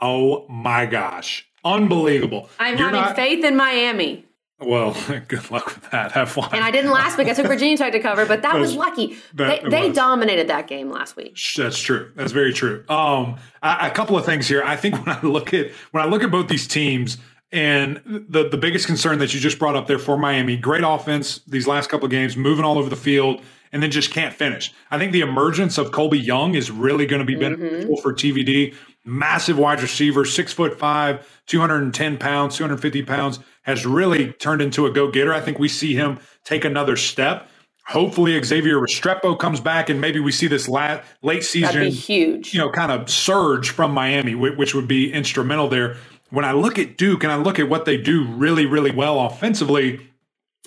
Oh 0.00 0.46
my 0.48 0.86
gosh. 0.86 1.46
Unbelievable. 1.64 2.48
I'm 2.58 2.76
You're 2.76 2.86
having 2.86 3.00
not... 3.00 3.16
faith 3.16 3.44
in 3.44 3.56
Miami. 3.56 4.27
Well, 4.60 4.96
good 5.28 5.50
luck 5.50 5.66
with 5.66 5.90
that. 5.90 6.12
Have 6.12 6.30
fun. 6.30 6.50
And 6.52 6.64
I 6.64 6.70
didn't 6.70 6.90
last 6.90 7.16
week. 7.16 7.28
I 7.28 7.34
took 7.34 7.46
Virginia 7.46 7.76
Tech 7.76 7.92
to 7.92 8.00
cover, 8.00 8.26
but 8.26 8.42
that, 8.42 8.52
that 8.52 8.58
was, 8.58 8.70
was, 8.70 8.76
lucky. 8.76 9.16
That, 9.34 9.62
they, 9.64 9.70
they 9.70 9.92
dominated 9.92 10.48
that 10.48 10.66
game 10.66 10.90
last 10.90 11.16
week. 11.16 11.38
That's 11.56 11.78
true. 11.78 12.10
That's 12.16 12.32
very 12.32 12.52
true. 12.52 12.84
Um, 12.88 13.36
a, 13.62 13.78
a 13.82 13.90
couple 13.90 14.18
of 14.18 14.24
things 14.24 14.48
here. 14.48 14.62
I 14.62 14.76
think 14.76 14.96
when 15.04 15.16
I 15.16 15.20
look 15.22 15.54
at 15.54 15.70
when 15.92 16.02
I 16.02 16.08
look 16.08 16.22
at 16.22 16.30
both 16.30 16.48
these 16.48 16.66
teams, 16.66 17.18
and 17.50 18.02
the 18.28 18.48
the 18.48 18.58
biggest 18.58 18.86
concern 18.86 19.18
that 19.20 19.32
you 19.32 19.40
just 19.40 19.58
brought 19.58 19.76
up 19.76 19.86
there 19.86 19.98
for 19.98 20.18
Miami, 20.18 20.56
great 20.56 20.84
offense 20.84 21.40
these 21.46 21.66
last 21.66 21.88
couple 21.88 22.06
of 22.06 22.10
games, 22.10 22.36
moving 22.36 22.64
all 22.64 22.78
over 22.78 22.90
the 22.90 22.96
field, 22.96 23.40
and 23.72 23.82
then 23.82 23.90
just 23.90 24.10
can't 24.10 24.34
finish. 24.34 24.72
I 24.90 24.98
think 24.98 25.12
the 25.12 25.20
emergence 25.20 25.78
of 25.78 25.90
Colbie 25.90 26.22
Young 26.22 26.54
is 26.54 26.70
really 26.70 27.06
going 27.06 27.20
to 27.20 27.26
be 27.26 27.34
mm-hmm. 27.34 27.60
beneficial 27.60 27.96
mm-hmm. 27.96 28.02
for 28.02 28.12
TVD. 28.12 28.74
Massive 29.04 29.56
wide 29.56 29.80
receiver, 29.80 30.26
six 30.26 30.52
foot 30.52 30.78
five, 30.78 31.26
210 31.46 32.18
pounds, 32.18 32.56
250 32.56 33.02
pounds 33.04 33.38
has 33.68 33.84
really 33.84 34.32
turned 34.32 34.62
into 34.62 34.86
a 34.86 34.90
go 34.90 35.10
getter. 35.10 35.34
I 35.34 35.42
think 35.42 35.58
we 35.58 35.68
see 35.68 35.94
him 35.94 36.18
take 36.42 36.64
another 36.64 36.96
step. 36.96 37.50
Hopefully, 37.86 38.42
Xavier 38.42 38.76
Restrepo 38.76 39.38
comes 39.38 39.60
back, 39.60 39.90
and 39.90 40.00
maybe 40.00 40.20
we 40.20 40.32
see 40.32 40.46
this 40.46 40.68
late, 40.68 41.02
late 41.22 41.44
season, 41.44 41.88
huge, 41.88 42.54
you 42.54 42.60
know, 42.60 42.70
kind 42.70 42.90
of 42.90 43.10
surge 43.10 43.68
from 43.68 43.92
Miami, 43.92 44.34
which 44.34 44.74
would 44.74 44.88
be 44.88 45.12
instrumental 45.12 45.68
there. 45.68 45.96
When 46.30 46.46
I 46.46 46.52
look 46.52 46.78
at 46.78 46.96
Duke 46.96 47.24
and 47.24 47.32
I 47.32 47.36
look 47.36 47.58
at 47.58 47.68
what 47.68 47.84
they 47.84 47.98
do 47.98 48.24
really, 48.24 48.64
really 48.64 48.90
well 48.90 49.20
offensively, 49.20 50.00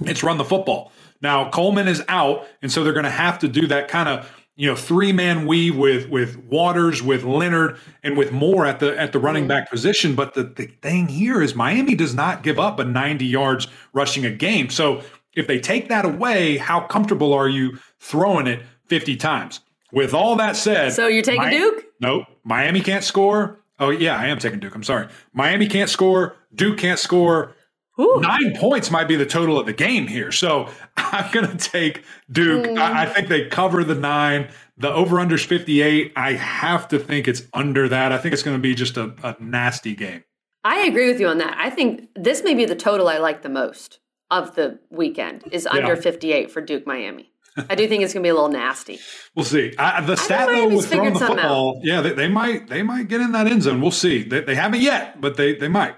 it's 0.02 0.22
run 0.22 0.38
the 0.38 0.46
football. 0.46 0.92
Now 1.22 1.50
Coleman 1.50 1.88
is 1.88 2.04
out, 2.08 2.48
and 2.62 2.72
so 2.72 2.84
they're 2.84 2.94
going 2.94 3.06
to 3.06 3.10
have 3.10 3.40
to 3.40 3.48
do 3.48 3.66
that 3.68 3.88
kind 3.88 4.10
of 4.10 4.32
you 4.56 4.68
know 4.68 4.76
three 4.76 5.12
man 5.12 5.48
weave 5.48 5.78
with 5.78 6.10
with 6.10 6.38
Waters, 6.38 7.02
with 7.02 7.24
Leonard, 7.24 7.78
and 8.04 8.18
with 8.18 8.32
Moore 8.32 8.66
at 8.66 8.80
the 8.80 8.98
at 9.00 9.12
the 9.12 9.20
running 9.20 9.44
mm-hmm. 9.44 9.50
back 9.50 9.70
position. 9.70 10.16
But 10.16 10.34
the, 10.34 10.44
the 10.44 10.68
thing 10.82 11.08
here 11.08 11.42
is 11.42 11.56
Miami 11.56 11.96
does 11.96 12.14
not 12.14 12.44
give 12.44 12.60
up 12.60 12.80
a 12.80 12.86
90 12.86 13.26
yards 13.26 13.68
rushing 13.94 14.26
a 14.26 14.32
game. 14.32 14.70
So 14.70 15.02
if 15.34 15.48
they 15.48 15.60
take 15.60 15.90
that 15.90 16.06
away, 16.06 16.58
how 16.58 16.82
comfortable 16.82 17.34
are 17.34 17.50
you 17.50 17.78
throwing 18.00 18.48
it 18.48 18.64
50 18.88 19.16
times? 19.16 19.62
With 19.94 20.14
all 20.14 20.36
that 20.38 20.56
said, 20.56 20.94
so 20.94 21.08
you're 21.08 21.22
taking 21.22 21.50
Duke? 21.50 21.86
Nope. 22.00 22.26
Miami 22.44 22.82
can't 22.82 23.04
score. 23.04 23.60
Oh 23.80 23.90
yeah, 23.90 24.16
I 24.16 24.28
am 24.28 24.40
taking 24.40 24.60
Duke. 24.60 24.76
I'm 24.76 24.84
sorry. 24.84 25.08
Miami 25.34 25.68
can't 25.68 25.90
score. 25.90 26.36
Duke 26.54 26.78
can't 26.78 27.00
score. 27.00 27.56
Ooh. 28.02 28.20
Nine 28.20 28.56
points 28.56 28.90
might 28.90 29.08
be 29.08 29.16
the 29.16 29.26
total 29.26 29.60
of 29.60 29.66
the 29.66 29.74
game 29.74 30.08
here. 30.08 30.32
So 30.32 30.70
I'm 30.98 31.32
going 31.32 31.56
to 31.56 31.58
take 31.58 32.04
Duke. 32.32 32.66
Mm. 32.66 32.78
I, 32.78 33.04
I, 33.04 33.06
think 33.06 33.28
they 33.28 33.48
cover 33.48 33.84
the 33.84 33.96
nine. 33.96 34.50
The 34.78 34.92
over 34.92 35.20
under 35.20 35.36
is 35.36 35.46
58. 35.46 36.14
I 36.16 36.34
have 36.34 36.88
to 36.90 37.00
think 37.00 37.28
it's 37.28 37.44
under 37.54 37.88
that. 37.90 38.12
I 38.12 38.18
think 38.18 38.34
it's 38.34 38.44
going 38.44 38.58
to 38.58 38.62
be 38.62 38.74
just 38.74 38.98
a, 38.98 39.14
a 39.24 39.36
nasty 39.40 39.96
game. 39.96 40.24
I 40.64 40.86
agree 40.86 41.08
with 41.08 41.20
you 41.20 41.28
on 41.28 41.38
that. 41.40 41.56
I 41.58 41.70
think 41.70 42.10
this 42.16 42.44
may 42.44 42.54
be 42.54 42.66
the 42.66 42.76
total 42.76 43.08
I 43.08 43.18
like 43.18 43.42
the 43.42 43.50
most 43.50 44.00
of 44.30 44.56
the 44.56 44.80
weekend 44.90 45.44
is 45.52 45.68
under 45.68 45.96
yeah. 45.96 46.02
58 46.02 46.52
for 46.52 46.62
Duke 46.62 46.88
Miami. 46.88 47.32
I 47.70 47.76
do 47.76 47.88
think 47.88 48.02
it's 48.02 48.14
going 48.14 48.24
to 48.24 48.26
be 48.26 48.30
a 48.30 48.34
little 48.34 48.50
nasty. 48.50 49.00
We'll 49.34 49.46
see. 49.46 49.74
I, 49.80 50.02
the 50.02 50.18
stat 50.18 50.50
though 50.50 50.68
with 50.68 50.92
throwing 50.92 51.14
the 51.14 51.20
football, 51.20 51.78
out. 51.78 51.86
yeah, 51.86 52.02
they, 52.02 52.12
they, 52.12 52.28
might 52.28 52.68
they 52.68 52.84
might 52.84 53.08
get 53.08 53.22
in 53.22 53.32
that 53.32 53.48
end 53.48 53.64
zone. 53.64 53.80
We'll 53.80 53.90
see. 53.92 54.24
They, 54.24 54.42
they 54.42 54.56
haven't 54.56 54.82
yet, 54.82 55.22
but 55.22 55.38
they 55.38 55.56
they 55.56 55.70
might. 55.70 55.96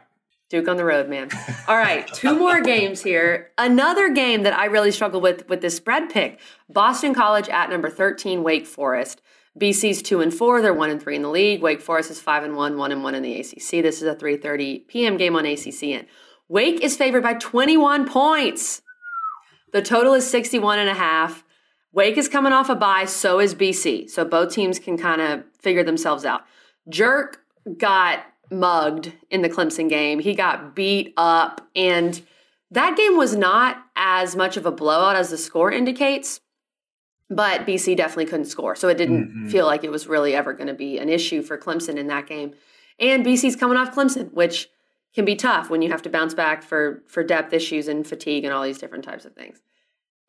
Duke 0.54 0.68
on 0.68 0.78
the 0.78 0.86
road, 0.86 1.10
man. 1.10 1.30
All 1.68 1.76
right, 1.76 2.06
two 2.14 2.38
more 2.38 2.62
games 2.62 3.02
here. 3.02 3.50
Another 3.58 4.10
game 4.14 4.44
that 4.44 4.54
I 4.54 4.66
really 4.66 4.92
struggle 4.92 5.20
with 5.20 5.50
with 5.50 5.62
this 5.62 5.76
spread 5.76 6.12
pick. 6.12 6.40
Boston 6.70 7.16
College 7.16 7.50
at 7.50 7.72
number 7.72 7.90
13, 7.90 8.44
Wake 8.44 8.68
Forest. 8.68 9.20
BC's 9.60 10.04
2 10.04 10.22
and 10.22 10.32
4, 10.32 10.62
they're 10.62 10.72
1 10.72 10.92
and 10.92 11.02
3 11.02 11.16
in 11.16 11.24
the 11.24 11.32
league. 11.32 11.64
Wake 11.64 11.82
Forest 11.82 12.12
is 12.12 12.22
5 12.22 12.44
and 12.44 12.56
1, 12.56 12.78
1 12.78 12.92
and 12.92 13.04
1 13.04 13.16
in 13.16 13.24
the 13.24 13.40
ACC. 13.40 13.82
This 13.82 14.04
is 14.04 14.04
a 14.04 14.16
3:30 14.16 14.88
p.m. 14.88 15.18
game 15.18 15.36
on 15.36 15.44
ACCN. 15.44 16.06
Wake 16.48 16.82
is 16.82 16.96
favored 16.96 17.24
by 17.24 17.34
21 17.34 18.08
points. 18.08 18.84
The 19.72 19.82
total 19.82 20.14
is 20.14 20.30
61 20.30 20.78
and 20.78 20.88
a 20.88 20.94
half. 20.94 21.44
Wake 21.94 22.16
is 22.16 22.30
coming 22.30 22.54
off 22.54 22.70
a 22.70 22.76
bye, 22.76 23.06
so 23.06 23.40
is 23.40 23.56
BC. 23.56 24.08
So 24.08 24.24
both 24.24 24.54
teams 24.54 24.78
can 24.78 25.00
kind 25.00 25.20
of 25.20 25.46
figure 25.60 25.84
themselves 25.84 26.26
out. 26.26 26.42
Jerk 26.88 27.40
got 27.80 28.24
mugged 28.52 29.14
in 29.30 29.42
the 29.42 29.50
Clemson 29.50 29.90
game. 29.90 30.20
He 30.20 30.34
got 30.34 30.76
beat 30.76 31.14
up, 31.18 31.68
and 31.76 32.22
that 32.72 32.98
game 32.98 33.18
was 33.18 33.36
not 33.36 33.84
as 33.96 34.36
much 34.36 34.58
of 34.58 34.66
a 34.66 34.72
blowout 34.72 35.16
as 35.16 35.30
the 35.30 35.38
score 35.38 35.72
indicates. 35.72 36.40
But 37.30 37.66
BC 37.66 37.98
definitely 37.98 38.26
couldn't 38.26 38.46
score, 38.46 38.76
so 38.76 38.90
it 38.90 38.98
didn't 38.98 39.28
mm-hmm. 39.28 39.50
feel 39.50 39.66
like 39.66 39.84
it 39.84 39.92
was 39.92 40.08
really 40.08 40.36
ever 40.36 40.54
going 40.54 40.68
to 40.68 40.74
be 40.74 41.00
an 41.00 41.10
issue 41.10 41.42
for 41.42 41.58
Clemson 41.58 41.98
in 41.98 42.08
that 42.08 42.28
game. 42.28 42.54
And 43.00 43.26
BC's 43.26 43.56
coming 43.56 43.78
off 43.78 43.96
Clemson, 43.96 44.32
which 44.34 44.70
can 45.16 45.26
be 45.26 45.36
tough 45.36 45.70
when 45.70 45.82
you 45.82 45.90
have 45.90 46.02
to 46.04 46.10
bounce 46.10 46.34
back 46.34 46.64
for 46.64 47.04
for 47.08 47.24
depth 47.24 47.54
issues 47.54 47.88
and 47.88 48.06
fatigue 48.06 48.44
and 48.44 48.54
all 48.54 48.64
these 48.64 48.78
different 48.78 49.04
types 49.04 49.26
of 49.26 49.34
things. 49.34 49.62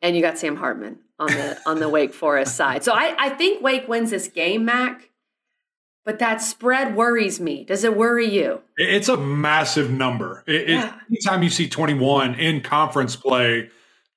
And 0.01 0.15
you 0.15 0.21
got 0.21 0.37
Sam 0.37 0.55
Hartman 0.55 0.99
on 1.19 1.27
the 1.27 1.59
on 1.65 1.79
the 1.79 1.89
Wake 1.95 2.13
Forest 2.13 2.55
side. 2.55 2.83
So 2.83 2.93
I, 2.93 3.15
I 3.17 3.29
think 3.29 3.61
Wake 3.61 3.87
wins 3.87 4.11
this 4.11 4.27
game, 4.27 4.65
Mac. 4.65 5.09
But 6.05 6.19
that 6.19 6.41
spread 6.41 6.95
worries 6.95 7.39
me. 7.39 7.63
Does 7.63 7.83
it 7.83 7.97
worry 7.97 8.29
you? 8.29 8.61
It's 8.77 9.09
a 9.09 9.17
massive 9.17 9.89
number. 9.89 10.43
It, 10.45 10.69
yeah. 10.69 10.87
it, 10.87 10.93
anytime 11.09 11.41
you 11.41 11.49
see 11.49 11.67
21 11.67 12.35
in 12.35 12.61
conference 12.61 13.15
play, 13.15 13.69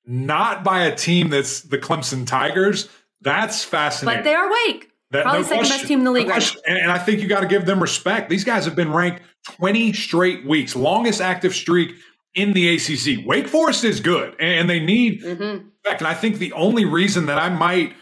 not 0.07 0.63
by 0.63 0.85
a 0.85 0.95
team 0.95 1.31
that's 1.31 1.63
the 1.63 1.79
Clemson 1.79 2.27
Tigers, 2.27 2.89
that's 3.23 3.65
fascinating. 3.65 4.19
But 4.19 4.25
they 4.25 4.35
are 4.35 4.51
Wake. 4.51 4.91
That, 5.11 5.23
Probably 5.23 5.41
no 5.41 5.47
second 5.47 5.59
question. 5.61 5.77
best 5.79 5.89
team 5.89 5.99
in 6.01 6.05
the 6.05 6.11
league. 6.11 6.29
No 6.29 6.35
right 6.35 6.57
and, 6.67 6.79
and 6.79 6.93
I 6.93 6.99
think 6.99 7.21
you 7.21 7.29
got 7.29 7.41
to 7.41 7.47
give 7.47 7.65
them 7.65 7.81
respect. 7.81 8.29
These 8.29 8.45
guys 8.45 8.67
have 8.67 8.77
been 8.77 8.93
ranked 8.93 9.23
20 9.57 9.95
straight 9.95 10.47
weeks, 10.47 10.77
longest 10.77 11.23
active 11.23 11.55
streak 11.55 11.95
in 12.35 12.53
the 12.53 12.75
ACC. 12.75 13.27
Wake 13.27 13.49
Forest 13.49 13.85
is 13.85 14.01
good, 14.01 14.37
and 14.39 14.69
they 14.69 14.81
need 14.81 15.23
mm-hmm. 15.23 15.69
And 15.97 16.07
I 16.07 16.15
think 16.15 16.37
the 16.37 16.53
only 16.53 16.85
reason 16.85 17.27
that 17.27 17.39
I 17.39 17.49
might 17.49 17.95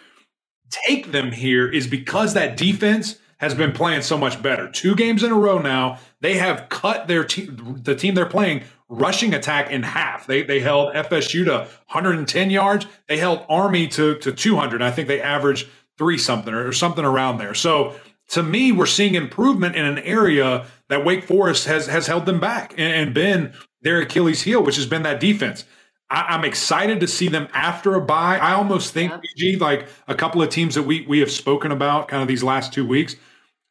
take 0.71 1.13
them 1.13 1.31
here 1.31 1.69
is 1.69 1.87
because 1.87 2.35
that 2.35 2.57
defense 2.57 3.17
has 3.39 3.55
been 3.55 3.73
playing 3.73 4.03
so 4.03 4.17
much 4.17 4.41
better. 4.41 4.71
Two 4.71 4.95
games 4.95 5.23
in 5.23 5.31
a 5.31 5.39
row 5.39 5.59
now, 5.59 5.99
they 6.21 6.39
have 6.39 6.69
cut 6.69 7.07
their 7.07 7.25
team, 7.25 7.81
the 7.83 7.95
team 7.95 8.15
they're 8.15 8.27
playing 8.27 8.63
rushing 8.89 9.35
attack 9.35 9.71
in 9.71 9.83
half. 9.83 10.27
They 10.27 10.43
they 10.43 10.61
held 10.61 10.95
FSU 10.95 11.45
to 11.47 11.69
110 11.93 12.51
yards. 12.51 12.87
They 13.09 13.19
held 13.19 13.45
Army 13.49 13.89
to 13.89 14.19
to 14.19 14.33
200. 14.33 14.83
I 14.83 14.91
think 14.91 15.09
they 15.09 15.21
averaged 15.21 15.69
three 15.99 16.19
something 16.19 16.55
or 16.55 16.73
something 16.73 17.05
around 17.05 17.39
there. 17.39 17.55
So 17.55 17.95
to 18.31 18.43
me, 18.43 18.73
we're 18.73 18.87
seeing 18.87 19.15
improvement 19.15 19.77
in 19.77 19.85
an 19.85 19.99
area 19.99 20.67
that 20.89 21.05
Wake 21.05 21.25
Forest 21.25 21.67
has 21.67 21.87
has 21.87 22.07
held 22.07 22.27
them 22.27 22.41
back 22.41 22.73
and, 22.73 22.93
and 22.93 23.15
been 23.15 23.53
their 23.83 24.01
Achilles 24.01 24.43
heel, 24.43 24.63
which 24.63 24.77
has 24.77 24.87
been 24.87 25.03
that 25.03 25.21
defense. 25.21 25.65
I, 26.09 26.35
am 26.35 26.45
excited 26.45 27.01
to 27.01 27.09
see 27.09 27.29
them 27.29 27.49
after 27.53 27.95
a 27.95 28.01
bye. 28.01 28.39
I 28.39 28.53
almost 28.53 28.93
think, 28.93 29.13
yeah. 29.37 29.59
like 29.59 29.89
a 30.07 30.15
couple 30.15 30.41
of 30.43 30.51
teams 30.51 30.75
that 30.77 30.85
we 30.85 31.05
we 31.07 31.19
have 31.21 31.31
spoken 31.31 31.73
about 31.73 32.09
kind 32.09 32.23
of 32.23 32.29
these 32.29 32.45
last 32.45 32.73
two 32.73 32.87
weeks, 32.87 33.17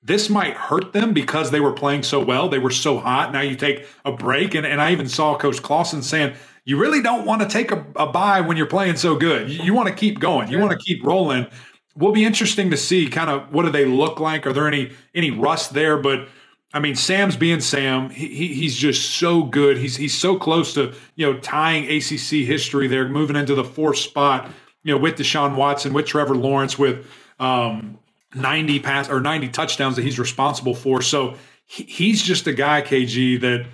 this 0.03 0.29
might 0.29 0.53
hurt 0.53 0.93
them 0.93 1.13
because 1.13 1.51
they 1.51 1.59
were 1.59 1.73
playing 1.73 2.03
so 2.03 2.23
well. 2.23 2.47
They 2.47 2.59
were 2.59 2.71
so 2.71 2.99
hot. 2.99 3.31
Now 3.33 3.41
you 3.41 3.55
take 3.55 3.87
a 4.05 4.11
break. 4.11 4.53
And, 4.53 4.65
and 4.65 4.79
I 4.81 4.91
even 4.91 5.09
saw 5.09 5.37
Coach 5.37 5.61
Clawson 5.61 6.03
saying, 6.03 6.35
you 6.65 6.77
really 6.77 7.01
don't 7.01 7.25
want 7.25 7.41
to 7.41 7.47
take 7.47 7.71
a, 7.71 7.85
a 7.95 8.07
bye 8.07 8.41
when 8.41 8.57
you're 8.57 8.65
playing 8.65 8.97
so 8.97 9.15
good. 9.15 9.49
You, 9.49 9.63
you 9.63 9.73
want 9.73 9.87
to 9.87 9.93
keep 9.93 10.19
going. 10.19 10.49
You 10.49 10.59
want 10.59 10.71
to 10.71 10.77
keep 10.77 11.03
rolling. 11.03 11.47
Will 11.95 12.11
be 12.11 12.25
interesting 12.25 12.69
to 12.71 12.77
see 12.77 13.07
kind 13.07 13.29
of 13.29 13.51
what 13.53 13.63
do 13.63 13.71
they 13.71 13.85
look 13.85 14.19
like? 14.19 14.45
Are 14.45 14.53
there 14.53 14.67
any 14.67 14.91
any 15.13 15.31
rust 15.31 15.73
there? 15.73 15.97
But 15.97 16.27
I 16.75 16.79
mean, 16.79 16.95
Sam's 16.95 17.37
being 17.37 17.61
Sam. 17.61 18.09
He, 18.09 18.27
he, 18.27 18.47
he's 18.53 18.75
just 18.75 19.11
so 19.11 19.43
good. 19.43 19.77
He's 19.77 19.95
he's 19.95 20.13
so 20.13 20.37
close 20.37 20.73
to 20.73 20.93
you 21.15 21.25
know 21.25 21.39
tying 21.39 21.85
ACC 21.85 22.45
history 22.45 22.87
there, 22.87 23.07
moving 23.07 23.37
into 23.37 23.55
the 23.55 23.63
fourth 23.63 23.97
spot. 23.97 24.51
You 24.83 24.93
know, 24.93 24.99
with 24.99 25.15
Deshaun 25.15 25.55
Watson, 25.55 25.93
with 25.93 26.05
Trevor 26.05 26.35
Lawrence, 26.35 26.77
with 26.77 27.07
um, 27.39 27.97
90 28.35 28.81
pass 28.81 29.09
or 29.09 29.21
90 29.21 29.47
touchdowns 29.49 29.95
that 29.95 30.03
he's 30.03 30.19
responsible 30.19 30.75
for. 30.75 31.01
So 31.01 31.35
he, 31.65 31.83
he's 31.83 32.21
just 32.21 32.45
a 32.45 32.53
guy, 32.53 32.81
KG, 32.81 33.39
that 33.39 33.65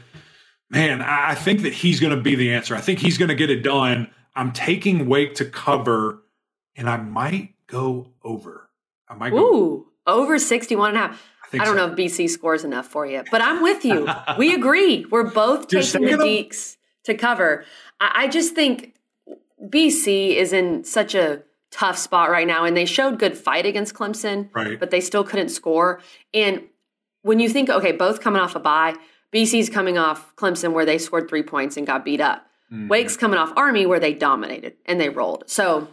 man, 0.70 1.02
I, 1.02 1.32
I 1.32 1.36
think 1.36 1.64
that 1.64 1.74
he's 1.74 2.00
going 2.00 2.16
to 2.16 2.22
be 2.22 2.36
the 2.36 2.54
answer. 2.54 2.76
I 2.76 2.82
think 2.82 3.00
he's 3.00 3.18
going 3.18 3.30
to 3.30 3.36
get 3.36 3.50
it 3.50 3.64
done. 3.64 4.12
I'm 4.36 4.52
taking 4.54 5.08
Wake 5.08 5.36
to 5.36 5.46
cover, 5.46 6.24
and 6.76 6.88
I 6.88 6.98
might 6.98 7.56
go 7.66 8.12
over. 8.24 8.70
I 9.10 9.16
might 9.16 9.32
go 9.32 9.40
Ooh, 9.40 9.88
over 10.06 10.38
61 10.38 10.90
and 10.90 10.98
a 10.98 11.02
half. 11.02 11.31
I, 11.54 11.58
I 11.58 11.66
don't 11.66 11.76
so. 11.76 11.88
know 11.88 11.92
if 11.92 11.98
BC 11.98 12.30
scores 12.30 12.64
enough 12.64 12.88
for 12.88 13.06
you, 13.06 13.24
but 13.32 13.42
I'm 13.42 13.62
with 13.62 13.84
you. 13.86 14.08
we 14.38 14.54
agree. 14.54 15.06
We're 15.06 15.30
both 15.30 15.68
taking 15.68 16.06
the 16.06 16.12
Deacs 16.12 16.78
to 17.06 17.14
cover. 17.14 17.66
I, 18.00 18.24
I 18.24 18.28
just 18.28 18.56
think 18.56 18.96
BC 19.64 20.36
is 20.36 20.54
in 20.54 20.84
such 20.84 21.16
a 21.16 21.44
tough 21.72 21.98
spot 21.98 22.30
right 22.30 22.46
now. 22.46 22.66
And 22.66 22.76
they 22.76 22.86
showed 22.86 23.18
good 23.18 23.38
fight 23.38 23.66
against 23.66 23.94
Clemson, 23.94 24.50
right. 24.54 24.80
but 24.80 24.92
they 24.92 25.02
still 25.02 25.24
couldn't 25.24 25.50
score. 25.50 26.02
And 26.34 26.64
when 27.24 27.40
you 27.40 27.50
think, 27.50 27.70
okay, 27.70 27.92
both 27.92 28.22
coming 28.22 28.42
off 28.42 28.56
a 28.56 28.60
bye, 28.60 28.96
BC's 29.34 29.70
coming 29.70 29.98
off 29.98 30.36
Clemson 30.36 30.74
where 30.74 30.86
they 30.86 30.98
scored 30.98 31.30
three 31.30 31.44
points 31.44 31.78
and 31.78 31.88
got 31.88 32.04
beat 32.04 32.22
up. 32.22 32.46
Mm-hmm. 32.72 32.90
Wake's 32.90 33.18
coming 33.18 33.40
off 33.40 33.54
Army 33.56 33.86
where 33.86 34.00
they 34.00 34.14
dominated 34.14 34.76
and 34.86 35.00
they 35.00 35.10
rolled. 35.10 35.46
So 35.48 35.88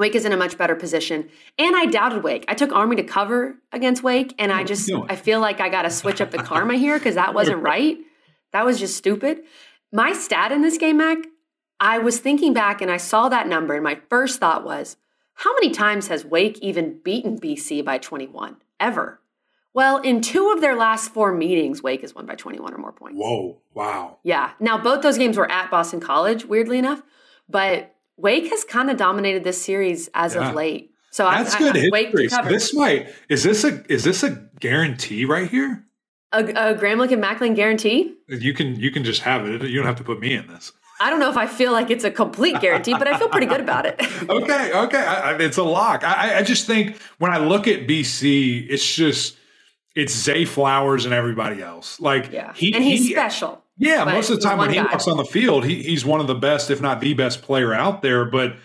Wake 0.00 0.14
is 0.14 0.24
in 0.24 0.32
a 0.32 0.36
much 0.36 0.56
better 0.56 0.74
position. 0.74 1.28
And 1.58 1.76
I 1.76 1.84
doubted 1.84 2.24
Wake. 2.24 2.46
I 2.48 2.54
took 2.54 2.72
Army 2.72 2.96
to 2.96 3.04
cover 3.04 3.56
against 3.70 4.02
Wake, 4.02 4.34
and 4.38 4.50
I 4.50 4.64
just 4.64 4.90
I 5.08 5.14
feel 5.14 5.40
like 5.40 5.60
I 5.60 5.68
got 5.68 5.82
to 5.82 5.90
switch 5.90 6.22
up 6.22 6.30
the 6.30 6.38
karma 6.38 6.76
here 6.76 6.98
because 6.98 7.16
that 7.16 7.34
wasn't 7.34 7.62
right. 7.62 7.98
That 8.52 8.64
was 8.64 8.80
just 8.80 8.96
stupid. 8.96 9.42
My 9.92 10.14
stat 10.14 10.52
in 10.52 10.62
this 10.62 10.78
game, 10.78 10.96
Mac, 10.96 11.18
I 11.78 11.98
was 11.98 12.18
thinking 12.18 12.54
back 12.54 12.80
and 12.80 12.90
I 12.90 12.96
saw 12.96 13.28
that 13.28 13.46
number, 13.46 13.74
and 13.74 13.84
my 13.84 14.00
first 14.08 14.40
thought 14.40 14.64
was, 14.64 14.96
how 15.34 15.52
many 15.54 15.70
times 15.70 16.08
has 16.08 16.24
Wake 16.24 16.58
even 16.60 16.98
beaten 17.04 17.38
BC 17.38 17.84
by 17.84 17.98
21? 17.98 18.56
Ever. 18.80 19.20
Well, 19.74 19.98
in 19.98 20.22
two 20.22 20.50
of 20.50 20.62
their 20.62 20.76
last 20.76 21.12
four 21.12 21.32
meetings, 21.32 21.82
Wake 21.82 22.00
has 22.00 22.14
won 22.14 22.24
by 22.24 22.36
21 22.36 22.72
or 22.72 22.78
more 22.78 22.92
points. 22.92 23.18
Whoa, 23.18 23.60
wow. 23.74 24.16
Yeah. 24.22 24.52
Now, 24.58 24.78
both 24.78 25.02
those 25.02 25.18
games 25.18 25.36
were 25.36 25.50
at 25.50 25.70
Boston 25.70 26.00
College, 26.00 26.46
weirdly 26.46 26.78
enough, 26.78 27.02
but 27.48 27.94
Wake 28.20 28.48
has 28.50 28.64
kind 28.64 28.90
of 28.90 28.96
dominated 28.96 29.44
this 29.44 29.62
series 29.62 30.08
as 30.14 30.34
yeah. 30.34 30.48
of 30.48 30.54
late. 30.54 30.92
So 31.10 31.24
that's 31.24 31.54
I, 31.54 31.58
good 31.58 31.76
I, 31.76 31.80
history. 31.80 32.28
So 32.28 32.42
this 32.42 32.74
might 32.74 33.08
is 33.28 33.42
this 33.42 33.64
a 33.64 33.84
is 33.92 34.04
this 34.04 34.22
a 34.22 34.30
guarantee 34.60 35.24
right 35.24 35.50
here? 35.50 35.84
A, 36.32 36.44
a 36.44 36.74
Gramlich 36.74 37.10
and 37.10 37.20
Macklin 37.20 37.54
guarantee? 37.54 38.14
You 38.28 38.54
can 38.54 38.78
you 38.78 38.90
can 38.90 39.02
just 39.02 39.22
have 39.22 39.46
it. 39.46 39.62
You 39.62 39.76
don't 39.78 39.86
have 39.86 39.96
to 39.96 40.04
put 40.04 40.20
me 40.20 40.34
in 40.34 40.46
this. 40.46 40.72
I 41.00 41.08
don't 41.08 41.18
know 41.18 41.30
if 41.30 41.36
I 41.38 41.46
feel 41.46 41.72
like 41.72 41.90
it's 41.90 42.04
a 42.04 42.10
complete 42.10 42.60
guarantee, 42.60 42.92
but 42.92 43.08
I 43.08 43.18
feel 43.18 43.30
pretty 43.30 43.46
good 43.46 43.62
about 43.62 43.86
it. 43.86 43.98
okay, 44.28 44.70
okay, 44.70 44.98
I, 44.98 45.34
it's 45.38 45.56
a 45.56 45.62
lock. 45.62 46.04
I, 46.04 46.38
I 46.38 46.42
just 46.42 46.66
think 46.66 47.00
when 47.18 47.32
I 47.32 47.38
look 47.38 47.66
at 47.66 47.86
BC, 47.86 48.66
it's 48.68 48.94
just 48.94 49.38
it's 49.96 50.14
Zay 50.14 50.44
Flowers 50.44 51.06
and 51.06 51.14
everybody 51.14 51.62
else. 51.62 51.98
Like 52.00 52.30
yeah. 52.30 52.52
he 52.52 52.74
and 52.74 52.84
he's 52.84 53.06
he, 53.06 53.12
special. 53.12 53.64
Yeah, 53.80 54.04
most 54.04 54.28
of 54.28 54.38
the 54.38 54.46
time 54.46 54.58
when 54.58 54.68
he 54.68 54.76
guy. 54.76 54.82
walks 54.82 55.08
on 55.08 55.16
the 55.16 55.24
field, 55.24 55.64
he, 55.64 55.82
he's 55.82 56.04
one 56.04 56.20
of 56.20 56.26
the 56.26 56.34
best, 56.34 56.70
if 56.70 56.82
not 56.82 57.00
the 57.00 57.14
best 57.14 57.40
player 57.40 57.72
out 57.72 58.02
there. 58.02 58.26
But 58.26 58.56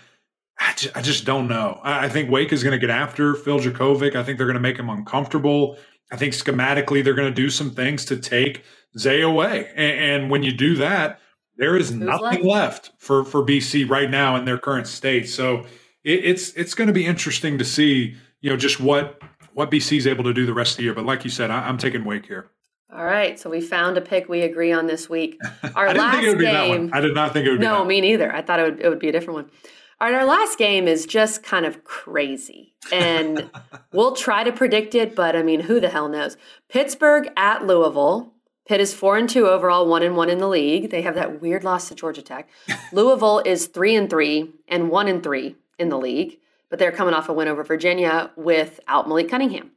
I 0.59 0.73
just, 0.75 0.97
I 0.97 1.01
just 1.01 1.23
don't 1.23 1.47
know. 1.47 1.79
I, 1.83 2.05
I 2.05 2.09
think 2.09 2.29
Wake 2.29 2.51
is 2.51 2.63
going 2.63 2.73
to 2.73 2.77
get 2.77 2.89
after 2.89 3.33
Phil 3.33 3.59
Jurkovec. 3.59 4.13
I 4.15 4.23
think 4.23 4.37
they're 4.37 4.45
going 4.45 4.55
to 4.55 4.59
make 4.59 4.77
him 4.77 4.89
uncomfortable. 4.89 5.77
I 6.11 6.17
think 6.17 6.33
schematically 6.33 7.01
they're 7.01 7.13
going 7.13 7.33
to 7.33 7.33
do 7.33 7.49
some 7.49 7.71
things 7.71 8.03
to 8.05 8.17
take 8.17 8.65
Zay 8.97 9.21
away. 9.21 9.69
And, 9.77 9.99
and 10.23 10.29
when 10.29 10.43
you 10.43 10.51
do 10.51 10.75
that, 10.75 11.21
there 11.55 11.77
is 11.77 11.93
nothing 11.93 12.43
left? 12.43 12.89
left? 12.89 12.91
for 12.97 13.23
for 13.23 13.41
BC 13.41 13.89
right 13.89 14.09
now 14.09 14.35
in 14.35 14.43
their 14.43 14.57
current 14.57 14.85
state. 14.85 15.29
So 15.29 15.59
it, 16.03 16.25
it's 16.25 16.51
it's 16.55 16.73
going 16.73 16.87
to 16.87 16.93
be 16.93 17.05
interesting 17.05 17.57
to 17.57 17.63
see, 17.63 18.17
you 18.41 18.49
know, 18.49 18.57
just 18.57 18.81
what 18.81 19.21
what 19.53 19.71
BC 19.71 19.97
is 19.97 20.07
able 20.07 20.25
to 20.25 20.33
do 20.33 20.45
the 20.45 20.53
rest 20.53 20.73
of 20.73 20.77
the 20.77 20.83
year. 20.83 20.93
But 20.93 21.05
like 21.05 21.23
you 21.23 21.29
said, 21.29 21.51
I, 21.51 21.69
am 21.69 21.77
taking 21.77 22.03
Wake 22.03 22.25
here. 22.25 22.51
All 22.95 23.03
right, 23.03 23.37
so 23.37 23.49
we 23.49 23.59
found 23.59 23.97
a 23.97 24.01
pick 24.01 24.29
we 24.29 24.43
agree 24.43 24.71
on 24.71 24.87
this 24.87 25.09
week. 25.09 25.37
Our 25.75 25.93
last 25.93 26.39
game. 26.39 26.91
I 26.93 27.01
did 27.01 27.13
not 27.13 27.33
think 27.33 27.45
it 27.45 27.51
would. 27.51 27.59
Be 27.59 27.65
No, 27.65 27.83
me 27.83 27.99
neither. 27.99 28.33
I 28.33 28.41
thought 28.41 28.59
it 28.61 28.63
would, 28.63 28.79
it 28.79 28.87
would 28.87 28.99
be 28.99 29.09
a 29.09 29.11
different 29.11 29.35
one. 29.35 29.51
All 29.99 30.09
right, 30.09 30.17
our 30.17 30.25
last 30.25 30.57
game 30.57 30.89
is 30.89 31.05
just 31.05 31.41
kind 31.41 31.65
of 31.65 31.85
crazy, 31.85 32.73
and 32.91 33.49
we'll 33.93 34.15
try 34.15 34.43
to 34.43 34.51
predict 34.51 34.93
it, 34.93 35.15
but 35.15 35.35
I 35.35 35.43
mean, 35.43 35.61
who 35.61 35.79
the 35.79 35.89
hell 35.89 36.09
knows? 36.09 36.37
Pittsburgh 36.69 37.29
at 37.35 37.65
Louisville. 37.65 38.33
Pitt 38.67 38.81
is 38.81 38.93
four 38.93 39.17
and 39.17 39.29
two 39.29 39.47
overall, 39.47 39.87
one 39.87 40.03
and 40.03 40.17
one 40.17 40.29
in 40.29 40.37
the 40.39 40.49
league. 40.49 40.89
They 40.89 41.01
have 41.01 41.15
that 41.15 41.41
weird 41.41 41.63
loss 41.63 41.89
to 41.89 41.95
Georgia 41.95 42.21
Tech. 42.21 42.49
Louisville 42.93 43.41
is 43.45 43.67
three 43.67 43.95
and 43.95 44.09
three 44.09 44.51
and 44.67 44.89
one 44.89 45.07
and 45.07 45.21
three 45.21 45.55
in 45.77 45.89
the 45.89 45.97
league, 45.97 46.39
but 46.69 46.79
they're 46.79 46.91
coming 46.91 47.13
off 47.13 47.29
a 47.29 47.33
win 47.33 47.47
over 47.47 47.63
Virginia 47.63 48.31
without 48.35 49.07
Malik 49.07 49.29
Cunningham. 49.29 49.71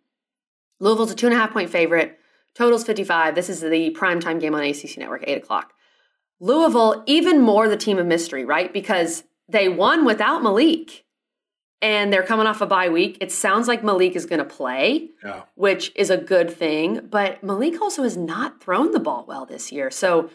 Louisville's 0.80 1.12
a 1.12 1.14
two 1.14 1.26
and 1.26 1.34
a 1.34 1.38
half 1.38 1.52
point 1.52 1.70
favorite. 1.70 2.18
Totals 2.54 2.84
55. 2.84 3.34
This 3.34 3.48
is 3.48 3.60
the 3.60 3.94
primetime 3.98 4.40
game 4.40 4.54
on 4.54 4.62
ACC 4.62 4.98
Network, 4.98 5.24
8 5.26 5.38
o'clock. 5.38 5.72
Louisville, 6.40 7.02
even 7.06 7.40
more 7.40 7.68
the 7.68 7.76
team 7.76 7.98
of 7.98 8.06
mystery, 8.06 8.44
right? 8.44 8.72
Because 8.72 9.24
they 9.48 9.68
won 9.68 10.04
without 10.04 10.42
Malik 10.42 11.04
and 11.80 12.12
they're 12.12 12.22
coming 12.22 12.46
off 12.46 12.60
a 12.60 12.66
bye 12.66 12.88
week. 12.88 13.18
It 13.20 13.32
sounds 13.32 13.68
like 13.68 13.84
Malik 13.84 14.16
is 14.16 14.26
going 14.26 14.40
to 14.40 14.44
play, 14.44 15.10
yeah. 15.24 15.42
which 15.54 15.92
is 15.94 16.10
a 16.10 16.16
good 16.16 16.50
thing. 16.50 17.06
But 17.08 17.42
Malik 17.42 17.80
also 17.80 18.02
has 18.02 18.16
not 18.16 18.62
thrown 18.62 18.92
the 18.92 19.00
ball 19.00 19.24
well 19.26 19.46
this 19.46 19.70
year. 19.72 19.90
So, 19.90 20.30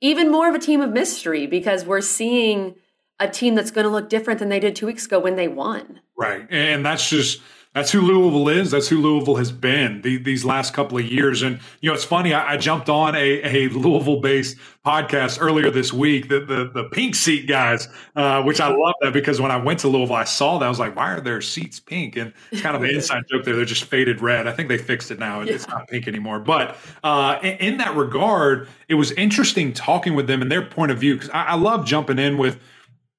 even 0.00 0.30
more 0.30 0.48
of 0.48 0.54
a 0.54 0.58
team 0.58 0.80
of 0.80 0.90
mystery 0.90 1.46
because 1.46 1.84
we're 1.84 2.00
seeing 2.00 2.74
a 3.18 3.28
team 3.28 3.54
that's 3.54 3.70
going 3.70 3.84
to 3.84 3.90
look 3.90 4.08
different 4.08 4.40
than 4.40 4.48
they 4.48 4.58
did 4.58 4.74
two 4.74 4.86
weeks 4.86 5.04
ago 5.04 5.18
when 5.18 5.36
they 5.36 5.46
won. 5.46 6.00
Right. 6.16 6.46
And 6.50 6.84
that's 6.84 7.08
just 7.08 7.40
that's 7.72 7.92
who 7.92 8.00
Louisville 8.00 8.48
is. 8.48 8.72
That's 8.72 8.88
who 8.88 9.00
Louisville 9.00 9.36
has 9.36 9.52
been 9.52 10.02
the, 10.02 10.18
these 10.18 10.44
last 10.44 10.74
couple 10.74 10.98
of 10.98 11.04
years. 11.04 11.42
And 11.42 11.60
you 11.80 11.88
know, 11.88 11.94
it's 11.94 12.04
funny. 12.04 12.34
I, 12.34 12.54
I 12.54 12.56
jumped 12.56 12.88
on 12.88 13.14
a, 13.14 13.42
a 13.42 13.68
Louisville-based 13.68 14.56
podcast 14.84 15.38
earlier 15.40 15.70
this 15.70 15.92
week. 15.92 16.28
The 16.28 16.40
the, 16.40 16.70
the 16.74 16.88
pink 16.90 17.14
seat 17.14 17.46
guys, 17.46 17.86
uh, 18.16 18.42
which 18.42 18.60
I 18.60 18.68
love 18.68 18.94
that 19.02 19.12
because 19.12 19.40
when 19.40 19.52
I 19.52 19.56
went 19.56 19.78
to 19.80 19.88
Louisville, 19.88 20.16
I 20.16 20.24
saw 20.24 20.58
that. 20.58 20.66
I 20.66 20.68
was 20.68 20.80
like, 20.80 20.96
why 20.96 21.12
are 21.12 21.20
their 21.20 21.40
seats 21.40 21.78
pink? 21.78 22.16
And 22.16 22.32
it's 22.50 22.60
kind 22.60 22.74
of 22.74 22.82
an 22.82 22.90
inside 22.90 23.22
joke 23.30 23.44
there. 23.44 23.54
They're 23.54 23.64
just 23.64 23.84
faded 23.84 24.20
red. 24.20 24.48
I 24.48 24.52
think 24.52 24.68
they 24.68 24.78
fixed 24.78 25.12
it 25.12 25.20
now. 25.20 25.42
It's 25.42 25.68
not 25.68 25.86
pink 25.86 26.08
anymore. 26.08 26.40
But 26.40 26.76
uh, 27.04 27.38
in, 27.40 27.56
in, 27.58 27.76
that 27.76 27.94
regard, 27.94 28.68
it 28.88 28.94
was 28.94 29.12
interesting 29.12 29.72
talking 29.72 30.14
with 30.14 30.26
them 30.26 30.42
and 30.42 30.50
their 30.50 30.66
point 30.66 30.90
of 30.90 30.98
view 30.98 31.14
because 31.14 31.30
I, 31.30 31.44
I 31.44 31.54
love 31.54 31.86
jumping 31.86 32.18
in 32.18 32.36
with 32.36 32.58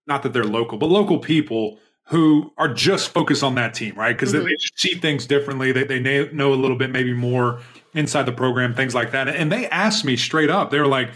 not 0.07 0.23
that 0.23 0.33
they're 0.33 0.43
local, 0.43 0.77
but 0.77 0.87
local 0.87 1.19
people 1.19 1.79
who 2.05 2.51
are 2.57 2.73
just 2.73 3.09
focused 3.09 3.43
on 3.43 3.55
that 3.55 3.73
team, 3.73 3.95
right? 3.95 4.15
Because 4.15 4.33
mm-hmm. 4.33 4.45
they, 4.45 4.55
see 4.75 4.95
things 4.95 5.25
differently. 5.25 5.71
They, 5.71 5.83
they 5.83 6.29
know 6.33 6.53
a 6.53 6.55
little 6.55 6.77
bit, 6.77 6.91
maybe 6.91 7.13
more 7.13 7.61
inside 7.93 8.23
the 8.23 8.31
program, 8.31 8.73
things 8.73 8.93
like 8.95 9.11
that. 9.11 9.27
And 9.27 9.51
they 9.51 9.67
asked 9.69 10.03
me 10.03 10.17
straight 10.17 10.49
up, 10.49 10.71
they 10.71 10.79
were 10.79 10.87
like, 10.87 11.11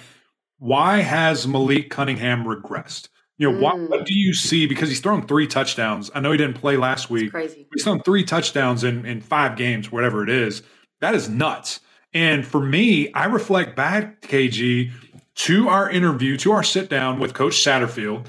why 0.57 0.99
has 0.99 1.47
Malik 1.47 1.89
Cunningham 1.89 2.45
regressed? 2.45 3.09
You 3.37 3.51
know, 3.51 3.57
mm. 3.57 3.61
what, 3.61 3.89
what, 3.89 4.05
do 4.05 4.17
you 4.17 4.33
see? 4.33 4.65
Because 4.65 4.87
he's 4.87 5.01
thrown 5.01 5.27
three 5.27 5.47
touchdowns. 5.47 6.09
I 6.15 6.21
know 6.21 6.31
he 6.31 6.37
didn't 6.37 6.55
play 6.55 6.77
last 6.77 7.09
week. 7.09 7.31
crazy. 7.31 7.67
He's 7.73 7.83
thrown 7.83 8.01
three 8.01 8.23
touchdowns 8.23 8.83
in, 8.83 9.05
in 9.05 9.19
five 9.19 9.57
games, 9.57 9.91
whatever 9.91 10.23
it 10.23 10.29
is. 10.29 10.63
That 11.01 11.15
is 11.15 11.27
nuts. 11.27 11.81
And 12.13 12.45
for 12.47 12.61
me, 12.61 13.11
I 13.11 13.25
reflect 13.25 13.75
back, 13.75 14.21
KG, 14.21 14.91
to 15.35 15.67
our 15.67 15.89
interview, 15.89 16.37
to 16.37 16.53
our 16.53 16.63
sit 16.63 16.89
down 16.89 17.19
with 17.19 17.33
Coach 17.33 17.55
Satterfield, 17.55 18.27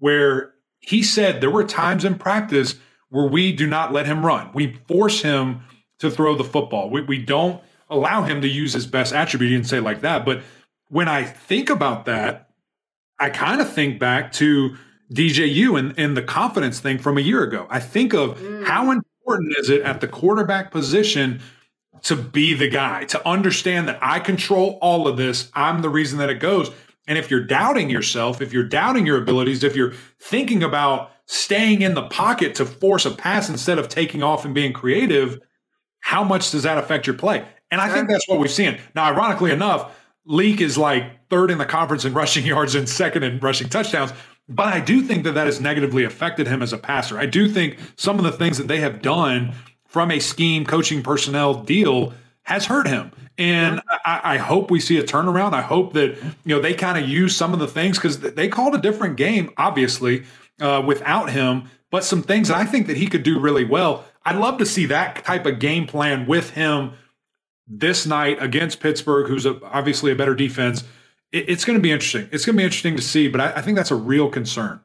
where 0.00 0.54
he 0.88 1.02
said 1.02 1.42
there 1.42 1.50
were 1.50 1.64
times 1.64 2.02
in 2.02 2.14
practice 2.14 2.76
where 3.10 3.26
we 3.26 3.52
do 3.52 3.66
not 3.66 3.92
let 3.92 4.06
him 4.06 4.24
run. 4.24 4.48
We 4.54 4.78
force 4.88 5.20
him 5.20 5.60
to 5.98 6.10
throw 6.10 6.34
the 6.34 6.44
football. 6.44 6.88
We, 6.88 7.02
we 7.02 7.18
don't 7.18 7.62
allow 7.90 8.22
him 8.22 8.40
to 8.40 8.48
use 8.48 8.72
his 8.72 8.86
best 8.86 9.12
attribute 9.12 9.52
and 9.52 9.66
say 9.66 9.80
like 9.80 10.00
that. 10.00 10.24
But 10.24 10.40
when 10.88 11.06
I 11.06 11.24
think 11.24 11.68
about 11.68 12.06
that, 12.06 12.48
I 13.18 13.28
kind 13.28 13.60
of 13.60 13.70
think 13.70 13.98
back 13.98 14.32
to 14.32 14.76
DJU 15.12 15.78
and, 15.78 15.94
and 15.98 16.16
the 16.16 16.22
confidence 16.22 16.80
thing 16.80 16.98
from 16.98 17.18
a 17.18 17.22
year 17.22 17.42
ago. 17.42 17.66
I 17.68 17.80
think 17.80 18.14
of 18.14 18.38
mm. 18.38 18.64
how 18.64 18.90
important 18.90 19.56
is 19.58 19.68
it 19.68 19.82
at 19.82 20.00
the 20.00 20.08
quarterback 20.08 20.70
position 20.70 21.42
to 22.04 22.16
be 22.16 22.54
the 22.54 22.68
guy, 22.68 23.04
to 23.04 23.28
understand 23.28 23.88
that 23.88 23.98
I 24.00 24.20
control 24.20 24.78
all 24.80 25.06
of 25.06 25.18
this. 25.18 25.50
I'm 25.52 25.82
the 25.82 25.90
reason 25.90 26.18
that 26.20 26.30
it 26.30 26.40
goes. 26.40 26.70
And 27.08 27.18
if 27.18 27.30
you're 27.30 27.42
doubting 27.42 27.88
yourself, 27.88 28.40
if 28.42 28.52
you're 28.52 28.62
doubting 28.62 29.06
your 29.06 29.20
abilities, 29.20 29.64
if 29.64 29.74
you're 29.74 29.94
thinking 30.20 30.62
about 30.62 31.10
staying 31.24 31.82
in 31.82 31.94
the 31.94 32.02
pocket 32.02 32.54
to 32.56 32.66
force 32.66 33.06
a 33.06 33.10
pass 33.10 33.48
instead 33.48 33.78
of 33.78 33.88
taking 33.88 34.22
off 34.22 34.44
and 34.44 34.54
being 34.54 34.74
creative, 34.74 35.40
how 36.00 36.22
much 36.22 36.50
does 36.50 36.62
that 36.62 36.78
affect 36.78 37.06
your 37.06 37.16
play? 37.16 37.44
And 37.70 37.80
I 37.80 37.92
think 37.92 38.08
that's 38.08 38.28
what 38.28 38.38
we've 38.38 38.50
seen. 38.50 38.78
Now, 38.94 39.04
ironically 39.04 39.50
enough, 39.50 39.94
Leak 40.26 40.60
is 40.60 40.76
like 40.76 41.28
third 41.30 41.50
in 41.50 41.56
the 41.58 41.64
conference 41.64 42.04
in 42.04 42.12
rushing 42.12 42.44
yards 42.46 42.74
and 42.74 42.88
second 42.88 43.22
in 43.22 43.38
rushing 43.40 43.70
touchdowns. 43.70 44.12
But 44.46 44.68
I 44.68 44.80
do 44.80 45.02
think 45.02 45.24
that 45.24 45.32
that 45.32 45.46
has 45.46 45.60
negatively 45.60 46.04
affected 46.04 46.46
him 46.46 46.62
as 46.62 46.72
a 46.72 46.78
passer. 46.78 47.18
I 47.18 47.26
do 47.26 47.48
think 47.48 47.78
some 47.96 48.18
of 48.18 48.24
the 48.24 48.32
things 48.32 48.58
that 48.58 48.68
they 48.68 48.80
have 48.80 49.02
done 49.02 49.54
from 49.86 50.10
a 50.10 50.18
scheme 50.18 50.66
coaching 50.66 51.02
personnel 51.02 51.54
deal 51.54 52.12
has 52.42 52.66
hurt 52.66 52.86
him. 52.86 53.10
And 53.36 53.80
I, 54.08 54.34
I, 54.34 54.36
hope 54.38 54.70
we 54.70 54.80
see 54.80 54.98
a 54.98 55.02
turnaround. 55.02 55.52
I 55.52 55.60
hope 55.60 55.92
that 55.92 56.16
you 56.44 56.54
know 56.54 56.60
they 56.60 56.74
kind 56.74 56.96
of 56.96 57.08
use 57.08 57.36
some 57.36 57.52
of 57.52 57.58
the 57.58 57.66
things 57.66 57.98
because 57.98 58.20
they 58.20 58.48
called 58.48 58.74
a 58.74 58.78
different 58.80 59.16
game, 59.16 59.52
obviously, 59.56 60.24
uh, 60.60 60.82
without 60.86 61.30
him. 61.30 61.64
But 61.90 62.04
some 62.04 62.22
things 62.22 62.48
that 62.48 62.56
I 62.56 62.64
think 62.64 62.86
that 62.86 62.96
he 62.96 63.06
could 63.06 63.22
do 63.22 63.38
really 63.38 63.64
well. 63.64 64.04
I'd 64.24 64.36
love 64.36 64.58
to 64.58 64.66
see 64.66 64.86
that 64.86 65.24
type 65.24 65.46
of 65.46 65.58
game 65.58 65.86
plan 65.86 66.26
with 66.26 66.50
him 66.50 66.92
this 67.66 68.06
night 68.06 68.38
against 68.42 68.80
Pittsburgh, 68.80 69.28
who's 69.28 69.46
a, 69.46 69.62
obviously 69.64 70.10
a 70.12 70.14
better 70.14 70.34
defense. 70.34 70.84
It, 71.32 71.48
it's 71.48 71.64
going 71.64 71.78
to 71.78 71.82
be 71.82 71.92
interesting. 71.92 72.28
It's 72.32 72.44
going 72.44 72.56
to 72.56 72.60
be 72.60 72.64
interesting 72.64 72.96
to 72.96 73.02
see. 73.02 73.28
But 73.28 73.40
I, 73.40 73.52
I 73.56 73.62
think 73.62 73.76
that's 73.76 73.90
a 73.90 73.96
real 73.96 74.30
concern. 74.30 74.80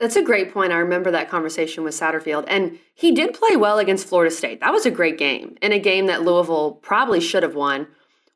That's 0.00 0.16
a 0.16 0.22
great 0.22 0.52
point. 0.52 0.72
I 0.72 0.78
remember 0.78 1.10
that 1.10 1.30
conversation 1.30 1.82
with 1.82 1.94
Satterfield. 1.94 2.44
And 2.48 2.78
he 2.94 3.12
did 3.12 3.32
play 3.32 3.56
well 3.56 3.78
against 3.78 4.06
Florida 4.06 4.34
State. 4.34 4.60
That 4.60 4.72
was 4.72 4.84
a 4.84 4.90
great 4.90 5.16
game, 5.16 5.56
in 5.62 5.72
a 5.72 5.78
game 5.78 6.06
that 6.06 6.22
Louisville 6.22 6.72
probably 6.82 7.20
should 7.20 7.42
have 7.42 7.54
won. 7.54 7.86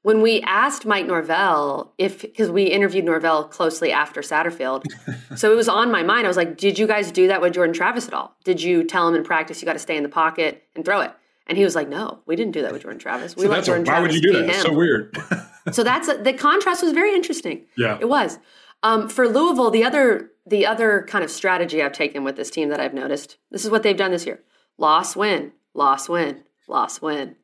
When 0.03 0.23
we 0.23 0.41
asked 0.43 0.87
Mike 0.87 1.07
Norvell 1.07 1.93
if, 1.99 2.23
because 2.23 2.51
we 2.51 2.65
interviewed 2.65 3.05
Norvell 3.05 3.45
closely 3.45 3.93
after 3.93 4.23
Satterfield, 4.23 4.85
so 5.37 5.53
it 5.53 5.57
was 5.57 5.69
on 5.69 5.93
my 5.93 6.03
mind. 6.03 6.27
I 6.27 6.29
was 6.29 6.39
like, 6.39 6.57
"Did 6.57 6.79
you 6.79 6.87
guys 6.87 7.13
do 7.13 7.29
that 7.29 7.43
with 7.43 7.53
Jordan 7.53 7.75
Travis 7.75 8.09
at 8.09 8.15
all? 8.15 8.35
Did 8.45 8.63
you 8.63 8.85
tell 8.85 9.07
him 9.09 9.15
in 9.15 9.25
practice 9.25 9.61
you 9.61 9.67
got 9.67 9.75
to 9.75 9.79
stay 9.79 9.97
in 9.97 10.03
the 10.03 10.09
pocket 10.09 10.63
and 10.75 10.85
throw 10.85 11.01
it?" 11.01 11.13
And 11.47 11.59
he 11.59 11.65
was 11.65 11.75
like, 11.75 11.89
"No, 11.89 12.21
we 12.27 12.35
didn't 12.35 12.53
do 12.53 12.63
that 12.63 12.73
with 12.73 12.83
Jordan 12.83 12.99
Travis. 12.99 13.37
We 13.37 13.43
so 13.43 13.51
let 13.51 13.65
Jordan 13.65 13.87
a, 13.87 13.91
why 13.91 13.99
Travis 13.99 14.15
would 14.15 14.25
you 14.25 14.33
do 14.33 14.39
that? 14.39 14.49
It's 14.49 14.63
so 14.63 14.73
weird." 14.73 15.17
so 15.73 15.85
that's 15.85 16.09
a, 16.09 16.17
the 16.17 16.33
contrast 16.33 16.83
was 16.83 16.93
very 16.93 17.15
interesting. 17.15 17.67
Yeah, 17.77 17.99
it 18.01 18.09
was. 18.09 18.39
Um, 18.83 19.09
for 19.11 19.29
Louisville, 19.29 19.71
the 19.71 19.85
other 19.85 20.31
the 20.47 20.67
other 20.67 21.05
kind 21.09 21.23
of 21.23 21.31
strategy 21.31 21.83
I've 21.83 21.93
taken 21.93 22.25
with 22.25 22.37
this 22.37 22.51
team 22.51 22.71
that 22.71 22.81
I've 22.81 22.95
noticed, 22.95 23.37
this 23.51 23.65
is 23.65 23.71
what 23.71 23.83
they've 23.83 23.97
done 23.97 24.11
this 24.11 24.27
year. 24.27 24.41
Loss, 24.79 25.15
win, 25.15 25.53
loss, 25.75 26.09
win, 26.09 26.43
loss, 26.67 27.03
win. 27.03 27.37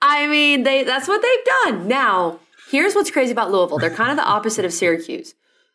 I 0.00 0.26
mean, 0.26 0.62
they 0.62 0.84
that's 0.84 1.08
what 1.08 1.22
they've 1.22 1.44
done. 1.64 1.88
Now, 1.88 2.40
here's 2.70 2.94
what's 2.94 3.10
crazy 3.10 3.32
about 3.32 3.50
Louisville. 3.50 3.78
They're 3.78 3.90
kind 3.90 4.10
of 4.10 4.16
the 4.16 4.24
opposite 4.24 4.64
of 4.64 4.72
Syracuse. 4.72 5.34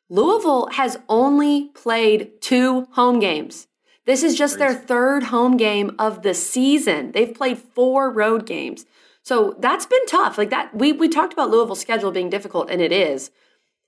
Louisville 0.10 0.68
has 0.74 0.98
only 1.08 1.70
played 1.70 2.42
two 2.42 2.88
home 2.92 3.20
games. 3.20 3.68
This 4.06 4.24
is 4.24 4.38
just 4.38 4.58
their 4.58 4.74
third 4.74 5.24
home 5.24 5.58
game 5.58 5.96
of 5.98 6.24
the 6.24 6.34
season. 6.34 7.12
They've 7.12 7.34
played 7.34 7.60
four 7.60 8.12
road 8.12 8.46
games. 8.46 8.86
So 9.24 9.56
that's 9.60 9.86
been 9.86 10.06
tough. 10.08 10.38
Like 10.38 10.50
that, 10.50 10.76
we, 10.76 10.92
we 10.92 11.08
talked 11.08 11.34
about 11.34 11.52
Louisville's 11.52 11.80
schedule 11.80 12.12
being 12.12 12.30
difficult, 12.30 12.70
and 12.70 12.82
it 12.82 12.92
is. 12.92 13.32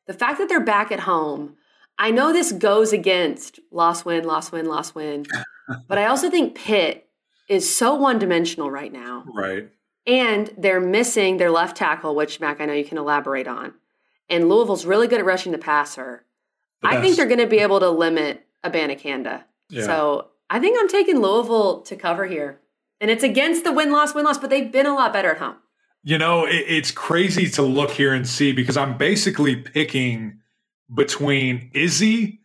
The 0.05 0.13
fact 0.13 0.37
that 0.37 0.47
they're 0.47 0.59
back 0.59 0.91
at 0.91 1.01
home, 1.01 1.55
I 1.97 2.11
know 2.11 2.31
this 2.31 2.51
goes 2.51 2.93
against 2.93 3.59
loss 3.71 4.05
win, 4.05 4.23
loss 4.23 4.51
win, 4.51 4.65
loss 4.65 4.93
win, 4.93 5.25
but 5.87 5.97
I 5.97 6.05
also 6.05 6.29
think 6.29 6.55
Pitt 6.55 7.09
is 7.49 7.73
so 7.73 7.95
one 7.95 8.19
dimensional 8.19 8.69
right 8.69 8.91
now. 8.93 9.25
Right. 9.33 9.69
And 10.05 10.53
they're 10.57 10.81
missing 10.81 11.37
their 11.37 11.51
left 11.51 11.77
tackle, 11.77 12.15
which 12.15 12.39
Mac, 12.39 12.59
I 12.59 12.65
know 12.65 12.73
you 12.73 12.85
can 12.85 12.97
elaborate 12.97 13.47
on. 13.47 13.73
And 14.29 14.49
Louisville's 14.49 14.85
really 14.85 15.07
good 15.07 15.19
at 15.19 15.25
rushing 15.25 15.51
the 15.51 15.57
passer. 15.57 16.25
The 16.81 16.89
I 16.89 17.01
think 17.01 17.15
they're 17.15 17.25
going 17.25 17.39
to 17.39 17.47
be 17.47 17.59
able 17.59 17.79
to 17.79 17.89
limit 17.89 18.45
Abanikanda. 18.63 19.43
Yeah. 19.69 19.85
So 19.85 20.27
I 20.49 20.59
think 20.59 20.77
I'm 20.79 20.89
taking 20.89 21.19
Louisville 21.19 21.81
to 21.81 21.95
cover 21.95 22.25
here. 22.25 22.59
And 22.99 23.09
it's 23.09 23.23
against 23.23 23.63
the 23.63 23.71
win 23.71 23.91
loss, 23.91 24.13
win 24.13 24.25
loss, 24.25 24.37
but 24.37 24.49
they've 24.49 24.71
been 24.71 24.85
a 24.85 24.93
lot 24.93 25.13
better 25.13 25.31
at 25.31 25.37
home. 25.37 25.55
You 26.03 26.17
know, 26.17 26.45
it, 26.45 26.65
it's 26.67 26.91
crazy 26.91 27.49
to 27.51 27.61
look 27.61 27.91
here 27.91 28.13
and 28.13 28.27
see 28.27 28.51
because 28.51 28.77
I'm 28.77 28.97
basically 28.97 29.55
picking 29.55 30.39
between 30.93 31.71
Izzy 31.73 32.41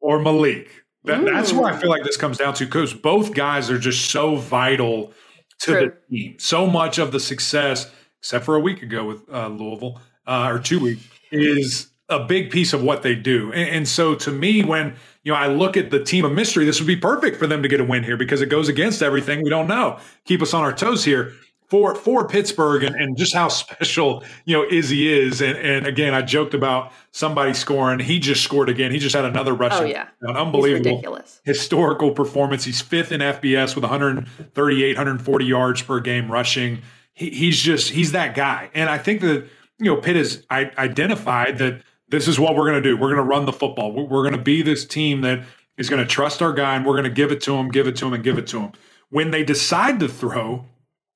or 0.00 0.20
Malik. 0.20 0.84
That, 1.04 1.24
that's 1.24 1.52
where 1.52 1.72
I 1.72 1.76
feel 1.76 1.90
like 1.90 2.02
this 2.02 2.16
comes 2.16 2.38
down 2.38 2.54
to 2.54 2.64
because 2.64 2.94
both 2.94 3.34
guys 3.34 3.70
are 3.70 3.78
just 3.78 4.10
so 4.10 4.36
vital 4.36 5.12
to 5.60 5.70
True. 5.70 5.92
the 6.10 6.16
team. 6.16 6.36
So 6.38 6.66
much 6.66 6.98
of 6.98 7.12
the 7.12 7.20
success, 7.20 7.90
except 8.20 8.44
for 8.44 8.56
a 8.56 8.60
week 8.60 8.82
ago 8.82 9.04
with 9.04 9.22
uh, 9.32 9.48
Louisville 9.48 10.00
uh, 10.26 10.48
or 10.50 10.58
two 10.58 10.80
weeks, 10.80 11.06
is 11.30 11.88
a 12.08 12.20
big 12.20 12.50
piece 12.50 12.72
of 12.72 12.82
what 12.82 13.02
they 13.02 13.14
do. 13.14 13.52
And, 13.52 13.68
and, 13.70 13.88
so 13.88 14.14
to 14.14 14.30
me, 14.30 14.62
when 14.62 14.94
you 15.22 15.32
know 15.32 15.38
I 15.38 15.46
look 15.46 15.76
at 15.76 15.90
the 15.90 16.02
team 16.02 16.24
of 16.24 16.32
mystery, 16.32 16.64
this 16.64 16.78
would 16.80 16.86
be 16.86 16.96
perfect 16.96 17.38
for 17.38 17.46
them 17.46 17.62
to 17.62 17.68
get 17.68 17.80
a 17.80 17.84
win 17.84 18.04
here 18.04 18.16
because 18.16 18.42
it 18.42 18.46
goes 18.46 18.68
against 18.68 19.02
everything 19.02 19.42
we 19.42 19.50
don't 19.50 19.68
know. 19.68 19.98
Keep 20.26 20.42
us 20.42 20.52
on 20.52 20.62
our 20.62 20.72
toes 20.72 21.04
here 21.04 21.32
for 21.74 21.96
for 21.96 22.28
Pittsburgh 22.28 22.84
and, 22.84 22.94
and 22.94 23.16
just 23.16 23.34
how 23.34 23.48
special 23.62 24.22
you 24.44 24.56
know 24.56 24.64
Izzy 24.70 25.12
is. 25.12 25.42
And, 25.42 25.58
and 25.58 25.88
again, 25.88 26.14
I 26.14 26.22
joked 26.22 26.54
about 26.54 26.92
somebody 27.10 27.52
scoring. 27.52 27.98
He 27.98 28.20
just 28.20 28.44
scored 28.44 28.68
again. 28.68 28.92
He 28.92 29.00
just 29.00 29.16
had 29.16 29.24
another 29.24 29.50
oh, 29.50 29.56
rushing. 29.56 29.82
Oh 29.82 29.86
yeah, 29.86 30.06
an 30.22 30.36
unbelievable, 30.36 31.18
historical 31.42 32.12
performance. 32.12 32.64
He's 32.64 32.80
fifth 32.80 33.10
in 33.10 33.20
FBS 33.20 33.74
with 33.74 33.82
138, 33.82 34.96
140 34.96 35.44
yards 35.44 35.82
per 35.82 35.98
game 35.98 36.30
rushing. 36.30 36.82
He, 37.12 37.30
he's 37.30 37.60
just 37.60 37.90
he's 37.90 38.12
that 38.12 38.36
guy. 38.36 38.70
And 38.72 38.88
I 38.88 38.98
think 38.98 39.20
that 39.22 39.48
you 39.80 39.86
know 39.86 39.96
Pitt 39.96 40.14
has 40.14 40.46
I, 40.50 40.70
identified 40.78 41.58
that 41.58 41.82
this 42.08 42.28
is 42.28 42.38
what 42.38 42.54
we're 42.54 42.70
going 42.70 42.80
to 42.80 42.88
do. 42.88 42.96
We're 42.96 43.08
going 43.08 43.16
to 43.16 43.22
run 43.22 43.46
the 43.46 43.52
football. 43.52 43.90
We're, 43.90 44.04
we're 44.04 44.22
going 44.22 44.36
to 44.36 44.42
be 44.42 44.62
this 44.62 44.84
team 44.84 45.22
that 45.22 45.42
is 45.76 45.90
going 45.90 46.00
to 46.00 46.08
trust 46.08 46.40
our 46.40 46.52
guy, 46.52 46.76
and 46.76 46.86
we're 46.86 46.92
going 46.92 47.02
to 47.02 47.10
give 47.10 47.32
it 47.32 47.40
to 47.40 47.54
him, 47.54 47.68
give 47.68 47.88
it 47.88 47.96
to 47.96 48.06
him, 48.06 48.12
and 48.12 48.22
give 48.22 48.38
it 48.38 48.46
to 48.46 48.60
him. 48.60 48.72
When 49.10 49.32
they 49.32 49.42
decide 49.42 49.98
to 49.98 50.08
throw, 50.08 50.66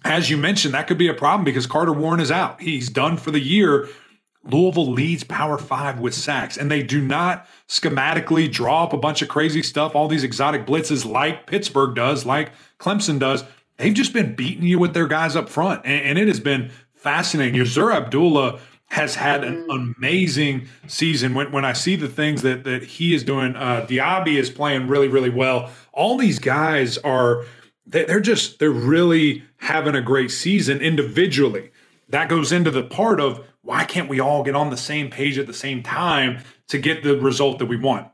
as 0.04 0.30
you 0.30 0.36
mentioned, 0.36 0.74
that 0.74 0.86
could 0.86 0.98
be 0.98 1.08
a 1.08 1.14
problem 1.14 1.44
because 1.44 1.66
Carter 1.66 1.92
Warren 1.92 2.20
is 2.20 2.30
out. 2.30 2.60
He's 2.60 2.88
done 2.88 3.16
for 3.16 3.30
the 3.30 3.40
year. 3.40 3.88
Louisville 4.44 4.90
leads 4.90 5.24
Power 5.24 5.58
Five 5.58 5.98
with 5.98 6.14
sacks, 6.14 6.56
and 6.56 6.70
they 6.70 6.82
do 6.82 7.02
not 7.02 7.46
schematically 7.68 8.50
draw 8.50 8.84
up 8.84 8.92
a 8.92 8.96
bunch 8.96 9.20
of 9.20 9.28
crazy 9.28 9.62
stuff, 9.62 9.94
all 9.94 10.08
these 10.08 10.24
exotic 10.24 10.66
blitzes 10.66 11.04
like 11.04 11.46
Pittsburgh 11.46 11.94
does, 11.94 12.24
like 12.24 12.52
Clemson 12.78 13.18
does. 13.18 13.44
They've 13.76 13.94
just 13.94 14.12
been 14.12 14.34
beating 14.34 14.64
you 14.64 14.78
with 14.78 14.94
their 14.94 15.06
guys 15.06 15.36
up 15.36 15.48
front, 15.48 15.82
and, 15.84 16.02
and 16.02 16.18
it 16.18 16.28
has 16.28 16.40
been 16.40 16.70
fascinating. 16.94 17.60
Yasir 17.60 17.94
Abdullah 17.94 18.58
has 18.90 19.16
had 19.16 19.44
an 19.44 19.66
mm. 19.68 19.94
amazing 19.98 20.66
season. 20.86 21.34
When, 21.34 21.52
when 21.52 21.64
I 21.64 21.74
see 21.74 21.96
the 21.96 22.08
things 22.08 22.42
that 22.42 22.64
that 22.64 22.82
he 22.82 23.14
is 23.14 23.24
doing, 23.24 23.54
uh, 23.54 23.86
Diaby 23.88 24.38
is 24.38 24.50
playing 24.50 24.88
really, 24.88 25.08
really 25.08 25.30
well. 25.30 25.70
All 25.92 26.16
these 26.16 26.38
guys 26.38 26.96
are 26.98 27.44
they're 27.90 28.20
just 28.20 28.58
they're 28.58 28.70
really 28.70 29.44
having 29.56 29.94
a 29.94 30.02
great 30.02 30.30
season 30.30 30.80
individually. 30.80 31.70
That 32.10 32.28
goes 32.28 32.52
into 32.52 32.70
the 32.70 32.82
part 32.82 33.20
of 33.20 33.44
why 33.62 33.84
can't 33.84 34.08
we 34.08 34.20
all 34.20 34.42
get 34.42 34.54
on 34.54 34.70
the 34.70 34.76
same 34.76 35.10
page 35.10 35.38
at 35.38 35.46
the 35.46 35.54
same 35.54 35.82
time 35.82 36.42
to 36.68 36.78
get 36.78 37.02
the 37.02 37.18
result 37.20 37.58
that 37.58 37.66
we 37.66 37.76
want? 37.76 38.08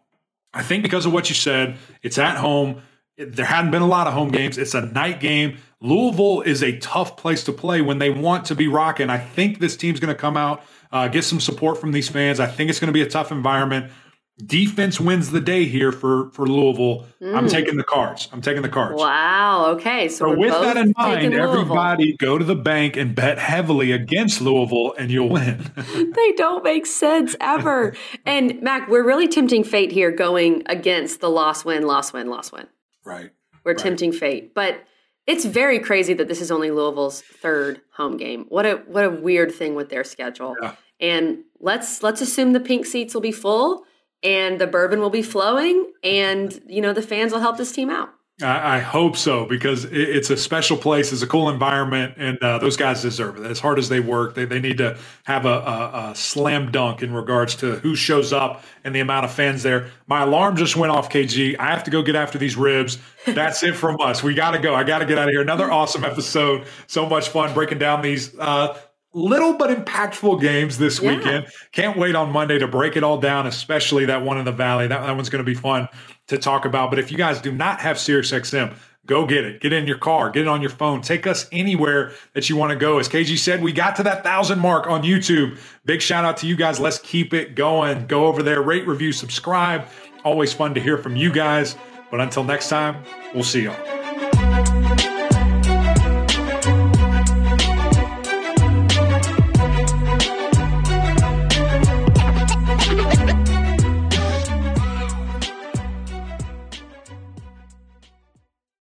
I 0.53 0.63
think 0.63 0.83
because 0.83 1.07
of 1.07 1.13
what 1.13 1.29
you 1.29 1.35
said, 1.35 1.77
it's 2.03 2.19
at 2.19 2.37
home. 2.37 2.83
There 3.17 3.45
hadn't 3.45 3.71
been 3.71 3.83
a 3.83 3.87
lot 3.87 4.07
of 4.07 4.15
home 4.15 4.31
games. 4.31 4.59
It's 4.59 4.75
a 4.75 4.87
night 4.87 5.21
game. 5.21 5.59
Louisville 5.81 6.41
is 6.41 6.63
a 6.63 6.79
tough 6.79 7.17
place 7.17 7.45
to 7.45 7.53
play 7.53 7.83
when 7.83 7.99
they 7.99 8.11
want 8.11 8.47
to 8.47 8.55
be 8.55 8.67
rocking. 8.69 9.11
I 9.11 9.19
think 9.19 9.59
this 9.59 9.77
team's 9.77 10.01
going 10.01 10.15
to 10.15 10.21
come 10.21 10.37
out, 10.37 10.65
uh, 10.91 11.09
get 11.09 11.25
some 11.25 11.41
support 11.41 11.79
from 11.81 11.93
these 11.93 12.09
fans. 12.09 12.41
I 12.41 12.47
think 12.47 12.71
it's 12.71 12.81
going 12.81 12.89
to 12.89 12.93
be 12.93 13.03
a 13.03 13.09
tough 13.09 13.31
environment. 13.31 13.93
Defense 14.39 14.99
wins 14.99 15.31
the 15.31 15.41
day 15.41 15.65
here 15.65 15.93
for 15.93 16.31
for 16.31 16.47
Louisville. 16.47 17.07
Mm. 17.21 17.37
I'm 17.37 17.49
taking 17.49 17.77
the 17.77 17.85
cards. 17.85 18.29
I'm 18.33 18.41
taking 18.41 18.63
the 18.63 18.69
cards. 18.69 19.01
Wow. 19.01 19.67
Okay. 19.73 20.09
So, 20.09 20.31
so 20.31 20.37
with 20.37 20.53
that 20.53 20.77
in 20.77 20.93
mind, 20.97 21.35
everybody 21.35 22.17
go 22.17 22.39
to 22.39 22.45
the 22.45 22.57
bank 22.57 22.97
and 22.97 23.15
bet 23.15 23.39
heavily 23.39 23.93
against 23.93 24.41
Louisville, 24.41 24.95
and 24.99 25.11
you'll 25.11 25.29
win. 25.29 25.71
they 25.77 26.33
don't 26.33 26.65
make 26.65 26.87
sense 26.87 27.37
ever. 27.41 27.95
and 28.27 28.61
Mac, 28.61 28.89
we're 28.89 29.07
really 29.07 29.29
tempting 29.29 29.65
fate 29.65 29.93
here, 29.93 30.11
going 30.11 30.63
against 30.67 31.21
the 31.21 31.31
loss 31.31 31.65
win, 31.65 31.87
loss 31.87 32.13
win, 32.13 32.29
loss 32.29 32.51
win. 32.51 32.67
Right. 33.05 33.31
We're 33.65 33.73
right. 33.73 33.83
tempting 33.83 34.13
fate, 34.13 34.55
but. 34.55 34.85
It's 35.27 35.47
very 35.47 35.79
crazy 35.79 36.13
that 36.13 36.29
this 36.29 36.43
is 36.43 36.51
only 36.51 36.71
Louisville's 36.71 37.23
third 37.23 37.81
home 37.97 38.19
game. 38.19 38.45
What 38.51 38.67
a 38.67 38.83
what 38.87 39.07
a 39.07 39.11
weird 39.11 39.55
thing 39.55 39.75
with 39.75 39.89
their 39.89 40.05
schedule. 40.05 40.55
Yeah. 40.61 40.75
And 41.01 41.45
let's 41.61 42.03
let's 42.03 42.21
assume 42.21 42.53
the 42.53 42.61
pink 42.61 42.85
seats 42.85 43.15
will 43.15 43.23
be 43.23 43.33
full 43.33 43.87
and 44.25 44.61
the 44.61 44.67
bourbon 44.67 45.01
will 45.01 45.11
be 45.11 45.23
flowing 45.23 45.93
and 46.03 46.61
you 46.67 46.81
know 46.81 46.93
the 46.93 47.03
fans 47.03 47.33
will 47.33 47.41
help 47.41 47.57
this 47.57 47.71
team 47.71 47.91
out 47.91 48.11
I, 48.43 48.81
hope 48.81 49.17
so 49.17 49.47
because 49.47 49.85
it's 49.85 50.29
a 50.29 50.37
special 50.37 50.77
place, 50.77 51.13
it's 51.13 51.23
a 51.23 51.27
cool 51.27 51.49
environment, 51.49 52.15
and 52.17 52.37
uh, 52.43 52.59
those 52.59 52.77
guys 52.77 53.01
deserve 53.01 53.39
it. 53.39 53.49
As 53.49 53.61
hard 53.61 53.79
as 53.79 53.89
they 53.89 54.01
work, 54.01 54.35
they, 54.35 54.45
they 54.45 54.59
need 54.59 54.79
to 54.79 54.99
have 55.23 55.47
a, 55.47 55.49
a, 55.49 56.11
a, 56.11 56.15
slam 56.17 56.73
dunk 56.73 57.05
in 57.05 57.15
regards 57.15 57.55
to 57.57 57.77
who 57.77 57.95
shows 57.95 58.33
up 58.33 58.65
and 58.83 58.93
the 58.93 58.99
amount 58.99 59.25
of 59.25 59.33
fans 59.33 59.63
there. 59.63 59.89
My 60.09 60.23
alarm 60.23 60.57
just 60.57 60.77
went 60.77 60.91
off, 60.91 61.11
KG. 61.11 61.57
I 61.61 61.67
have 61.67 61.85
to 61.85 61.93
go 61.93 62.03
get 62.03 62.17
after 62.17 62.37
these 62.37 62.57
ribs. 62.57 62.99
That's 63.25 63.63
it 63.63 63.77
from 63.77 64.01
us. 64.01 64.25
We 64.25 64.35
got 64.35 64.51
to 64.51 64.59
go. 64.59 64.75
I 64.75 64.83
got 64.83 64.99
to 64.99 65.07
get 65.07 65.17
out 65.17 65.29
of 65.29 65.33
here. 65.33 65.41
Another 65.41 65.71
awesome 65.71 66.03
episode. 66.05 66.67
So 66.89 67.09
much 67.09 67.29
fun 67.29 67.55
breaking 67.55 67.79
down 67.79 68.03
these 68.03 68.37
uh, 68.37 68.77
little 69.15 69.55
but 69.55 69.71
impactful 69.71 70.41
games 70.41 70.77
this 70.77 71.01
yeah. 71.01 71.17
weekend. 71.17 71.47
Can't 71.73 71.97
wait 71.97 72.15
on 72.15 72.31
Monday 72.33 72.59
to 72.59 72.69
break 72.69 72.97
it 72.97 73.05
all 73.05 73.19
down, 73.19 73.47
especially 73.47 74.05
that 74.07 74.23
one 74.23 74.39
in 74.39 74.45
the 74.45 74.53
Valley. 74.53 74.87
That, 74.89 75.07
that 75.07 75.13
one's 75.13 75.31
going 75.31 75.45
to 75.45 75.51
be 75.51 75.55
fun 75.55 75.89
to 76.27 76.37
talk 76.37 76.65
about. 76.65 76.91
But 76.91 76.99
if 76.99 77.11
you 77.11 77.17
guys 77.17 77.41
do 77.41 77.53
not 77.53 77.81
have 77.81 77.97
SiriusXM, 77.97 78.75
go 79.07 79.27
get 79.27 79.45
it. 79.45 79.61
Get 79.61 79.73
in 79.73 79.87
your 79.87 79.99
car, 79.99 80.31
get 80.31 80.43
it 80.43 80.49
on 80.49 80.61
your 80.61 80.71
phone. 80.71 81.01
Take 81.01 81.27
us 81.27 81.47
anywhere 81.53 82.13
that 82.35 82.51
you 82.51 82.57
want 82.57 82.71
to 82.71 82.77
go. 82.77 82.99
As 82.99 83.09
KG 83.09 83.39
said, 83.39 83.63
we 83.63 83.73
got 83.73 83.97
to 83.97 84.03
that 84.03 84.25
thousand 84.25 84.59
mark 84.59 84.87
on 84.87 85.03
YouTube. 85.03 85.59
Big 85.85 86.03
shout 86.03 86.25
out 86.25 86.37
to 86.39 86.47
you 86.47 86.57
guys. 86.57 86.81
Let's 86.81 86.99
keep 86.99 87.33
it 87.33 87.55
going. 87.55 88.07
Go 88.07 88.27
over 88.27 88.43
there, 88.43 88.63
rate, 88.63 88.87
review, 88.87 89.13
subscribe. 89.13 89.87
Always 90.25 90.53
fun 90.53 90.75
to 90.75 90.81
hear 90.81 90.99
from 90.99 91.17
you 91.17 91.33
guys. 91.33 91.77
But 92.11 92.21
until 92.21 92.45
next 92.45 92.69
time, 92.69 93.03
we'll 93.35 93.45
see 93.45 93.63
y'all. 93.63 94.04